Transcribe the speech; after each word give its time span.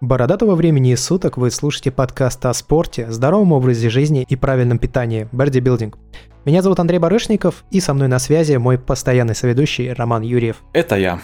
Бородатого 0.00 0.54
времени 0.54 0.92
и 0.92 0.96
суток 0.96 1.36
вы 1.36 1.50
слушаете 1.50 1.90
подкаст 1.90 2.46
о 2.46 2.54
спорте, 2.54 3.10
здоровом 3.10 3.52
образе 3.52 3.90
жизни 3.90 4.24
и 4.26 4.34
правильном 4.34 4.78
питании 4.78 5.28
Билдинг. 5.30 5.98
Меня 6.46 6.62
зовут 6.62 6.80
Андрей 6.80 6.96
Барышников, 6.96 7.64
и 7.70 7.80
со 7.80 7.92
мной 7.92 8.08
на 8.08 8.18
связи 8.18 8.56
мой 8.56 8.78
постоянный 8.78 9.34
соведущий 9.34 9.92
Роман 9.92 10.22
Юрьев. 10.22 10.62
Это 10.72 10.96
я. 10.96 11.20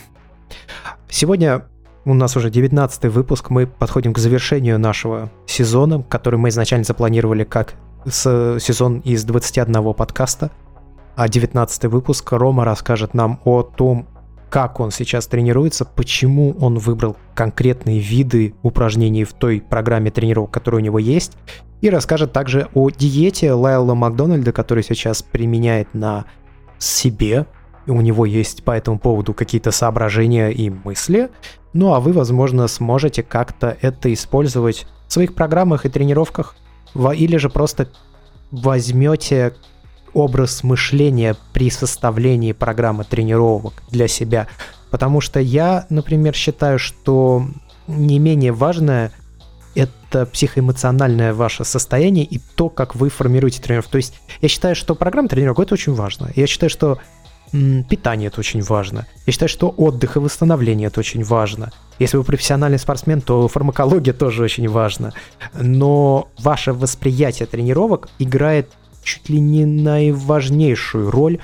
Сегодня 1.08 1.64
у 2.04 2.12
нас 2.12 2.36
уже 2.36 2.50
19 2.50 3.04
выпуск, 3.06 3.48
мы 3.48 3.66
подходим 3.66 4.12
к 4.12 4.18
завершению 4.18 4.78
нашего 4.78 5.30
сезона, 5.46 6.02
который 6.02 6.38
мы 6.38 6.50
изначально 6.50 6.84
запланировали 6.84 7.44
как 7.44 7.76
с 8.04 8.58
сезон 8.60 8.98
из 8.98 9.24
21 9.24 9.94
подкаста. 9.94 10.50
А 11.14 11.30
19 11.30 11.84
выпуск 11.84 12.30
Рома 12.30 12.66
расскажет 12.66 13.14
нам 13.14 13.40
о 13.46 13.62
том, 13.62 14.06
как 14.50 14.80
он 14.80 14.90
сейчас 14.90 15.26
тренируется, 15.26 15.84
почему 15.84 16.56
он 16.60 16.78
выбрал 16.78 17.16
конкретные 17.34 17.98
виды 17.98 18.54
упражнений 18.62 19.24
в 19.24 19.32
той 19.32 19.60
программе 19.60 20.10
тренировок, 20.10 20.50
которая 20.50 20.80
у 20.80 20.84
него 20.84 20.98
есть, 20.98 21.36
и 21.80 21.90
расскажет 21.90 22.32
также 22.32 22.68
о 22.74 22.90
диете 22.90 23.52
Лайла 23.52 23.94
Макдональда, 23.94 24.52
который 24.52 24.82
сейчас 24.82 25.22
применяет 25.22 25.92
на 25.94 26.24
себе. 26.78 27.46
У 27.86 28.00
него 28.00 28.24
есть 28.24 28.64
по 28.64 28.72
этому 28.72 28.98
поводу 28.98 29.34
какие-то 29.34 29.70
соображения 29.70 30.48
и 30.48 30.70
мысли. 30.70 31.30
Ну 31.72 31.92
а 31.94 32.00
вы, 32.00 32.12
возможно, 32.12 32.66
сможете 32.66 33.22
как-то 33.22 33.76
это 33.80 34.12
использовать 34.12 34.86
в 35.06 35.12
своих 35.12 35.34
программах 35.34 35.84
и 35.84 35.88
тренировках. 35.88 36.56
Или 37.14 37.36
же 37.36 37.50
просто 37.50 37.88
возьмете 38.50 39.54
образ 40.16 40.64
мышления 40.64 41.36
при 41.52 41.70
составлении 41.70 42.52
программы 42.52 43.04
тренировок 43.04 43.82
для 43.90 44.08
себя. 44.08 44.48
Потому 44.90 45.20
что 45.20 45.40
я, 45.40 45.86
например, 45.90 46.34
считаю, 46.34 46.78
что 46.78 47.46
не 47.86 48.18
менее 48.18 48.52
важное 48.52 49.12
это 49.74 50.24
психоэмоциональное 50.24 51.34
ваше 51.34 51.64
состояние 51.64 52.24
и 52.24 52.40
то, 52.54 52.70
как 52.70 52.94
вы 52.94 53.10
формируете 53.10 53.60
тренировку. 53.60 53.92
То 53.92 53.98
есть 53.98 54.14
я 54.40 54.48
считаю, 54.48 54.74
что 54.74 54.94
программа 54.94 55.28
тренировок 55.28 55.60
это 55.66 55.74
очень 55.74 55.92
важно. 55.92 56.30
Я 56.34 56.46
считаю, 56.46 56.70
что 56.70 56.98
питание 57.52 58.28
это 58.28 58.40
очень 58.40 58.62
важно. 58.62 59.06
Я 59.26 59.32
считаю, 59.32 59.50
что 59.50 59.68
отдых 59.68 60.16
и 60.16 60.18
восстановление 60.18 60.86
это 60.86 61.00
очень 61.00 61.22
важно. 61.22 61.72
Если 61.98 62.16
вы 62.16 62.24
профессиональный 62.24 62.78
спортсмен, 62.78 63.20
то 63.20 63.48
фармакология 63.48 64.14
тоже 64.14 64.42
очень 64.42 64.68
важна. 64.68 65.12
Но 65.54 66.28
ваше 66.38 66.72
восприятие 66.72 67.46
тренировок 67.46 68.08
играет 68.18 68.70
чуть 69.06 69.28
ли 69.28 69.40
не 69.40 69.64
наиважнейшую 69.64 71.10
роль 71.10 71.38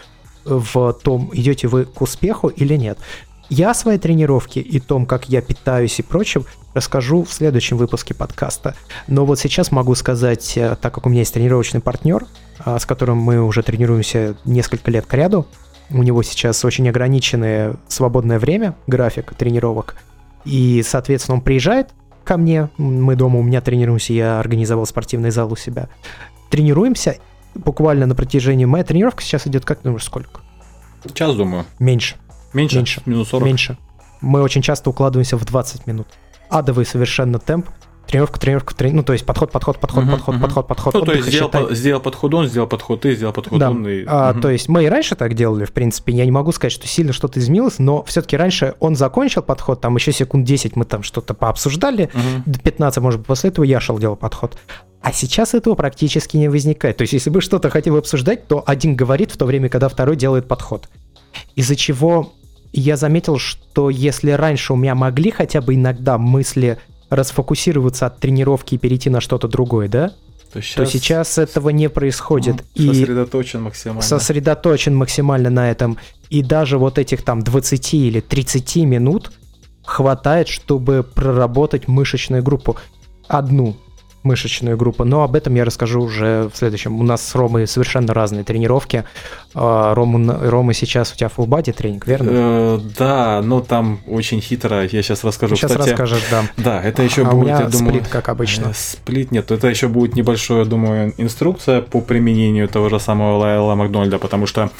в 0.44 0.92
том, 0.94 1.30
идете 1.32 1.68
вы 1.68 1.84
к 1.84 2.02
успеху 2.02 2.48
или 2.48 2.74
нет. 2.76 2.98
Я 3.48 3.70
о 3.70 3.74
своей 3.74 3.98
тренировке 3.98 4.60
и 4.60 4.80
том, 4.80 5.06
как 5.06 5.28
я 5.28 5.40
питаюсь 5.40 5.98
и 5.98 6.02
прочем, 6.02 6.44
расскажу 6.74 7.22
в 7.22 7.32
следующем 7.32 7.76
выпуске 7.76 8.14
подкаста. 8.14 8.74
Но 9.06 9.24
вот 9.24 9.38
сейчас 9.38 9.70
могу 9.70 9.94
сказать, 9.94 10.56
э, 10.56 10.74
так 10.80 10.94
как 10.94 11.06
у 11.06 11.10
меня 11.10 11.20
есть 11.20 11.34
тренировочный 11.34 11.80
партнер, 11.80 12.26
а, 12.58 12.78
с 12.78 12.86
которым 12.86 13.18
мы 13.18 13.42
уже 13.42 13.62
тренируемся 13.62 14.36
несколько 14.44 14.90
лет 14.90 15.06
к 15.06 15.14
ряду, 15.14 15.46
у 15.90 16.02
него 16.02 16.22
сейчас 16.22 16.64
очень 16.64 16.88
ограниченное 16.88 17.76
свободное 17.88 18.38
время, 18.38 18.74
график 18.86 19.34
тренировок, 19.34 19.96
и, 20.44 20.82
соответственно, 20.84 21.36
он 21.36 21.42
приезжает 21.42 21.90
ко 22.24 22.38
мне, 22.38 22.70
мы 22.78 23.16
дома 23.16 23.38
у 23.38 23.42
меня 23.42 23.60
тренируемся, 23.60 24.14
я 24.14 24.40
организовал 24.40 24.86
спортивный 24.86 25.30
зал 25.30 25.52
у 25.52 25.56
себя, 25.56 25.88
тренируемся, 26.50 27.18
буквально 27.54 28.06
на 28.06 28.14
протяжении... 28.14 28.64
Моя 28.64 28.84
тренировка 28.84 29.22
сейчас 29.22 29.46
идет, 29.46 29.64
как 29.64 29.78
ты 29.78 29.84
думаешь, 29.84 30.04
сколько? 30.04 30.40
Час, 31.14 31.34
думаю. 31.36 31.64
Меньше. 31.78 32.16
Меньше? 32.52 32.76
Меньше. 32.76 33.02
Минус 33.06 33.28
40? 33.28 33.46
Меньше. 33.46 33.78
Мы 34.20 34.42
очень 34.42 34.62
часто 34.62 34.90
укладываемся 34.90 35.36
в 35.36 35.44
20 35.44 35.86
минут. 35.86 36.06
Адовый 36.48 36.86
совершенно 36.86 37.38
темп. 37.38 37.68
Тренировка, 38.06 38.38
тренировка, 38.38 38.74
тренировка. 38.74 38.96
Ну, 38.96 39.02
то 39.04 39.12
есть 39.12 39.24
подход, 39.24 39.50
подход, 39.50 39.78
подход, 39.78 40.04
угу, 40.04 40.12
подход, 40.12 40.34
угу. 40.34 40.42
подход, 40.42 40.68
подход. 40.68 40.94
Ну, 40.94 41.02
то 41.02 41.12
есть 41.12 41.28
сделал, 41.28 41.48
по, 41.48 41.74
сделал 41.74 42.00
подход 42.00 42.34
он, 42.34 42.46
сделал 42.46 42.68
подход 42.68 43.00
ты, 43.00 43.14
сделал 43.14 43.32
подход 43.32 43.58
да. 43.58 43.70
он. 43.70 43.86
И... 43.88 44.04
А, 44.06 44.32
угу. 44.32 44.40
То 44.40 44.50
есть 44.50 44.68
мы 44.68 44.84
и 44.84 44.88
раньше 44.88 45.14
так 45.14 45.34
делали, 45.34 45.64
в 45.64 45.72
принципе. 45.72 46.12
Я 46.12 46.24
не 46.24 46.30
могу 46.30 46.52
сказать, 46.52 46.72
что 46.72 46.86
сильно 46.86 47.12
что-то 47.12 47.40
изменилось, 47.40 47.78
но 47.78 48.02
все-таки 48.04 48.36
раньше 48.36 48.74
он 48.80 48.96
закончил 48.96 49.42
подход, 49.42 49.80
там 49.80 49.96
еще 49.96 50.12
секунд 50.12 50.44
10 50.44 50.76
мы 50.76 50.84
там 50.84 51.02
что-то 51.02 51.34
пообсуждали, 51.34 52.10
угу. 52.12 52.58
15, 52.62 53.02
может 53.02 53.20
быть, 53.20 53.26
после 53.26 53.50
этого 53.50 53.64
я 53.64 53.80
шел 53.80 53.98
делал 53.98 54.16
подход. 54.16 54.56
А 55.02 55.12
сейчас 55.12 55.54
этого 55.54 55.74
практически 55.74 56.36
не 56.36 56.48
возникает. 56.48 56.96
То 56.96 57.02
есть, 57.02 57.12
если 57.12 57.28
бы 57.30 57.40
что-то 57.40 57.70
хотел 57.70 57.96
обсуждать, 57.96 58.46
то 58.46 58.62
один 58.64 58.94
говорит 58.94 59.32
в 59.32 59.36
то 59.36 59.46
время, 59.46 59.68
когда 59.68 59.88
второй 59.88 60.16
делает 60.16 60.46
подход. 60.46 60.88
Из-за 61.56 61.74
чего 61.74 62.32
я 62.72 62.96
заметил, 62.96 63.38
что 63.38 63.90
если 63.90 64.30
раньше 64.30 64.72
у 64.72 64.76
меня 64.76 64.94
могли 64.94 65.30
хотя 65.30 65.60
бы 65.60 65.74
иногда 65.74 66.18
мысли 66.18 66.78
расфокусироваться 67.14 68.06
от 68.06 68.18
тренировки 68.18 68.74
и 68.74 68.78
перейти 68.78 69.10
на 69.10 69.20
что-то 69.20 69.46
другое, 69.46 69.88
да? 69.88 70.12
То 70.52 70.60
сейчас, 70.60 70.74
то 70.76 70.86
сейчас 70.86 71.38
этого 71.38 71.70
не 71.70 71.88
происходит. 71.88 72.64
Сосредоточен 72.74 73.60
и 73.60 73.62
максимально. 73.62 74.02
Сосредоточен 74.02 74.94
максимально 74.94 75.50
на 75.50 75.70
этом. 75.70 75.98
И 76.30 76.42
даже 76.42 76.78
вот 76.78 76.98
этих 76.98 77.22
там 77.22 77.42
20 77.42 77.94
или 77.94 78.20
30 78.20 78.76
минут 78.76 79.32
хватает, 79.84 80.48
чтобы 80.48 81.02
проработать 81.02 81.88
мышечную 81.88 82.42
группу. 82.42 82.76
Одну 83.28 83.76
мышечную 84.22 84.76
группу, 84.76 85.04
но 85.04 85.24
об 85.24 85.34
этом 85.34 85.54
я 85.54 85.64
расскажу 85.64 86.00
уже 86.00 86.48
в 86.52 86.56
следующем. 86.56 86.98
У 86.98 87.02
нас 87.02 87.26
с 87.26 87.34
Ромой 87.34 87.66
совершенно 87.66 88.14
разные 88.14 88.44
тренировки. 88.44 89.04
А, 89.54 89.94
Рома, 89.94 90.38
Рома 90.40 90.72
сейчас 90.74 91.12
у 91.12 91.16
тебя 91.16 91.28
full 91.34 91.46
body 91.46 91.72
тренинг, 91.72 92.06
верно? 92.06 92.30
Э, 92.30 92.80
да, 92.98 93.42
но 93.42 93.60
там 93.60 94.00
очень 94.06 94.40
хитро, 94.40 94.82
я 94.82 95.02
сейчас 95.02 95.24
расскажу. 95.24 95.56
Сейчас 95.56 95.72
Кстати, 95.72 95.90
расскажешь, 95.90 96.22
да. 96.30 96.42
Да, 96.56 96.82
это 96.82 97.02
еще 97.02 97.22
а 97.22 97.24
будет, 97.30 97.34
у 97.34 97.44
меня 97.44 97.60
я 97.60 97.66
думаю... 97.66 97.94
сплит, 97.94 98.08
как 98.08 98.28
обычно. 98.28 98.68
Э, 98.68 98.72
сплит 98.74 99.30
нет, 99.32 99.50
это 99.50 99.68
еще 99.68 99.88
будет 99.88 100.14
небольшое, 100.14 100.60
я 100.60 100.64
думаю, 100.64 101.12
инструкция 101.18 101.82
по 101.82 102.00
применению 102.00 102.68
того 102.68 102.88
же 102.88 103.00
самого 103.00 103.38
Лайла 103.38 103.74
Макдональда, 103.74 104.18
потому 104.18 104.46
что 104.46 104.70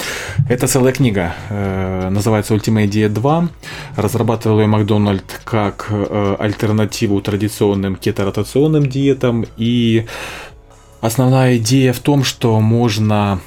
это 0.49 0.67
целая 0.67 0.93
книга, 0.93 1.33
э, 1.49 2.09
называется 2.09 2.55
Ultimate 2.55 2.87
Diet 2.87 3.09
2. 3.09 3.49
Разрабатывал 3.97 4.59
ее 4.59 4.67
Макдональд 4.67 5.41
как 5.43 5.91
альтернативу 6.39 7.21
традиционным 7.21 7.95
кеторотационным 7.95 8.87
диетам, 8.87 9.32
этом. 9.41 9.51
И 9.57 10.05
основная 11.01 11.57
идея 11.57 11.93
в 11.93 11.99
том, 11.99 12.23
что 12.23 12.59
можно 12.59 13.39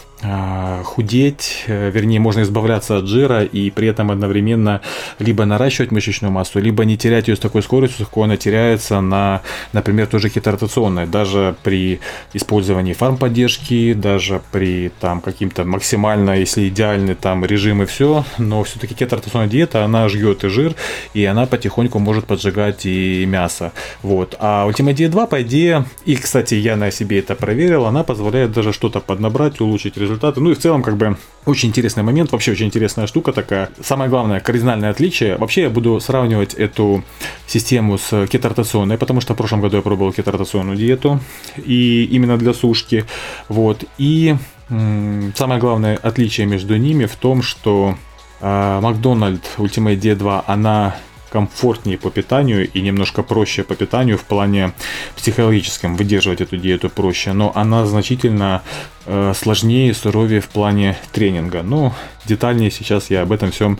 худеть, 0.84 1.64
э, 1.66 1.90
вернее, 1.90 2.20
можно 2.20 2.42
избавляться 2.42 2.96
от 2.96 3.06
жира 3.06 3.44
и 3.44 3.70
при 3.70 3.88
этом 3.88 4.10
одновременно 4.10 4.80
либо 5.18 5.44
наращивать 5.44 5.92
мышечную 5.92 6.32
массу, 6.32 6.60
либо 6.60 6.84
не 6.84 6.96
терять 6.96 7.28
ее 7.28 7.36
с 7.36 7.38
такой 7.38 7.62
скоростью, 7.62 8.04
с 8.04 8.08
какой 8.08 8.24
она 8.24 8.36
теряется 8.36 9.00
на, 9.00 9.42
например, 9.72 10.06
тоже 10.06 10.28
кеторотационной, 10.30 11.06
даже 11.06 11.54
при 11.62 12.00
использовании 12.34 12.92
фармподдержки, 12.92 13.92
даже 13.92 14.42
при 14.52 14.90
там 15.00 15.20
каким-то 15.20 15.64
максимально, 15.64 16.38
если 16.38 16.68
идеальный 16.68 17.14
там 17.14 17.44
режим 17.44 17.82
и 17.82 17.86
все, 17.86 18.24
но 18.38 18.62
все-таки 18.64 18.94
кеторотационная 18.94 19.48
диета, 19.48 19.84
она 19.84 20.08
жгет 20.08 20.44
и 20.44 20.48
жир, 20.48 20.74
и 21.14 21.24
она 21.24 21.46
потихоньку 21.46 21.98
может 21.98 22.24
поджигать 22.26 22.86
и 22.86 23.24
мясо. 23.26 23.72
Вот. 24.02 24.36
А 24.38 24.68
Ultimate 24.68 24.94
Diet 24.94 25.08
2, 25.08 25.26
по 25.26 25.42
идее, 25.42 25.84
и, 26.04 26.16
кстати, 26.16 26.54
я 26.54 26.76
на 26.76 26.90
себе 26.90 27.18
это 27.18 27.34
проверил, 27.34 27.86
она 27.86 28.02
позволяет 28.04 28.52
даже 28.52 28.72
что-то 28.72 29.00
поднабрать, 29.00 29.60
улучшить 29.60 29.96
результат 29.96 30.15
результаты. 30.16 30.40
Ну 30.40 30.50
и 30.50 30.54
в 30.54 30.58
целом, 30.58 30.82
как 30.82 30.96
бы, 30.96 31.16
очень 31.44 31.68
интересный 31.68 32.02
момент, 32.02 32.32
вообще 32.32 32.52
очень 32.52 32.66
интересная 32.66 33.06
штука 33.06 33.32
такая. 33.32 33.70
Самое 33.82 34.10
главное, 34.10 34.40
кардинальное 34.40 34.90
отличие. 34.90 35.36
Вообще 35.36 35.62
я 35.62 35.70
буду 35.70 36.00
сравнивать 36.00 36.54
эту 36.54 37.04
систему 37.46 37.98
с 37.98 38.26
кетортационной, 38.26 38.98
потому 38.98 39.20
что 39.20 39.34
в 39.34 39.36
прошлом 39.36 39.60
году 39.60 39.76
я 39.76 39.82
пробовал 39.82 40.12
кетортационную 40.12 40.76
диету, 40.76 41.20
и 41.56 42.04
именно 42.04 42.36
для 42.36 42.54
сушки. 42.54 43.04
Вот. 43.48 43.84
И 43.98 44.34
м- 44.70 45.32
самое 45.36 45.60
главное 45.60 45.98
отличие 46.02 46.46
между 46.46 46.76
ними 46.76 47.06
в 47.06 47.16
том, 47.16 47.42
что 47.42 47.96
Макдональд 48.40 49.42
Ultimate 49.56 49.98
D2, 49.98 50.42
она 50.46 50.96
комфортнее 51.30 51.98
по 51.98 52.10
питанию 52.10 52.70
и 52.70 52.80
немножко 52.80 53.22
проще 53.22 53.62
по 53.64 53.74
питанию 53.74 54.18
в 54.18 54.24
плане 54.24 54.72
психологическом. 55.16 55.96
Выдерживать 55.96 56.40
эту 56.40 56.56
диету 56.56 56.88
проще, 56.88 57.32
но 57.32 57.52
она 57.54 57.86
значительно 57.86 58.62
э, 59.06 59.32
сложнее 59.34 59.90
и 59.90 59.92
суровее 59.92 60.40
в 60.40 60.48
плане 60.48 60.96
тренинга. 61.12 61.62
Но 61.62 61.94
детальнее 62.24 62.70
сейчас 62.70 63.10
я 63.10 63.22
об 63.22 63.32
этом 63.32 63.50
всем 63.50 63.78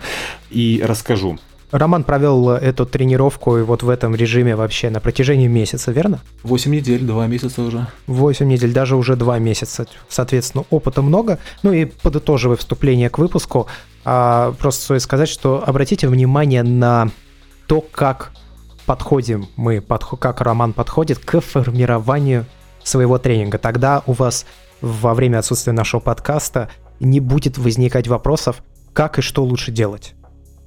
и 0.49 0.81
расскажу. 0.83 1.39
Роман 1.71 2.05
провел 2.05 2.51
эту 2.51 2.85
тренировку 2.85 3.57
и 3.57 3.61
вот 3.61 3.83
в 3.83 3.89
этом 3.89 4.15
режиме 4.15 4.55
вообще 4.55 4.89
на 4.89 5.01
протяжении 5.01 5.47
месяца, 5.47 5.91
верно? 5.91 6.21
8 6.43 6.71
недель, 6.71 7.01
2 7.03 7.27
месяца 7.27 7.61
уже. 7.61 7.87
8 8.07 8.47
недель, 8.47 8.71
даже 8.71 8.95
уже 8.95 9.17
2 9.17 9.39
месяца. 9.39 9.85
Соответственно, 10.07 10.63
опыта 10.69 11.01
много. 11.01 11.39
Ну 11.63 11.73
и 11.73 11.83
подытоживая 11.83 12.55
вступление 12.55 13.09
к 13.09 13.17
выпуску, 13.17 13.67
а, 14.05 14.53
просто 14.53 14.83
стоит 14.83 15.01
сказать, 15.01 15.27
что 15.27 15.61
обратите 15.65 16.07
внимание 16.07 16.63
на 16.63 17.09
то, 17.67 17.81
как 17.81 18.31
подходим 18.85 19.47
мы, 19.55 19.81
подход, 19.81 20.19
как 20.19 20.41
Роман 20.41 20.73
подходит 20.73 21.19
к 21.19 21.41
формированию 21.41 22.45
своего 22.83 23.17
тренинга. 23.17 23.57
Тогда 23.57 24.01
у 24.07 24.13
вас 24.13 24.45
во 24.81 25.13
время 25.13 25.39
отсутствия 25.39 25.73
нашего 25.73 25.99
подкаста 25.99 26.69
не 26.99 27.19
будет 27.19 27.57
возникать 27.57 28.07
вопросов, 28.07 28.63
как 28.93 29.19
и 29.19 29.21
что 29.21 29.43
лучше 29.43 29.71
делать. 29.71 30.15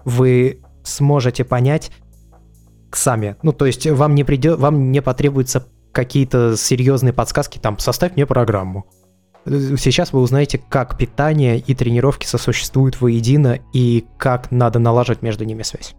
Вы 0.05 0.61
сможете 0.85 1.45
понять, 1.45 1.91
сами. 2.93 3.37
Ну, 3.43 3.53
то 3.53 3.67
есть 3.67 3.87
вам 3.87 4.15
не 4.15 4.25
придет, 4.25 4.59
вам 4.59 4.93
не 4.93 5.01
потребуется 5.01 5.67
какие-то 5.93 6.57
серьезные 6.57 7.13
подсказки, 7.13 7.59
там, 7.59 7.79
составь 7.79 8.15
мне 8.17 8.27
программу. 8.27 8.87
Сейчас 9.47 10.13
вы 10.13 10.21
узнаете, 10.21 10.59
как 10.59 10.99
питание 10.99 11.59
и 11.59 11.75
тренировки 11.75 12.27
сосуществуют 12.27 13.01
воедино 13.01 13.59
и 13.73 14.05
как 14.19 14.51
надо 14.51 14.79
налаживать 14.79 15.23
между 15.23 15.45
ними 15.45 15.63
связь. 15.63 15.95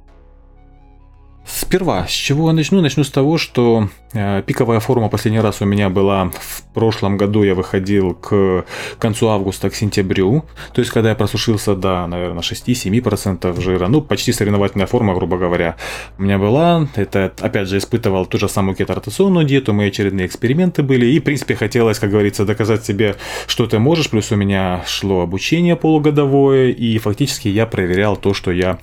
Сперва, 1.45 2.07
с 2.07 2.11
чего 2.11 2.47
я 2.49 2.53
начну? 2.53 2.81
Начну 2.81 3.03
с 3.03 3.11
того, 3.11 3.37
что 3.37 3.89
пиковая 4.13 4.79
форма 4.79 5.09
последний 5.09 5.39
раз 5.39 5.61
у 5.61 5.65
меня 5.65 5.89
была 5.89 6.31
в 6.33 6.63
прошлом 6.73 7.17
году, 7.17 7.43
я 7.43 7.55
выходил 7.55 8.13
к 8.13 8.65
концу 8.99 9.27
августа, 9.27 9.69
к 9.69 9.75
сентябрю, 9.75 10.45
то 10.73 10.81
есть 10.81 10.91
когда 10.91 11.09
я 11.09 11.15
просушился 11.15 11.75
до, 11.75 12.07
наверное, 12.07 12.41
6-7% 12.41 13.59
жира, 13.61 13.87
ну, 13.87 14.01
почти 14.01 14.33
соревновательная 14.33 14.87
форма, 14.87 15.13
грубо 15.13 15.37
говоря, 15.37 15.75
у 16.17 16.23
меня 16.23 16.37
была, 16.37 16.87
это, 16.95 17.31
опять 17.39 17.67
же, 17.67 17.77
испытывал 17.77 18.25
ту 18.25 18.37
же 18.37 18.49
самую 18.49 18.75
кеторотационную 18.75 19.45
диету, 19.45 19.73
мои 19.73 19.87
очередные 19.87 20.27
эксперименты 20.27 20.83
были, 20.83 21.05
и, 21.05 21.19
в 21.19 21.23
принципе, 21.23 21.55
хотелось, 21.55 21.99
как 21.99 22.09
говорится, 22.09 22.45
доказать 22.45 22.85
себе, 22.85 23.15
что 23.47 23.65
ты 23.67 23.79
можешь, 23.79 24.09
плюс 24.09 24.31
у 24.31 24.35
меня 24.35 24.83
шло 24.87 25.21
обучение 25.21 25.75
полугодовое, 25.75 26.69
и 26.69 26.97
фактически 26.97 27.47
я 27.47 27.65
проверял 27.65 28.17
то, 28.17 28.33
что 28.33 28.51
я 28.51 28.77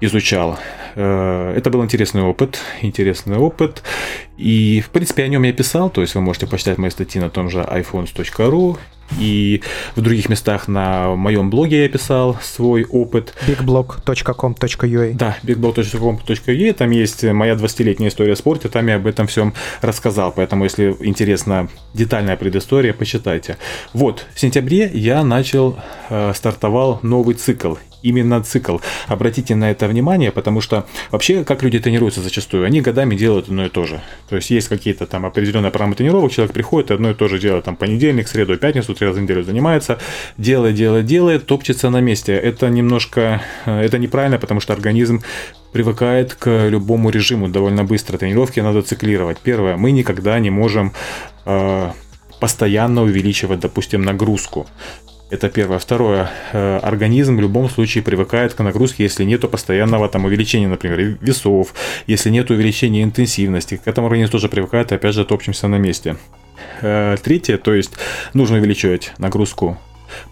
изучал. 0.00 0.58
Э, 0.94 1.54
это 1.56 1.70
был 1.70 1.82
интересный 1.84 2.22
опыт, 2.22 2.58
интересный 2.82 3.36
опыт. 3.36 3.82
И, 4.36 4.73
в 4.80 4.90
принципе, 4.90 5.24
о 5.24 5.28
нем 5.28 5.42
я 5.42 5.52
писал, 5.52 5.90
то 5.90 6.00
есть 6.00 6.14
вы 6.14 6.20
можете 6.20 6.46
почитать 6.46 6.78
мои 6.78 6.90
статьи 6.90 7.20
на 7.20 7.30
том 7.30 7.50
же 7.50 7.58
iPhones.ru, 7.58 8.78
и 9.18 9.62
в 9.96 10.00
других 10.00 10.28
местах 10.28 10.66
на 10.66 11.14
моем 11.14 11.50
блоге 11.50 11.82
я 11.82 11.88
писал 11.88 12.36
свой 12.42 12.84
опыт. 12.84 13.34
bigblog.com.ua 13.46 15.12
Да, 15.14 15.36
bigblog.com.ua, 15.42 16.72
там 16.72 16.90
есть 16.90 17.22
моя 17.22 17.54
20-летняя 17.54 18.08
история 18.08 18.32
о 18.32 18.36
спорте, 18.36 18.68
там 18.68 18.86
я 18.88 18.96
об 18.96 19.06
этом 19.06 19.26
всем 19.26 19.54
рассказал, 19.82 20.32
поэтому 20.32 20.64
если 20.64 20.96
интересна 21.00 21.68
детальная 21.92 22.36
предыстория, 22.36 22.92
почитайте. 22.92 23.56
Вот, 23.92 24.26
в 24.34 24.40
сентябре 24.40 24.90
я 24.92 25.22
начал, 25.22 25.76
э, 26.08 26.32
стартовал 26.34 26.98
новый 27.02 27.34
цикл, 27.34 27.74
именно 28.04 28.42
цикл. 28.42 28.78
Обратите 29.08 29.54
на 29.56 29.70
это 29.70 29.88
внимание, 29.88 30.30
потому 30.30 30.60
что 30.60 30.86
вообще, 31.10 31.42
как 31.42 31.62
люди 31.62 31.80
тренируются 31.80 32.20
зачастую, 32.20 32.64
они 32.64 32.80
годами 32.80 33.16
делают 33.16 33.46
одно 33.48 33.66
и 33.66 33.68
то 33.68 33.84
же. 33.84 34.00
То 34.28 34.36
есть 34.36 34.50
есть 34.50 34.68
какие-то 34.68 35.06
там 35.06 35.24
определенные 35.26 35.70
программы 35.70 35.96
тренировок, 35.96 36.32
человек 36.32 36.52
приходит 36.52 36.90
и 36.90 36.94
одно 36.94 37.10
и 37.10 37.14
то 37.14 37.28
же 37.28 37.38
делает, 37.38 37.64
там 37.64 37.76
понедельник, 37.76 38.28
среду, 38.28 38.56
пятницу, 38.56 38.94
три 38.94 39.06
раза 39.06 39.20
в 39.20 39.22
неделю 39.22 39.42
занимается, 39.42 39.98
делает, 40.36 40.74
делает, 40.74 41.06
делает, 41.06 41.46
топчется 41.46 41.90
на 41.90 42.00
месте. 42.00 42.34
Это 42.34 42.68
немножко, 42.68 43.42
э, 43.64 43.80
это 43.80 43.98
неправильно, 43.98 44.38
потому 44.38 44.60
что 44.60 44.72
организм 44.74 45.22
привыкает 45.72 46.34
к 46.34 46.68
любому 46.68 47.10
режиму 47.10 47.48
довольно 47.48 47.84
быстро. 47.84 48.18
Тренировки 48.18 48.60
надо 48.60 48.82
циклировать. 48.82 49.38
Первое, 49.38 49.76
мы 49.76 49.92
никогда 49.92 50.38
не 50.38 50.50
можем 50.50 50.92
э, 51.46 51.90
постоянно 52.38 53.02
увеличивать, 53.02 53.60
допустим, 53.60 54.02
нагрузку. 54.02 54.66
Это 55.30 55.48
первое. 55.48 55.78
Второе. 55.78 56.30
Э, 56.52 56.78
организм 56.78 57.36
в 57.36 57.40
любом 57.40 57.68
случае 57.68 58.04
привыкает 58.04 58.54
к 58.54 58.62
нагрузке, 58.62 59.04
если 59.04 59.24
нет 59.24 59.48
постоянного 59.50 60.08
там 60.08 60.26
увеличения, 60.26 60.68
например, 60.68 61.16
весов, 61.20 61.74
если 62.06 62.30
нет 62.30 62.50
увеличения 62.50 63.02
интенсивности. 63.02 63.80
К 63.82 63.88
этому 63.88 64.06
организм 64.06 64.32
тоже 64.32 64.48
привыкает, 64.48 64.92
и 64.92 64.94
опять 64.94 65.14
же 65.14 65.24
топчемся 65.24 65.66
на 65.66 65.76
месте. 65.76 66.16
Э, 66.82 67.16
третье, 67.22 67.56
то 67.56 67.74
есть 67.74 67.92
нужно 68.34 68.58
увеличивать 68.58 69.12
нагрузку 69.18 69.78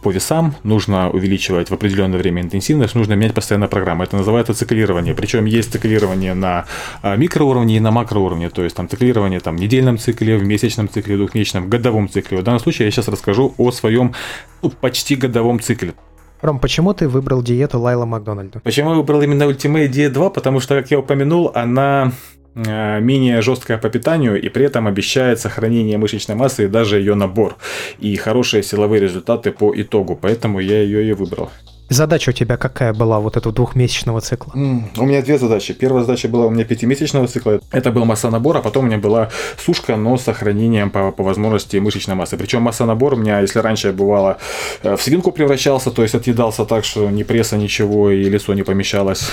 по 0.02 0.10
весам, 0.10 0.54
нужно 0.62 1.10
увеличивать 1.10 1.70
в 1.70 1.74
определенное 1.74 2.18
время 2.18 2.42
интенсивность, 2.42 2.94
нужно 2.94 3.14
менять 3.14 3.34
постоянно 3.34 3.68
программу. 3.68 4.04
Это 4.04 4.16
называется 4.16 4.54
циклирование. 4.54 5.14
Причем 5.14 5.44
есть 5.44 5.72
циклирование 5.72 6.34
на 6.34 6.66
а, 7.02 7.16
микроуровне 7.16 7.76
и 7.76 7.80
на 7.80 7.90
макроуровне. 7.90 8.50
То 8.50 8.62
есть 8.64 8.76
там 8.76 8.88
циклирование 8.88 9.40
там, 9.40 9.56
в 9.56 9.60
недельном 9.60 9.98
цикле, 9.98 10.36
в 10.36 10.44
месячном 10.44 10.88
цикле, 10.88 11.16
в 11.16 11.18
двухмесячном, 11.18 11.64
в 11.64 11.68
годовом 11.68 12.08
цикле. 12.08 12.38
В 12.38 12.42
данном 12.42 12.60
случае 12.60 12.86
я 12.86 12.92
сейчас 12.92 13.08
расскажу 13.08 13.54
о 13.58 13.70
своем 13.70 14.14
ну, 14.62 14.70
почти 14.70 15.16
годовом 15.16 15.60
цикле. 15.60 15.94
Ром, 16.42 16.58
почему 16.58 16.92
ты 16.92 17.08
выбрал 17.08 17.40
диету 17.40 17.78
Лайла 17.78 18.04
Макдональда? 18.04 18.60
Почему 18.60 18.90
я 18.90 18.96
выбрал 18.96 19.22
именно 19.22 19.44
Ultimate 19.44 19.88
Diet 19.88 20.10
2? 20.10 20.30
Потому 20.30 20.58
что, 20.58 20.74
как 20.74 20.90
я 20.90 20.98
упомянул, 20.98 21.52
она 21.54 22.10
менее 22.54 23.40
жесткая 23.42 23.78
по 23.78 23.88
питанию 23.88 24.40
и 24.40 24.48
при 24.48 24.64
этом 24.64 24.86
обещает 24.86 25.40
сохранение 25.40 25.98
мышечной 25.98 26.36
массы 26.36 26.64
и 26.64 26.68
даже 26.68 26.98
ее 26.98 27.14
набор 27.14 27.56
и 27.98 28.14
хорошие 28.16 28.62
силовые 28.62 29.00
результаты 29.00 29.52
по 29.52 29.72
итогу, 29.74 30.18
поэтому 30.20 30.60
я 30.60 30.82
ее 30.82 31.08
и 31.08 31.12
выбрал. 31.12 31.50
Задача 31.92 32.30
у 32.30 32.32
тебя 32.32 32.56
какая 32.56 32.94
была 32.94 33.20
вот 33.20 33.36
этого 33.36 33.54
двухмесячного 33.54 34.22
цикла? 34.22 34.52
Mm, 34.54 34.84
у 34.96 35.04
меня 35.04 35.20
две 35.20 35.36
задачи. 35.36 35.74
Первая 35.74 36.04
задача 36.04 36.26
была 36.26 36.46
у 36.46 36.50
меня 36.50 36.64
пятимесячного 36.64 37.28
цикла. 37.28 37.60
Это 37.70 37.90
был 37.90 38.06
масса 38.06 38.30
набор, 38.30 38.56
а 38.56 38.62
потом 38.62 38.84
у 38.84 38.86
меня 38.88 38.96
была 38.96 39.28
сушка, 39.58 39.96
но 39.96 40.16
с 40.16 40.22
сохранением 40.22 40.90
по, 40.90 41.12
по 41.12 41.22
возможности 41.22 41.76
мышечной 41.76 42.16
массы. 42.16 42.38
Причем 42.38 42.62
масса 42.62 42.86
набор 42.86 43.12
у 43.12 43.16
меня, 43.16 43.40
если 43.40 43.58
раньше 43.58 43.92
бывало 43.92 44.38
э, 44.82 44.96
в 44.96 45.02
свинку 45.02 45.32
превращался, 45.32 45.90
то 45.90 46.02
есть 46.02 46.14
отъедался 46.14 46.64
так, 46.64 46.86
что 46.86 47.10
ни 47.10 47.24
пресса, 47.24 47.58
ничего 47.58 48.10
и 48.10 48.24
лицо 48.24 48.54
не 48.54 48.62
помещалось 48.62 49.28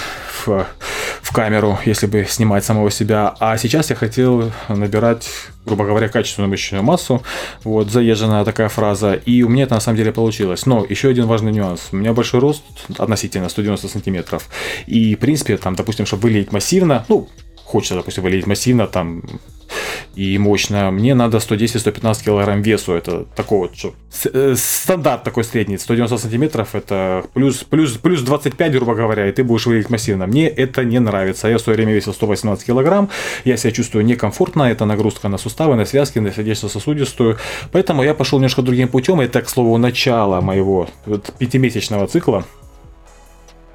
в, 0.46 0.66
в 1.22 1.34
камеру, 1.34 1.80
если 1.86 2.08
бы 2.08 2.26
снимать 2.28 2.66
самого 2.66 2.92
себя. 2.92 3.36
А 3.40 3.58
сейчас 3.58 3.90
я 3.90 3.96
хотел 3.96 4.52
набирать 4.68 5.30
грубо 5.70 5.86
говоря, 5.86 6.10
качественную 6.10 6.50
мышечную 6.50 6.84
массу. 6.84 7.22
Вот, 7.64 7.92
заезженная 7.92 8.44
такая 8.44 8.70
фраза. 8.70 9.14
И 9.14 9.44
у 9.44 9.50
меня 9.50 9.64
это 9.64 9.76
на 9.76 9.82
самом 9.82 9.98
деле 9.98 10.12
получилось. 10.12 10.66
Но 10.66 10.86
еще 10.90 11.10
один 11.10 11.28
важный 11.28 11.52
нюанс. 11.52 11.90
У 11.92 11.96
меня 11.96 12.14
большой 12.14 12.40
рост 12.40 12.64
относительно 12.98 13.50
190 13.50 13.88
сантиметров. 13.88 14.50
И, 14.88 15.16
в 15.16 15.20
принципе, 15.20 15.58
там, 15.58 15.76
допустим, 15.76 16.06
чтобы 16.06 16.24
выглядеть 16.24 16.52
массивно, 16.52 17.06
ну, 17.08 17.30
хочется, 17.70 17.96
допустим, 17.96 18.24
выглядеть 18.24 18.48
массивно, 18.48 18.88
там, 18.88 19.22
и 20.16 20.38
мощно. 20.38 20.92
Мне 20.92 21.14
надо 21.14 21.38
110-115 21.38 22.24
килограмм 22.26 22.62
весу. 22.62 22.94
Это 22.94 23.26
такой 23.36 23.60
вот 23.60 23.78
что, 23.78 23.94
э, 24.34 24.56
стандарт 24.58 25.24
такой 25.24 25.44
средний. 25.44 25.78
190 25.78 26.18
сантиметров 26.18 26.70
это 26.74 27.24
плюс, 27.34 27.64
плюс, 27.64 27.94
плюс 27.94 28.22
25, 28.22 28.72
грубо 28.74 28.96
говоря, 28.96 29.28
и 29.28 29.32
ты 29.32 29.44
будешь 29.44 29.68
выглядеть 29.68 29.90
массивно. 29.92 30.28
Мне 30.28 30.48
это 30.48 30.84
не 30.84 31.00
нравится. 31.00 31.48
Я 31.48 31.58
в 31.58 31.62
свое 31.62 31.78
время 31.78 31.94
весил 31.94 32.14
118 32.14 32.66
килограмм. 32.66 33.10
Я 33.46 33.58
себя 33.58 33.72
чувствую 33.72 34.06
некомфортно. 34.06 34.64
Это 34.64 34.86
нагрузка 34.86 35.30
на 35.30 35.38
суставы, 35.38 35.76
на 35.76 35.86
связки, 35.86 36.20
на 36.20 36.32
сердечно-сосудистую. 36.32 37.38
Поэтому 37.72 38.04
я 38.04 38.14
пошел 38.14 38.40
немножко 38.40 38.62
другим 38.62 38.88
путем. 38.88 39.22
Это, 39.22 39.42
к 39.42 39.50
слову, 39.50 39.78
начало 39.78 40.42
моего 40.42 40.90
пятимесячного 41.38 42.08
цикла 42.08 42.46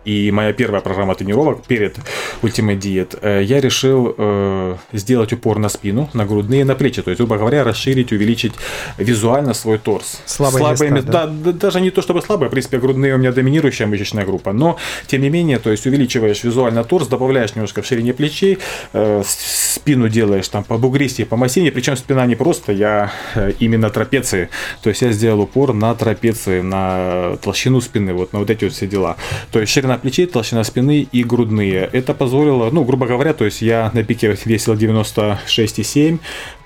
и 0.05 0.31
моя 0.31 0.53
первая 0.53 0.81
программа 0.81 1.15
тренировок 1.15 1.63
перед 1.65 1.97
Ultimate 2.43 2.79
Diet, 2.79 3.19
э, 3.23 3.43
я 3.43 3.61
решил 3.61 4.15
э, 4.17 4.77
сделать 4.93 5.33
упор 5.33 5.59
на 5.59 5.69
спину, 5.69 6.11
на 6.13 6.27
грудные, 6.27 6.65
на 6.65 6.75
плечи. 6.75 7.03
То 7.03 7.11
есть, 7.11 7.21
грубо 7.21 7.39
говоря, 7.39 7.65
расширить, 7.65 8.13
увеличить 8.13 8.53
визуально 8.99 9.55
свой 9.55 9.79
торс. 9.79 10.21
Слабые, 10.27 10.59
слабые 10.59 10.91
места, 10.91 11.13
да? 11.13 11.27
Да, 11.27 11.53
даже 11.53 11.81
не 11.81 11.91
то 11.91 12.03
чтобы 12.03 12.23
слабые, 12.23 12.49
в 12.49 12.53
принципе, 12.53 12.79
грудные 12.79 13.15
у 13.15 13.19
меня 13.19 13.33
доминирующая 13.33 13.87
мышечная 13.87 14.25
группа, 14.25 14.53
но, 14.53 14.77
тем 15.07 15.23
не 15.23 15.31
менее, 15.31 15.59
то 15.59 15.71
есть, 15.71 15.87
увеличиваешь 15.87 16.45
визуально 16.45 16.85
торс, 16.85 17.09
добавляешь 17.09 17.55
немножко 17.55 17.83
в 17.83 17.87
ширине 17.87 18.13
плечей, 18.13 18.59
э, 18.93 19.23
спину 19.27 20.09
делаешь 20.09 20.49
там 20.49 20.65
по 20.65 20.77
бугристее, 20.77 21.27
по 21.27 21.37
массивнее, 21.37 21.73
причем 21.73 21.97
спина 21.97 22.27
не 22.27 22.35
просто, 22.35 22.73
я 22.73 23.13
именно 23.59 23.91
трапеции. 23.91 24.51
То 24.83 24.91
есть, 24.91 25.03
я 25.03 25.13
сделал 25.13 25.41
упор 25.41 25.73
на 25.73 25.95
трапеции, 25.95 26.61
на 26.61 27.37
толщину 27.43 27.81
спины, 27.81 28.13
вот 28.13 28.33
на 28.33 28.41
вот 28.41 28.51
эти 28.51 28.65
вот 28.65 28.75
все 28.75 28.87
дела. 28.87 29.17
То 29.51 29.61
есть, 29.61 29.73
ширина 29.73 29.94
плечей, 29.99 30.27
толщина 30.27 30.65
спины 30.65 31.07
и 31.11 31.25
грудные. 31.25 31.89
Это 31.93 32.15
позволило, 32.15 32.71
ну, 32.71 32.85
грубо 32.85 33.07
говоря, 33.07 33.33
то 33.35 33.45
есть 33.45 33.63
я 33.63 33.91
на 33.95 34.03
пике 34.03 34.37
весил 34.45 34.75
96,7 34.75 36.19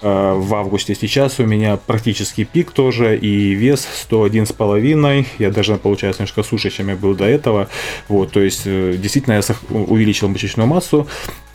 э, 0.02 0.32
в 0.34 0.54
августе. 0.54 0.94
Сейчас 0.94 1.40
у 1.40 1.44
меня 1.44 1.76
практически 1.76 2.44
пик 2.44 2.70
тоже 2.72 3.16
и 3.16 3.54
вес 3.54 3.86
101,5. 4.10 5.26
Я 5.38 5.50
даже, 5.50 5.76
получается, 5.76 6.22
немножко 6.22 6.42
суше, 6.42 6.70
чем 6.70 6.88
я 6.88 6.96
был 6.96 7.14
до 7.14 7.24
этого. 7.24 7.68
Вот, 8.08 8.32
то 8.32 8.40
есть 8.40 8.62
э, 8.66 8.94
действительно 8.96 9.34
я 9.34 9.42
увеличил 9.70 10.28
мышечную 10.28 10.66
массу. 10.66 11.06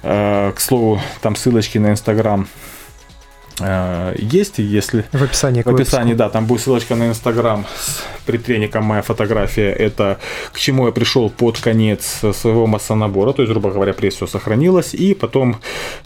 Э, 0.03 0.51
к 0.53 0.60
слову, 0.60 1.01
там 1.22 1.36
ссылочки 1.36 1.77
на 1.77 1.92
Инстаграм 1.92 2.48
Э, 3.60 4.15
есть, 4.17 4.57
если... 4.57 5.05
В 5.12 5.24
описании. 5.24 5.62
В 5.62 5.67
описании, 5.67 6.13
да, 6.13 6.29
там 6.29 6.45
будет 6.45 6.62
ссылочка 6.62 6.95
на 6.95 7.10
Инстаграм 7.10 7.65
с 7.77 8.03
предтренником 8.25 8.86
моя 8.86 9.01
фотография. 9.01 9.72
Это 9.72 10.19
к 10.51 10.60
чему 10.60 10.88
я 10.88 10.91
пришел 10.91 11.29
под 11.29 11.60
конец 11.60 12.22
своего 12.33 12.67
массонабора, 12.67 13.33
то 13.33 13.41
есть, 13.41 13.51
грубо 13.51 13.72
говоря, 13.72 13.93
пресс 13.93 14.15
все 14.15 14.27
сохранилось. 14.27 14.93
И 14.93 15.13
потом 15.13 15.57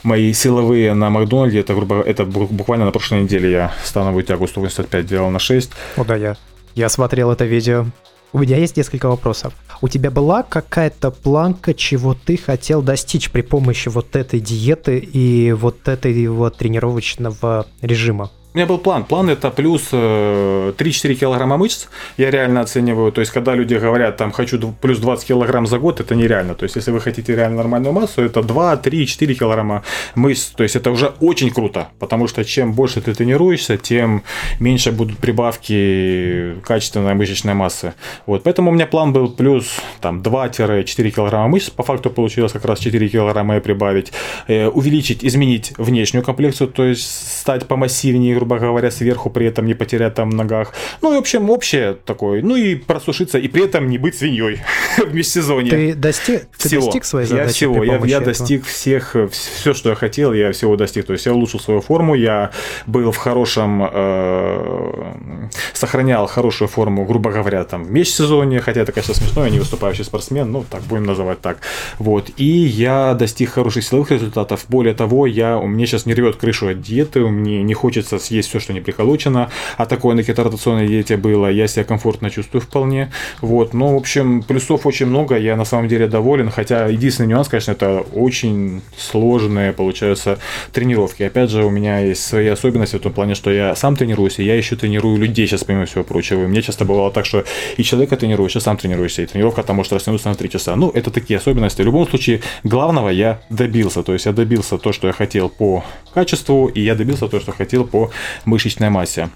мои 0.03 0.33
силовые 0.33 0.93
на 0.93 1.09
Макдональде, 1.09 1.59
это, 1.59 1.73
грубо, 1.73 2.01
это 2.01 2.25
буквально 2.25 2.85
на 2.85 2.91
прошлой 2.91 3.23
неделе 3.23 3.51
я 3.51 3.73
становую 3.83 4.23
тягу 4.23 4.47
185 4.47 5.05
делал 5.05 5.29
на 5.29 5.39
6. 5.39 5.71
О, 5.97 6.03
да, 6.03 6.15
я, 6.15 6.35
я 6.75 6.89
смотрел 6.89 7.31
это 7.31 7.45
видео. 7.45 7.85
У 8.33 8.39
меня 8.39 8.57
есть 8.57 8.77
несколько 8.77 9.07
вопросов. 9.07 9.53
У 9.81 9.87
тебя 9.87 10.09
была 10.11 10.43
какая-то 10.43 11.11
планка, 11.11 11.73
чего 11.73 12.13
ты 12.15 12.37
хотел 12.37 12.81
достичь 12.81 13.29
при 13.29 13.41
помощи 13.41 13.89
вот 13.89 14.15
этой 14.15 14.39
диеты 14.39 14.97
и 14.97 15.51
вот 15.51 15.87
этой 15.87 16.27
вот 16.27 16.57
тренировочного 16.57 17.67
режима? 17.81 18.31
У 18.57 18.59
меня 18.59 18.65
был 18.65 18.79
план. 18.79 19.03
План 19.03 19.29
это 19.29 19.51
плюс 19.51 19.93
3-4 19.93 20.73
э, 20.73 21.13
килограмма 21.13 21.57
мышц. 21.57 21.87
Я 22.17 22.31
реально 22.31 22.61
оцениваю. 22.61 23.11
То 23.11 23.21
есть, 23.21 23.31
когда 23.31 23.53
люди 23.53 23.75
говорят, 23.75 24.17
там, 24.17 24.31
хочу 24.31 24.57
плюс 24.81 24.97
20 24.97 25.27
килограмм 25.27 25.67
за 25.67 25.77
год, 25.77 25.99
это 25.99 26.15
нереально. 26.15 26.55
То 26.55 26.63
есть, 26.63 26.75
если 26.75 26.89
вы 26.89 26.99
хотите 26.99 27.35
реально 27.35 27.57
нормальную 27.57 27.93
массу, 27.93 28.23
это 28.23 28.41
2, 28.41 28.77
3, 28.77 29.05
4 29.05 29.35
килограмма 29.35 29.83
мышц. 30.15 30.47
То 30.55 30.63
есть, 30.63 30.75
это 30.75 30.89
уже 30.89 31.13
очень 31.19 31.51
круто. 31.51 31.89
Потому 31.99 32.27
что 32.27 32.43
чем 32.43 32.73
больше 32.73 32.99
ты 32.99 33.13
тренируешься, 33.13 33.77
тем 33.77 34.23
меньше 34.59 34.91
будут 34.91 35.19
прибавки 35.19 36.55
качественной 36.63 37.13
мышечной 37.13 37.53
массы. 37.53 37.93
Вот. 38.25 38.41
Поэтому 38.41 38.71
у 38.71 38.73
меня 38.73 38.87
план 38.87 39.13
был 39.13 39.29
плюс 39.29 39.65
там 40.01 40.21
2-4 40.21 41.11
килограмма 41.11 41.47
мышц. 41.47 41.69
По 41.69 41.83
факту 41.83 42.09
получилось 42.09 42.53
как 42.53 42.65
раз 42.65 42.79
4 42.79 43.07
килограмма 43.07 43.57
и 43.57 43.59
прибавить. 43.59 44.11
Э, 44.47 44.67
увеличить, 44.67 45.23
изменить 45.23 45.73
внешнюю 45.77 46.23
комплекцию, 46.23 46.69
то 46.69 46.83
есть 46.83 47.39
стать 47.39 47.67
помассивнее, 47.67 48.35
грубо 48.35 48.46
говоря, 48.47 48.91
сверху, 48.91 49.29
при 49.29 49.45
этом 49.45 49.65
не 49.65 49.73
потерять 49.73 50.15
там 50.15 50.31
в 50.31 50.33
ногах. 50.33 50.73
Ну, 51.01 51.13
и, 51.13 51.15
в 51.15 51.19
общем, 51.19 51.49
общее 51.49 51.93
такое. 51.93 52.41
Ну, 52.41 52.55
и 52.55 52.75
просушиться, 52.75 53.37
и 53.37 53.47
при 53.47 53.65
этом 53.65 53.87
не 53.89 53.97
быть 53.97 54.15
свиньей 54.15 54.59
в 54.97 55.13
межсезонье. 55.13 55.71
Ты 55.71 55.93
достиг, 55.93 56.47
ты 56.57 56.67
всего. 56.69 56.85
достиг 56.85 57.05
своей 57.05 57.27
задачи? 57.27 57.47
Я 57.47 57.53
всего. 57.53 57.83
Я, 57.83 57.97
я 58.05 58.19
достиг 58.19 58.65
всех, 58.65 59.15
все, 59.31 59.73
что 59.73 59.89
я 59.89 59.95
хотел, 59.95 60.33
я 60.33 60.51
всего 60.51 60.75
достиг. 60.75 61.05
То 61.05 61.13
есть 61.13 61.25
я 61.25 61.33
улучшил 61.33 61.59
свою 61.59 61.81
форму, 61.81 62.15
я 62.15 62.51
был 62.85 63.11
в 63.11 63.17
хорошем, 63.17 63.87
э, 63.91 65.49
сохранял 65.73 66.27
хорошую 66.27 66.67
форму, 66.67 67.05
грубо 67.05 67.31
говоря, 67.31 67.63
там, 67.63 67.83
в 67.83 67.91
межсезонье, 67.91 68.61
хотя 68.61 68.81
это, 68.81 68.91
конечно, 68.91 69.13
смешно, 69.13 69.45
я 69.45 69.51
не 69.51 69.59
выступающий 69.59 70.03
спортсмен, 70.03 70.51
ну, 70.51 70.65
так 70.69 70.81
будем 70.83 71.03
называть 71.03 71.41
так. 71.41 71.59
Вот. 71.99 72.29
И 72.37 72.45
я 72.45 73.13
достиг 73.13 73.51
хороших 73.51 73.83
силовых 73.83 74.11
результатов. 74.11 74.65
Более 74.67 74.93
того, 74.93 75.25
я, 75.25 75.57
у 75.57 75.67
меня 75.67 75.85
сейчас 75.85 76.05
не 76.05 76.13
рвет 76.13 76.35
крышу 76.35 76.67
от 76.67 76.81
диеты, 76.81 77.21
мне 77.21 77.63
не 77.63 77.73
хочется 77.73 78.19
съесть 78.27 78.49
все, 78.49 78.59
что 78.59 78.73
не 78.73 78.81
приколочено, 78.81 79.49
а 79.77 79.85
такое 79.85 80.15
на 80.15 80.23
кеторотационной 80.23 80.87
диете 80.87 81.17
было, 81.17 81.47
я 81.47 81.67
себя 81.67 81.83
комфортно 81.83 82.29
чувствую 82.29 82.61
вполне. 82.61 83.11
Вот. 83.41 83.73
Но, 83.73 83.93
в 83.93 83.97
общем, 83.97 84.43
плюсов 84.43 84.85
очень 84.85 85.07
много, 85.07 85.37
я 85.37 85.55
на 85.55 85.65
самом 85.65 85.87
деле 85.87 86.07
доволен, 86.07 86.49
хотя 86.49 86.87
единственный 86.87 87.27
нюанс, 87.27 87.47
конечно, 87.47 87.71
это 87.71 88.05
очень 88.13 88.81
сложные, 88.97 89.73
получаются, 89.73 90.39
тренировки. 90.71 91.23
Опять 91.23 91.49
же, 91.49 91.63
у 91.63 91.69
меня 91.69 91.99
есть 91.99 92.23
свои 92.23 92.47
особенности 92.47 92.95
в 92.97 92.99
том 92.99 93.13
плане, 93.13 93.35
что 93.35 93.51
я 93.51 93.75
сам 93.75 93.95
тренируюсь, 93.95 94.39
и 94.39 94.43
я 94.43 94.55
еще 94.55 94.75
тренирую 94.75 95.17
людей 95.17 95.47
сейчас, 95.47 95.63
помимо 95.63 95.85
всего 95.85 96.03
прочего. 96.03 96.43
И 96.43 96.47
мне 96.47 96.61
часто 96.61 96.85
бывало 96.85 97.11
так, 97.11 97.25
что 97.25 97.43
и 97.77 97.83
человека 97.83 98.17
тренируешь, 98.17 98.55
и 98.55 98.59
сам 98.59 98.77
тренируешься, 98.77 99.21
и 99.21 99.25
тренировка 99.25 99.63
там 99.63 99.77
может 99.77 99.93
растянуться 99.93 100.29
на 100.29 100.35
3 100.35 100.49
часа. 100.49 100.75
Ну, 100.75 100.89
это 100.89 101.11
такие 101.11 101.37
особенности. 101.37 101.81
В 101.81 101.85
любом 101.85 102.07
случае, 102.07 102.41
главного 102.63 103.09
я 103.09 103.39
добился. 103.49 104.03
То 104.03 104.13
есть 104.13 104.25
я 104.25 104.33
добился 104.33 104.77
то, 104.77 104.91
что 104.91 105.07
я 105.07 105.13
хотел 105.13 105.49
по 105.49 105.83
качеству, 106.13 106.67
и 106.67 106.81
я 106.81 106.95
добился 106.95 107.27
то, 107.27 107.39
что 107.39 107.51
хотел 107.51 107.85
по 107.85 108.11
мышечной 108.45 108.89
массе. 108.89 109.29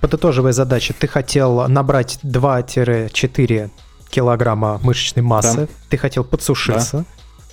Подытоживая 0.00 0.52
задачи, 0.52 0.94
ты 0.98 1.06
хотел 1.06 1.66
набрать 1.68 2.18
2-4 2.22 3.70
килограмма 4.10 4.78
мышечной 4.82 5.22
массы, 5.22 5.56
да. 5.56 5.68
ты 5.88 5.96
хотел 5.96 6.24
подсушиться, 6.24 6.98
да. 6.98 7.04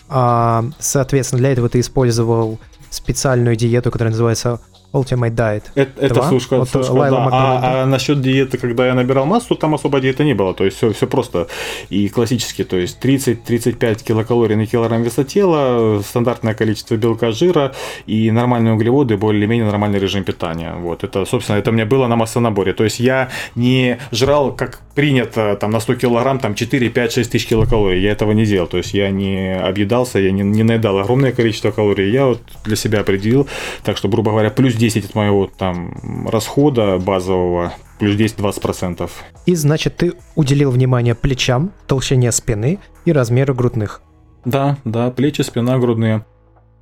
а, 0.10 0.66
соответственно, 0.80 1.40
для 1.40 1.52
этого 1.54 1.70
ты 1.70 1.80
использовал 1.80 2.60
специальную 2.90 3.56
диету, 3.56 3.90
которая 3.90 4.12
называется 4.12 4.60
Ultimate 4.94 5.34
Diet. 5.36 5.64
Это, 5.76 6.06
это 6.06 6.24
сушка, 6.24 6.58
вот 6.58 6.70
сушка 6.70 6.94
да. 6.94 7.30
А, 7.32 7.84
а 7.84 7.86
насчет 7.86 8.22
диеты, 8.22 8.58
когда 8.58 8.88
я 8.88 8.94
набирал 8.94 9.26
массу, 9.26 9.56
там 9.56 9.74
особо 9.74 10.02
диеты 10.02 10.26
не 10.26 10.34
было. 10.34 10.54
То 10.54 10.66
есть 10.66 10.78
все, 10.78 10.92
все 10.92 11.08
просто 11.08 11.48
и 11.90 12.10
классически. 12.10 12.66
То 12.66 12.76
есть 12.76 13.00
30-35 13.04 14.04
килокалорий 14.04 14.56
на 14.56 14.66
килограмм 14.66 15.04
веса 15.04 15.24
тела, 15.24 16.02
стандартное 16.02 16.54
количество 16.54 16.96
белка, 16.96 17.32
жира 17.32 17.74
и 18.06 18.32
нормальные 18.32 18.74
углеводы, 18.74 19.16
более-менее 19.16 19.66
нормальный 19.66 20.00
режим 20.00 20.26
питания. 20.26 20.74
Вот 20.76 21.06
это, 21.06 21.24
собственно, 21.24 21.58
это 21.58 21.70
у 21.70 21.74
меня 21.74 21.86
было 21.86 22.08
на 22.08 22.18
массонаборе. 22.18 22.74
То 22.74 22.84
есть 22.84 23.00
я 23.00 23.30
не 23.56 23.98
жрал, 24.12 24.54
как 24.54 24.82
принято, 24.94 25.56
там 25.56 25.72
на 25.72 25.80
100 25.80 25.96
килограмм, 25.96 26.40
там 26.40 26.54
4, 26.54 26.90
5, 26.90 27.14
6 27.14 27.32
тысяч 27.32 27.48
килокалорий. 27.48 28.02
Я 28.02 28.12
этого 28.12 28.34
не 28.34 28.46
делал. 28.46 28.68
То 28.68 28.78
есть 28.78 28.94
я 28.94 29.10
не 29.10 29.56
объедался, 29.56 30.20
я 30.20 30.32
не, 30.32 30.42
не 30.42 30.64
наедал 30.64 31.00
огромное 31.00 31.32
количество 31.32 31.72
калорий. 31.72 32.12
Я 32.12 32.26
вот 32.26 32.42
для 32.66 32.76
себя 32.76 33.00
определил, 33.00 33.48
так 33.84 33.96
что, 33.96 34.10
грубо 34.10 34.32
говоря, 34.32 34.50
плюс 34.50 34.81
10 34.82 35.06
от 35.06 35.16
моего 35.16 35.46
там 35.46 36.28
расхода 36.28 36.98
базового, 36.98 37.74
плюс 38.00 38.16
10-20%. 38.16 39.10
И 39.46 39.56
значит, 39.56 39.98
ты 39.98 40.14
уделил 40.36 40.72
внимание 40.72 41.14
плечам, 41.14 41.72
толщине 41.86 42.32
спины 42.32 42.80
и 43.06 43.12
размеру 43.12 43.54
грудных. 43.54 44.02
Да, 44.44 44.78
да, 44.84 45.12
плечи, 45.12 45.44
спина, 45.44 45.78
грудные. 45.78 46.26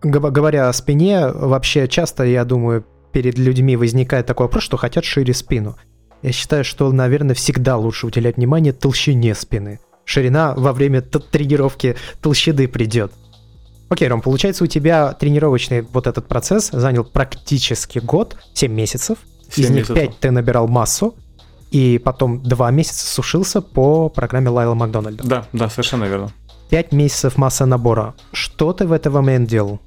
Говоря 0.02 0.70
о 0.70 0.74
спине, 0.74 1.28
вообще 1.28 1.90
часто, 1.90 2.24
я 2.24 2.46
думаю, 2.46 2.86
перед 3.12 3.38
людьми 3.38 3.76
возникает 3.76 4.26
такой 4.26 4.46
вопрос, 4.46 4.64
что 4.64 4.78
хотят 4.78 5.04
шире 5.04 5.34
спину. 5.34 5.76
Я 6.22 6.32
считаю, 6.32 6.64
что, 6.64 6.90
наверное, 6.94 7.36
всегда 7.36 7.76
лучше 7.76 8.08
уделять 8.08 8.38
внимание 8.38 8.72
толщине 8.72 9.36
спины. 9.36 9.80
Ширина 10.06 10.54
во 10.56 10.72
время 10.72 11.02
тренировки 11.02 11.98
толщины 12.22 12.70
придет. 12.70 13.12
Окей, 13.90 14.08
Ром, 14.08 14.22
получается, 14.22 14.64
у 14.64 14.68
тебя 14.68 15.14
тренировочный 15.14 15.82
вот 15.82 16.08
этот 16.08 16.28
процесс 16.28 16.70
занял 16.72 17.04
практически 17.04 18.00
год, 18.00 18.38
7 18.54 18.72
месяцев. 18.72 19.18
7 19.52 19.64
Из 19.64 19.70
них 19.70 19.90
месяцев. 19.90 19.96
5 19.96 20.20
ты 20.20 20.32
набирал 20.32 20.68
массу, 20.68 21.16
и 21.72 21.98
потом 21.98 22.44
2 22.44 22.72
месяца 22.72 23.08
сушился 23.08 23.62
по 23.62 24.10
программе 24.10 24.50
Лайла 24.50 24.76
Макдональда. 24.76 25.24
Да, 25.24 25.46
да, 25.54 25.70
совершенно 25.70 26.06
верно. 26.06 26.32
5 26.70 26.92
месяцев 26.92 27.38
масса 27.38 27.66
набора. 27.66 28.14
Что 28.32 28.74
ты 28.74 28.86
в 28.86 28.92
этот 28.92 29.12
момент 29.12 29.50
делал? 29.50 29.80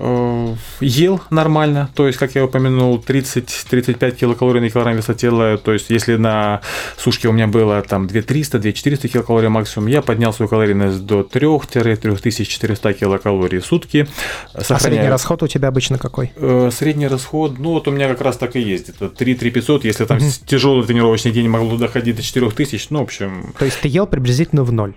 Э, 0.00 0.54
ел 0.80 1.20
нормально, 1.30 1.90
то 1.94 2.06
есть, 2.06 2.18
как 2.18 2.34
я 2.36 2.44
упомянул, 2.44 2.98
30-35 3.04 4.12
килокалорий 4.12 4.60
на 4.60 4.70
килограмм 4.70 4.96
веса 4.96 5.14
тела, 5.14 5.58
то 5.58 5.72
есть, 5.72 5.90
если 5.90 6.14
на 6.14 6.60
сушке 6.96 7.28
у 7.28 7.32
меня 7.32 7.48
было 7.48 7.82
там 7.82 8.06
2300-2400 8.06 9.08
килокалорий 9.08 9.48
максимум, 9.48 9.88
я 9.88 10.00
поднял 10.00 10.32
свою 10.32 10.48
калорийность 10.48 11.04
до 11.04 11.22
3-3400 11.22 12.92
килокалорий 12.92 13.58
в 13.58 13.66
сутки. 13.66 14.06
Сохраняю... 14.52 14.76
А 14.76 14.80
средний 14.80 15.08
расход 15.08 15.42
у 15.42 15.48
тебя 15.48 15.68
обычно 15.68 15.98
какой? 15.98 16.32
Э, 16.36 16.70
средний 16.72 17.08
расход, 17.08 17.58
ну 17.58 17.70
вот 17.70 17.88
у 17.88 17.90
меня 17.90 18.08
как 18.08 18.20
раз 18.20 18.36
так 18.36 18.54
и 18.54 18.60
есть, 18.60 18.90
это 18.90 19.06
3-3500, 19.06 19.80
если 19.82 20.04
там 20.04 20.18
угу. 20.18 20.26
тяжелый 20.46 20.86
тренировочный 20.86 21.32
день 21.32 21.48
могло 21.48 21.76
доходить 21.76 22.16
до 22.16 22.22
4000, 22.22 22.86
ну, 22.90 23.00
в 23.00 23.02
общем... 23.02 23.52
То 23.58 23.64
есть, 23.64 23.80
ты 23.80 23.88
ел 23.88 24.06
приблизительно 24.06 24.62
в 24.62 24.72
ноль? 24.72 24.94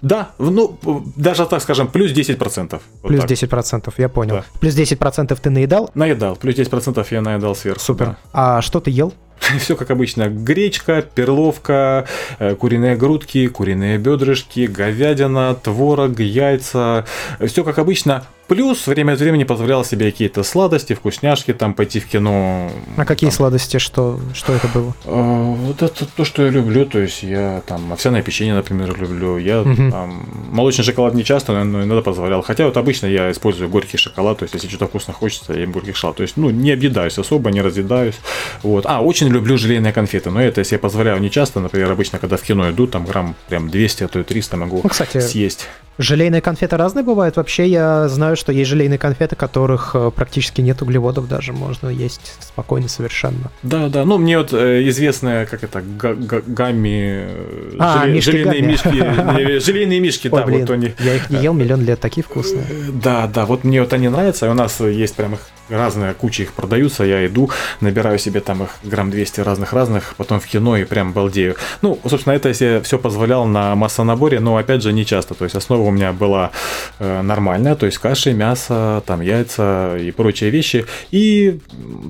Да, 0.00 0.30
ну, 0.38 0.78
даже 1.16 1.46
так 1.46 1.62
скажем, 1.62 1.88
плюс 1.88 2.12
10%. 2.12 2.80
Вот 3.02 3.08
плюс 3.08 3.20
так. 3.20 3.30
10%, 3.30 3.92
я 3.98 4.08
понял. 4.08 4.36
Да. 4.36 4.44
Плюс 4.60 4.74
10% 4.74 5.38
ты 5.40 5.50
наедал? 5.50 5.90
Наедал, 5.94 6.36
плюс 6.36 6.56
10% 6.56 7.06
я 7.10 7.20
наедал 7.20 7.54
сверху. 7.54 7.80
Супер. 7.80 8.06
Да. 8.06 8.16
А 8.32 8.62
что 8.62 8.80
ты 8.80 8.90
ел? 8.90 9.12
Все 9.58 9.76
как 9.76 9.90
обычно. 9.90 10.28
Гречка, 10.28 11.02
перловка, 11.02 12.06
э, 12.38 12.54
куриные 12.54 12.96
грудки, 12.96 13.48
куриные 13.48 13.98
бедрышки, 13.98 14.66
говядина, 14.66 15.54
творог, 15.54 16.20
яйца. 16.20 17.04
Все 17.44 17.64
как 17.64 17.78
обычно. 17.78 18.24
Плюс 18.52 18.86
время 18.86 19.14
от 19.14 19.18
времени 19.18 19.44
позволял 19.44 19.82
себе 19.82 20.10
какие-то 20.10 20.42
сладости, 20.42 20.92
вкусняшки, 20.92 21.54
там 21.54 21.72
пойти 21.72 22.00
в 22.00 22.06
кино. 22.06 22.70
А 22.98 23.06
какие 23.06 23.30
там. 23.30 23.34
сладости? 23.34 23.78
Что, 23.78 24.20
что 24.34 24.52
это 24.52 24.68
было? 24.68 24.94
А, 25.06 25.54
вот 25.54 25.80
это 25.80 26.04
то, 26.04 26.26
что 26.26 26.42
я 26.42 26.50
люблю. 26.50 26.84
То 26.84 26.98
есть 26.98 27.22
я 27.22 27.62
там 27.64 27.94
овсяное 27.94 28.20
печенье, 28.20 28.52
например, 28.52 28.94
люблю. 29.00 29.38
Я 29.38 29.62
угу. 29.62 29.90
там 29.90 30.28
молочный 30.50 30.84
шоколад 30.84 31.14
не 31.14 31.24
часто, 31.24 31.64
но 31.64 31.82
иногда 31.82 32.02
позволял. 32.02 32.42
Хотя 32.42 32.66
вот 32.66 32.76
обычно 32.76 33.06
я 33.06 33.30
использую 33.30 33.70
горький 33.70 33.96
шоколад. 33.96 34.40
То 34.40 34.42
есть 34.42 34.52
если 34.52 34.68
что-то 34.68 34.86
вкусно 34.86 35.14
хочется, 35.14 35.54
я 35.54 35.66
горький 35.66 35.94
шоколад. 35.94 36.16
То 36.16 36.22
есть, 36.22 36.36
ну, 36.36 36.50
не 36.50 36.72
объедаюсь 36.72 37.16
особо, 37.16 37.50
не 37.50 37.62
разъедаюсь. 37.62 38.16
Вот. 38.62 38.84
А, 38.86 39.00
очень 39.00 39.28
люблю 39.28 39.56
желейные 39.56 39.94
конфеты. 39.94 40.30
Но 40.30 40.42
это 40.42 40.60
если 40.60 40.74
я 40.74 40.78
позволяю 40.78 41.18
не 41.20 41.30
часто. 41.30 41.60
Например, 41.60 41.90
обычно, 41.90 42.18
когда 42.18 42.36
в 42.36 42.42
кино 42.42 42.70
иду, 42.70 42.86
там 42.86 43.06
грамм 43.06 43.34
прям 43.48 43.70
200, 43.70 44.04
а 44.04 44.08
то 44.08 44.20
и 44.20 44.24
300 44.24 44.58
могу 44.58 44.80
ну, 44.84 44.90
кстати, 44.90 45.20
съесть. 45.20 45.68
Желейные 45.98 46.40
конфеты 46.40 46.76
разные 46.76 47.04
бывают. 47.04 47.36
Вообще 47.36 47.66
я 47.66 48.08
знаю, 48.08 48.36
что 48.42 48.50
есть 48.50 48.68
желейные 48.68 48.98
конфеты, 48.98 49.36
которых 49.36 49.92
э, 49.94 50.10
практически 50.10 50.60
нет 50.60 50.82
углеводов 50.82 51.28
даже. 51.28 51.52
Можно 51.52 51.88
есть 51.88 52.34
спокойно 52.40 52.88
совершенно. 52.88 53.52
Да, 53.62 53.88
да. 53.88 54.04
Ну, 54.04 54.18
мне 54.18 54.36
вот 54.36 54.52
э, 54.52 54.88
известная, 54.88 55.46
как 55.46 55.62
это, 55.62 55.80
гамми... 55.80 57.24
Э, 57.24 57.76
а, 57.78 58.00
желе, 58.00 58.14
мишки 58.14 58.30
желейные 58.30 58.62
мишки. 58.62 59.60
Желейные 59.64 60.00
мишки, 60.00 60.28
да, 60.28 60.44
вот 60.44 60.70
они. 60.70 60.92
Я 60.98 61.14
их 61.14 61.30
не 61.30 61.38
ел 61.38 61.52
миллион 61.54 61.84
лет, 61.84 62.00
такие 62.00 62.24
вкусные. 62.24 62.64
Да, 62.92 63.28
да, 63.28 63.46
вот 63.46 63.62
мне 63.62 63.80
вот 63.80 63.92
они 63.92 64.08
нравятся. 64.08 64.50
У 64.50 64.54
нас 64.54 64.80
есть 64.80 65.14
прям 65.14 65.34
их 65.34 65.40
разная 65.72 66.14
куча 66.14 66.42
их 66.44 66.52
продаются, 66.52 67.04
я 67.04 67.26
иду, 67.26 67.50
набираю 67.80 68.18
себе 68.18 68.40
там 68.40 68.62
их 68.64 68.70
грамм 68.82 69.10
200 69.10 69.40
разных-разных, 69.40 70.14
потом 70.16 70.40
в 70.40 70.46
кино 70.46 70.76
и 70.76 70.84
прям 70.84 71.12
балдею. 71.12 71.56
Ну, 71.82 71.98
собственно, 72.08 72.34
это 72.34 72.48
я 72.48 72.54
себе 72.54 72.80
все 72.82 72.98
позволял 72.98 73.46
на 73.46 73.74
массонаборе, 73.74 74.40
но 74.40 74.56
опять 74.56 74.82
же 74.82 74.92
не 74.92 75.04
часто, 75.04 75.34
то 75.34 75.44
есть 75.44 75.56
основа 75.56 75.82
у 75.82 75.90
меня 75.90 76.12
была 76.12 76.50
э, 76.98 77.22
нормальная, 77.22 77.74
то 77.74 77.86
есть 77.86 77.98
каши, 77.98 78.32
мясо, 78.32 79.02
там 79.06 79.20
яйца 79.20 79.96
и 79.98 80.10
прочие 80.10 80.50
вещи, 80.50 80.86
и 81.10 81.60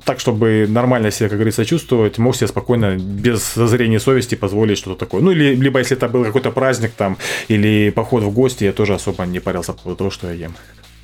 так, 0.04 0.20
чтобы 0.20 0.66
нормально 0.68 1.10
себя, 1.10 1.28
как 1.28 1.38
говорится, 1.38 1.64
чувствовать, 1.64 2.18
мог 2.18 2.36
себе 2.36 2.48
спокойно, 2.48 2.96
без 2.96 3.54
зазрения 3.54 3.98
совести 3.98 4.34
позволить 4.34 4.78
что-то 4.78 4.98
такое. 4.98 5.22
Ну, 5.22 5.30
или, 5.30 5.54
либо 5.54 5.78
если 5.78 5.96
это 5.96 6.08
был 6.08 6.24
какой-то 6.24 6.50
праздник 6.50 6.92
там, 6.96 7.16
или 7.48 7.90
поход 7.90 8.22
в 8.22 8.30
гости, 8.30 8.64
я 8.64 8.72
тоже 8.72 8.94
особо 8.94 9.24
не 9.24 9.40
парился 9.40 9.72
по 9.72 9.94
того, 9.94 10.10
что 10.10 10.28
я 10.28 10.32
ем. 10.34 10.54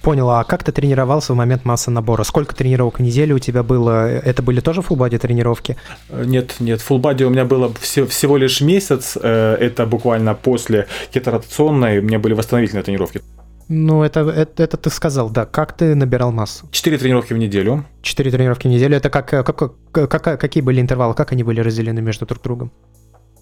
Понял, 0.09 0.31
а 0.31 0.43
как 0.43 0.65
ты 0.65 0.73
тренировался 0.73 1.35
в 1.35 1.37
момент 1.37 1.67
массы 1.67 1.91
набора? 1.91 2.23
Сколько 2.23 2.55
тренировок 2.57 2.99
в 2.99 3.03
неделю 3.03 3.37
у 3.37 3.39
тебя 3.39 3.63
было? 3.63 4.09
Это 4.09 4.43
были 4.43 4.61
тоже 4.61 4.81
фулбади 4.81 5.19
тренировки? 5.19 5.77
Э, 6.09 6.25
нет, 6.25 6.55
нет, 6.61 6.81
фулбади 6.81 7.25
у 7.25 7.29
меня 7.29 7.45
было 7.45 7.71
все, 7.79 8.07
всего 8.07 8.39
лишь 8.39 8.63
месяц, 8.63 9.19
э, 9.23 9.57
это 9.61 9.85
буквально 9.85 10.35
после 10.35 10.87
кеторотационной, 11.13 11.99
у 11.99 12.03
меня 12.05 12.19
были 12.19 12.33
восстановительные 12.33 12.85
тренировки. 12.85 13.21
Ну, 13.69 14.03
это, 14.03 14.21
это, 14.21 14.63
это 14.63 14.79
ты 14.79 14.89
сказал, 14.89 15.29
да. 15.29 15.45
Как 15.45 15.77
ты 15.77 15.95
набирал 15.95 16.33
массу? 16.33 16.67
Четыре 16.71 16.97
тренировки 16.97 17.35
в 17.35 17.37
неделю. 17.37 17.85
Четыре 18.01 18.31
тренировки 18.31 18.67
в 18.67 18.71
неделю. 18.71 18.97
Это 18.97 19.11
как, 19.11 19.29
как, 19.29 19.75
как, 19.93 20.11
как, 20.11 20.41
какие 20.41 20.63
были 20.63 20.81
интервалы, 20.81 21.13
как 21.13 21.33
они 21.33 21.45
были 21.45 21.61
разделены 21.61 22.01
между 22.01 22.25
друг 22.25 22.43
другом? 22.43 22.73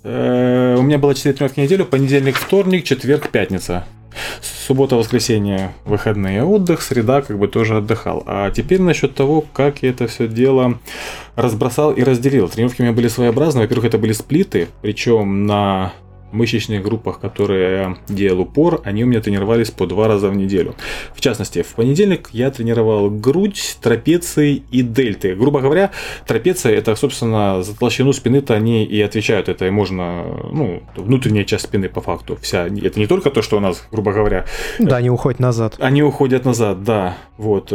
Э, 0.02 0.74
у 0.76 0.82
меня 0.82 0.98
было 0.98 1.14
четыре 1.14 1.34
тренировки 1.34 1.60
в 1.60 1.62
неделю, 1.62 1.84
понедельник, 1.84 2.34
вторник, 2.34 2.82
четверг, 2.82 3.28
пятница. 3.28 3.86
Суббота, 4.40 4.96
воскресенье, 4.96 5.72
выходные, 5.84 6.44
отдых, 6.44 6.82
среда 6.82 7.22
как 7.22 7.38
бы 7.38 7.48
тоже 7.48 7.76
отдыхал. 7.76 8.22
А 8.26 8.50
теперь 8.50 8.80
насчет 8.80 9.14
того, 9.14 9.44
как 9.52 9.82
я 9.82 9.90
это 9.90 10.06
все 10.06 10.26
дело 10.28 10.78
разбросал 11.34 11.92
и 11.92 12.02
разделил. 12.02 12.48
Тренировки 12.48 12.80
у 12.80 12.84
меня 12.84 12.94
были 12.94 13.08
своеобразные. 13.08 13.62
Во-первых, 13.62 13.86
это 13.86 13.98
были 13.98 14.12
сплиты, 14.12 14.68
причем 14.82 15.46
на 15.46 15.92
мышечных 16.32 16.82
группах, 16.82 17.20
которые 17.20 17.78
я 17.78 17.96
делал 18.08 18.40
упор, 18.40 18.80
они 18.84 19.04
у 19.04 19.06
меня 19.06 19.20
тренировались 19.20 19.70
по 19.70 19.86
два 19.86 20.08
раза 20.08 20.28
в 20.28 20.36
неделю. 20.36 20.74
В 21.14 21.20
частности, 21.20 21.62
в 21.62 21.74
понедельник 21.74 22.30
я 22.32 22.50
тренировал 22.50 23.10
грудь, 23.10 23.78
трапеции 23.80 24.62
и 24.70 24.82
дельты. 24.82 25.34
Грубо 25.34 25.60
говоря, 25.60 25.90
трапеция 26.26 26.74
это, 26.74 26.94
собственно, 26.96 27.62
за 27.62 27.76
толщину 27.76 28.12
спины-то 28.12 28.54
они 28.54 28.84
и 28.84 29.00
отвечают. 29.00 29.48
Это 29.48 29.70
можно, 29.70 30.24
ну, 30.52 30.82
внутренняя 30.96 31.44
часть 31.44 31.64
спины 31.64 31.88
по 31.88 32.00
факту. 32.00 32.38
Вся. 32.40 32.66
Это 32.66 32.98
не 32.98 33.06
только 33.06 33.30
то, 33.30 33.42
что 33.42 33.56
у 33.56 33.60
нас, 33.60 33.86
грубо 33.90 34.12
говоря. 34.12 34.46
Да, 34.78 34.96
они 34.96 35.10
уходят 35.10 35.40
назад. 35.40 35.76
Они 35.78 36.02
уходят 36.02 36.44
назад, 36.44 36.82
да. 36.82 37.16
Вот. 37.36 37.72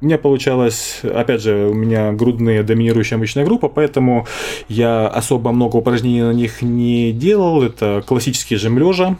У 0.00 0.06
меня 0.06 0.16
получалось, 0.16 1.00
опять 1.02 1.42
же, 1.42 1.68
у 1.68 1.74
меня 1.74 2.12
грудные 2.12 2.62
доминирующая 2.62 3.18
мышечная 3.18 3.44
группа, 3.44 3.68
поэтому 3.68 4.26
я 4.68 5.06
особо 5.06 5.52
много 5.52 5.76
упражнений 5.76 6.22
на 6.22 6.32
них 6.32 6.62
не 6.62 7.12
делал. 7.12 7.62
Это 7.62 8.02
классический 8.06 8.56
жим 8.56 8.78
лежа, 8.78 9.18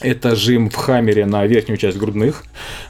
это 0.00 0.36
жим 0.36 0.70
в 0.70 0.76
хаммере 0.76 1.26
на 1.26 1.44
верхнюю 1.44 1.76
часть 1.76 1.98
грудных. 1.98 2.44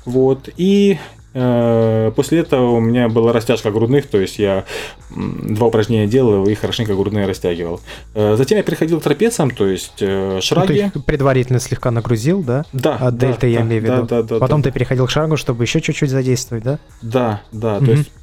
Вот. 0.05 0.51
И 0.59 0.99
после 1.33 2.41
этого 2.41 2.71
у 2.73 2.81
меня 2.81 3.09
была 3.09 3.33
растяжка 3.33 3.71
грудных, 3.71 4.07
то 4.07 4.19
есть 4.19 4.39
я 4.39 4.65
два 5.11 5.69
упражнения 5.69 6.07
делал 6.07 6.47
и 6.47 6.55
хорошенько 6.55 6.95
грудные 6.95 7.27
растягивал. 7.27 7.81
Э, 8.15 8.37
затем 8.37 8.59
я 8.59 8.65
переходил 8.65 9.01
к 9.01 9.03
трапециям, 9.03 9.51
то 9.51 9.67
есть 9.67 10.01
э, 10.01 10.41
шраги. 10.43 10.83
Ну, 10.83 10.91
ты 10.91 10.99
их 10.99 11.05
предварительно 11.05 11.61
слегка 11.61 11.91
нагрузил, 11.91 12.43
да? 12.43 12.65
Да. 12.73 12.97
От 12.97 13.17
да, 13.17 13.29
дельты 13.29 13.43
да, 13.43 13.47
я 13.47 13.61
имею 13.63 13.83
в 13.83 13.85
виду. 13.85 14.03
Да, 14.03 14.23
да, 14.23 14.23
да, 14.23 14.39
Потом 14.39 14.63
да. 14.63 14.69
ты 14.71 14.75
переходил 14.75 15.07
к 15.07 15.11
шагу, 15.11 15.37
чтобы 15.37 15.65
еще 15.65 15.81
чуть-чуть 15.81 16.11
задействовать, 16.11 16.65
да? 16.65 16.79
Да, 17.03 17.43
да. 17.53 17.77
Угу. 17.77 17.87
То 17.87 17.93
есть 17.93 18.11
Э, 18.11 18.20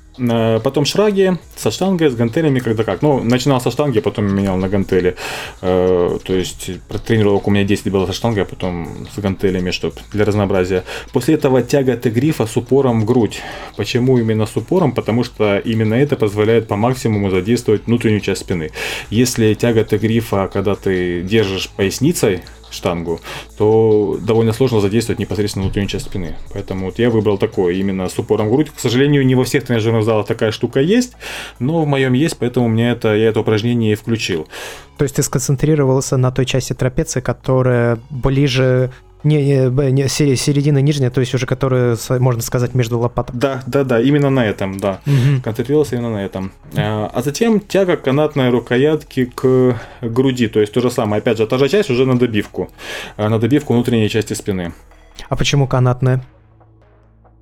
потом 0.63 0.85
шраги 0.85 1.31
со 1.55 1.71
штангой, 1.71 2.09
с 2.09 2.15
гантелями, 2.15 2.59
когда 2.59 2.83
как. 2.83 3.01
Ну, 3.01 3.23
начинал 3.23 3.61
со 3.61 3.71
штанги, 3.71 3.99
а 3.99 4.01
потом 4.01 4.25
менял 4.25 4.57
на 4.57 4.69
гантели. 4.69 5.15
Э, 5.61 6.19
то 6.23 6.33
есть 6.33 6.71
тренировок 7.05 7.47
у 7.47 7.51
меня 7.51 7.63
10 7.63 7.91
было 7.91 8.05
со 8.05 8.13
штангой, 8.13 8.43
а 8.43 8.45
потом 8.45 9.07
с 9.15 9.19
гантелями, 9.19 9.71
чтобы 9.71 9.95
для 10.11 10.25
разнообразия. 10.25 10.83
После 11.13 11.35
этого 11.35 11.61
тяга 11.61 11.95
Т-грифа 11.97 12.45
с 12.45 12.57
упором 12.57 13.01
в 13.01 13.05
грудь. 13.05 13.41
Почему 13.75 14.17
именно 14.17 14.45
с 14.45 14.55
упором? 14.55 14.91
Потому 14.91 15.23
что 15.23 15.57
именно 15.59 15.93
это 15.93 16.15
позволяет 16.15 16.67
по 16.67 16.75
максимуму 16.75 17.29
задействовать 17.29 17.85
внутреннюю 17.85 18.21
часть 18.21 18.41
спины. 18.41 18.71
Если 19.09 19.53
тяга 19.53 19.83
Т-грифа, 19.83 20.49
когда 20.51 20.75
ты 20.75 21.21
держишь 21.21 21.69
поясницей, 21.69 22.41
штангу, 22.69 23.19
то 23.57 24.17
довольно 24.21 24.53
сложно 24.53 24.79
задействовать 24.81 25.19
непосредственно 25.19 25.63
внутреннюю 25.63 25.89
часть 25.89 26.05
спины. 26.05 26.35
Поэтому 26.53 26.87
вот 26.87 26.99
я 26.99 27.09
выбрал 27.09 27.37
такое, 27.37 27.75
именно 27.75 28.07
с 28.09 28.17
упором 28.19 28.47
в 28.47 28.51
грудь. 28.51 28.69
К 28.69 28.79
сожалению, 28.79 29.25
не 29.25 29.35
во 29.35 29.43
всех 29.43 29.65
тренажерных 29.65 30.03
залах 30.03 30.27
такая 30.27 30.51
штука 30.51 30.79
есть, 30.79 31.13
но 31.59 31.81
в 31.83 31.87
моем 31.87 32.13
есть, 32.13 32.37
поэтому 32.37 32.67
мне 32.67 32.91
это, 32.91 33.15
я 33.15 33.29
это 33.29 33.39
упражнение 33.39 33.93
и 33.93 33.95
включил. 33.95 34.47
То 34.97 35.03
есть 35.03 35.15
ты 35.15 35.23
сконцентрировался 35.23 36.17
на 36.17 36.31
той 36.31 36.45
части 36.45 36.73
трапеции, 36.73 37.21
которая 37.21 37.99
ближе 38.09 38.91
не, 39.23 39.43
не, 39.43 39.91
не, 39.91 40.07
середина 40.07 40.79
нижняя, 40.79 41.09
то 41.09 41.19
есть 41.19 41.33
уже 41.33 41.45
которая, 41.45 41.97
можно 42.19 42.41
сказать, 42.41 42.73
между 42.75 42.99
лопаток. 42.99 43.35
Да, 43.35 43.63
да, 43.65 43.83
да, 43.83 43.99
именно 43.99 44.29
на 44.29 44.45
этом, 44.45 44.77
да. 44.79 45.01
Угу. 45.05 45.41
Концентрировался 45.43 45.95
именно 45.95 46.11
на 46.11 46.25
этом. 46.25 46.51
А, 46.75 47.09
а 47.13 47.21
затем 47.21 47.59
тяга 47.59 47.97
канатной 47.97 48.49
рукоятки 48.49 49.25
к 49.25 49.79
груди, 50.01 50.47
то 50.47 50.59
есть 50.59 50.73
то 50.73 50.81
же 50.81 50.91
самое. 50.91 51.19
Опять 51.19 51.37
же, 51.37 51.47
та 51.47 51.57
же 51.57 51.67
часть 51.67 51.89
уже 51.89 52.05
на 52.05 52.17
добивку, 52.17 52.69
а, 53.17 53.29
на 53.29 53.39
добивку 53.39 53.73
внутренней 53.73 54.09
части 54.09 54.33
спины. 54.33 54.73
А 55.29 55.35
почему 55.35 55.67
канатная? 55.67 56.23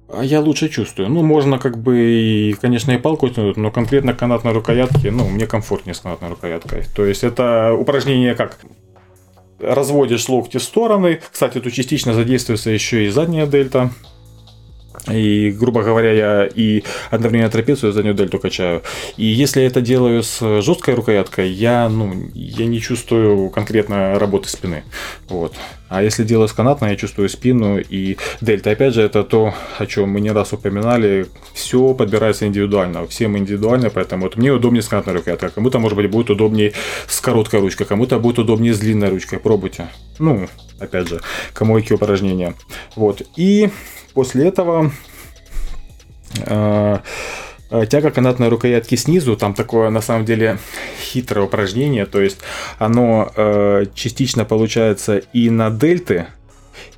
А 0.08 0.24
я 0.24 0.40
лучше 0.40 0.70
чувствую. 0.70 1.10
Ну, 1.10 1.24
можно 1.24 1.58
как 1.58 1.78
бы 1.78 1.98
и, 1.98 2.54
конечно, 2.54 2.92
и 2.92 2.98
палку 2.98 3.28
тянуть, 3.30 3.58
но 3.58 3.72
конкретно 3.72 4.14
канатной 4.14 4.54
рукоятки, 4.54 5.08
ну, 5.08 5.28
мне 5.28 5.48
комфортнее 5.48 5.94
с 5.94 6.00
канатной 6.00 6.30
рукояткой. 6.30 6.84
То 6.96 7.06
есть 7.06 7.24
это 7.24 7.74
упражнение 7.74 8.36
как 8.36 8.60
разводишь 9.60 10.28
локти 10.30 10.58
в 10.58 10.64
стороны. 10.64 11.22
Кстати, 11.32 11.60
тут 11.60 11.74
частично 11.74 12.14
задействуется 12.14 12.70
еще 12.70 13.06
и 13.06 13.10
задняя 13.10 13.48
дельта. 13.48 13.92
И, 15.12 15.52
грубо 15.52 15.84
говоря, 15.84 16.12
я 16.12 16.46
и 16.46 16.84
одновременно 17.12 17.50
трапецию, 17.50 17.92
и 17.92 17.94
заднюю 17.94 18.16
дельту 18.16 18.40
качаю. 18.40 18.82
И 19.18 19.26
если 19.26 19.62
я 19.62 19.68
это 19.68 19.82
делаю 19.82 20.24
с 20.24 20.62
жесткой 20.62 20.96
рукояткой, 20.96 21.50
я, 21.50 21.90
ну, 21.90 22.14
я 22.34 22.66
не 22.66 22.80
чувствую 22.80 23.50
конкретно 23.50 24.18
работы 24.20 24.50
спины. 24.50 24.84
Вот. 25.30 25.54
А 25.88 26.02
если 26.02 26.24
делаю 26.24 26.48
с 26.48 26.54
канатной, 26.54 26.92
я 26.92 26.96
чувствую 26.96 27.30
спину 27.30 27.78
и 27.80 28.18
дельта. 28.42 28.72
Опять 28.72 28.96
же, 28.96 29.02
это 29.02 29.24
то, 29.24 29.54
о 29.78 29.86
чем 29.86 30.10
мы 30.10 30.20
не 30.20 30.32
раз 30.32 30.52
упоминали. 30.54 31.28
Все 31.54 31.94
подбирается 31.94 32.48
индивидуально. 32.48 33.06
Всем 33.08 33.38
индивидуально, 33.38 33.90
поэтому 33.90 34.24
вот 34.24 34.36
мне 34.36 34.52
удобнее 34.52 34.82
с 34.82 34.88
канатной 34.88 35.14
рукояткой. 35.14 35.52
Кому-то, 35.52 35.80
может 35.80 35.96
быть, 35.96 36.10
будет 36.10 36.32
удобнее 36.32 36.74
с 37.08 37.22
короткой 37.22 37.60
ручкой, 37.60 37.86
кому-то 37.86 38.20
будет 38.20 38.40
удобнее 38.40 38.74
с 38.74 38.80
длинной 38.80 39.10
ручкой. 39.10 39.40
Пробуйте. 39.40 39.88
Ну, 40.18 40.48
опять 40.80 41.08
же, 41.08 41.22
кому 41.54 41.76
какие 41.76 41.96
упражнения. 41.96 42.56
Вот. 42.96 43.22
И 43.36 43.70
после 44.16 44.48
этого 44.48 44.92
э, 46.40 46.98
э, 47.70 47.86
тяга 47.86 48.10
канатной 48.10 48.48
рукоятки 48.48 48.96
снизу, 48.96 49.36
там 49.36 49.54
такое 49.54 49.90
на 49.92 50.02
самом 50.02 50.26
деле 50.26 50.58
хитрое 51.00 51.46
упражнение, 51.46 52.06
то 52.06 52.22
есть 52.22 52.40
оно 52.80 53.32
э, 53.36 53.86
частично 53.94 54.46
получается 54.46 55.18
и 55.18 55.50
на 55.50 55.70
дельты, 55.70 56.28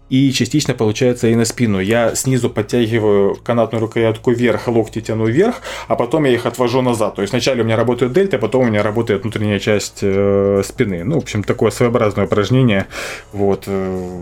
и 0.10 0.32
частично 0.32 0.74
получается 0.74 1.28
и 1.28 1.36
на 1.36 1.46
спину. 1.46 1.80
Я 1.80 2.16
снизу 2.16 2.50
подтягиваю 2.50 3.36
канатную 3.44 3.82
рукоятку 3.82 4.32
вверх, 4.32 4.68
локти 4.68 5.02
тяну 5.02 5.26
вверх, 5.26 5.62
а 5.88 5.96
потом 5.96 6.26
я 6.26 6.34
их 6.34 6.46
отвожу 6.46 6.82
назад. 6.82 7.16
То 7.16 7.22
есть 7.22 7.34
вначале 7.34 7.62
у 7.62 7.66
меня 7.66 7.76
работает 7.76 8.14
дельта, 8.14 8.38
а 8.38 8.40
потом 8.40 8.64
у 8.64 8.66
меня 8.66 8.84
работает 8.84 9.24
внутренняя 9.24 9.60
часть 9.60 10.00
э, 10.02 10.62
спины. 10.64 11.04
Ну, 11.04 11.16
в 11.16 11.24
общем, 11.24 11.44
такое 11.44 11.72
своеобразное 11.72 12.26
упражнение. 12.26 12.88
Вот. 13.34 13.64
Э, 13.68 14.20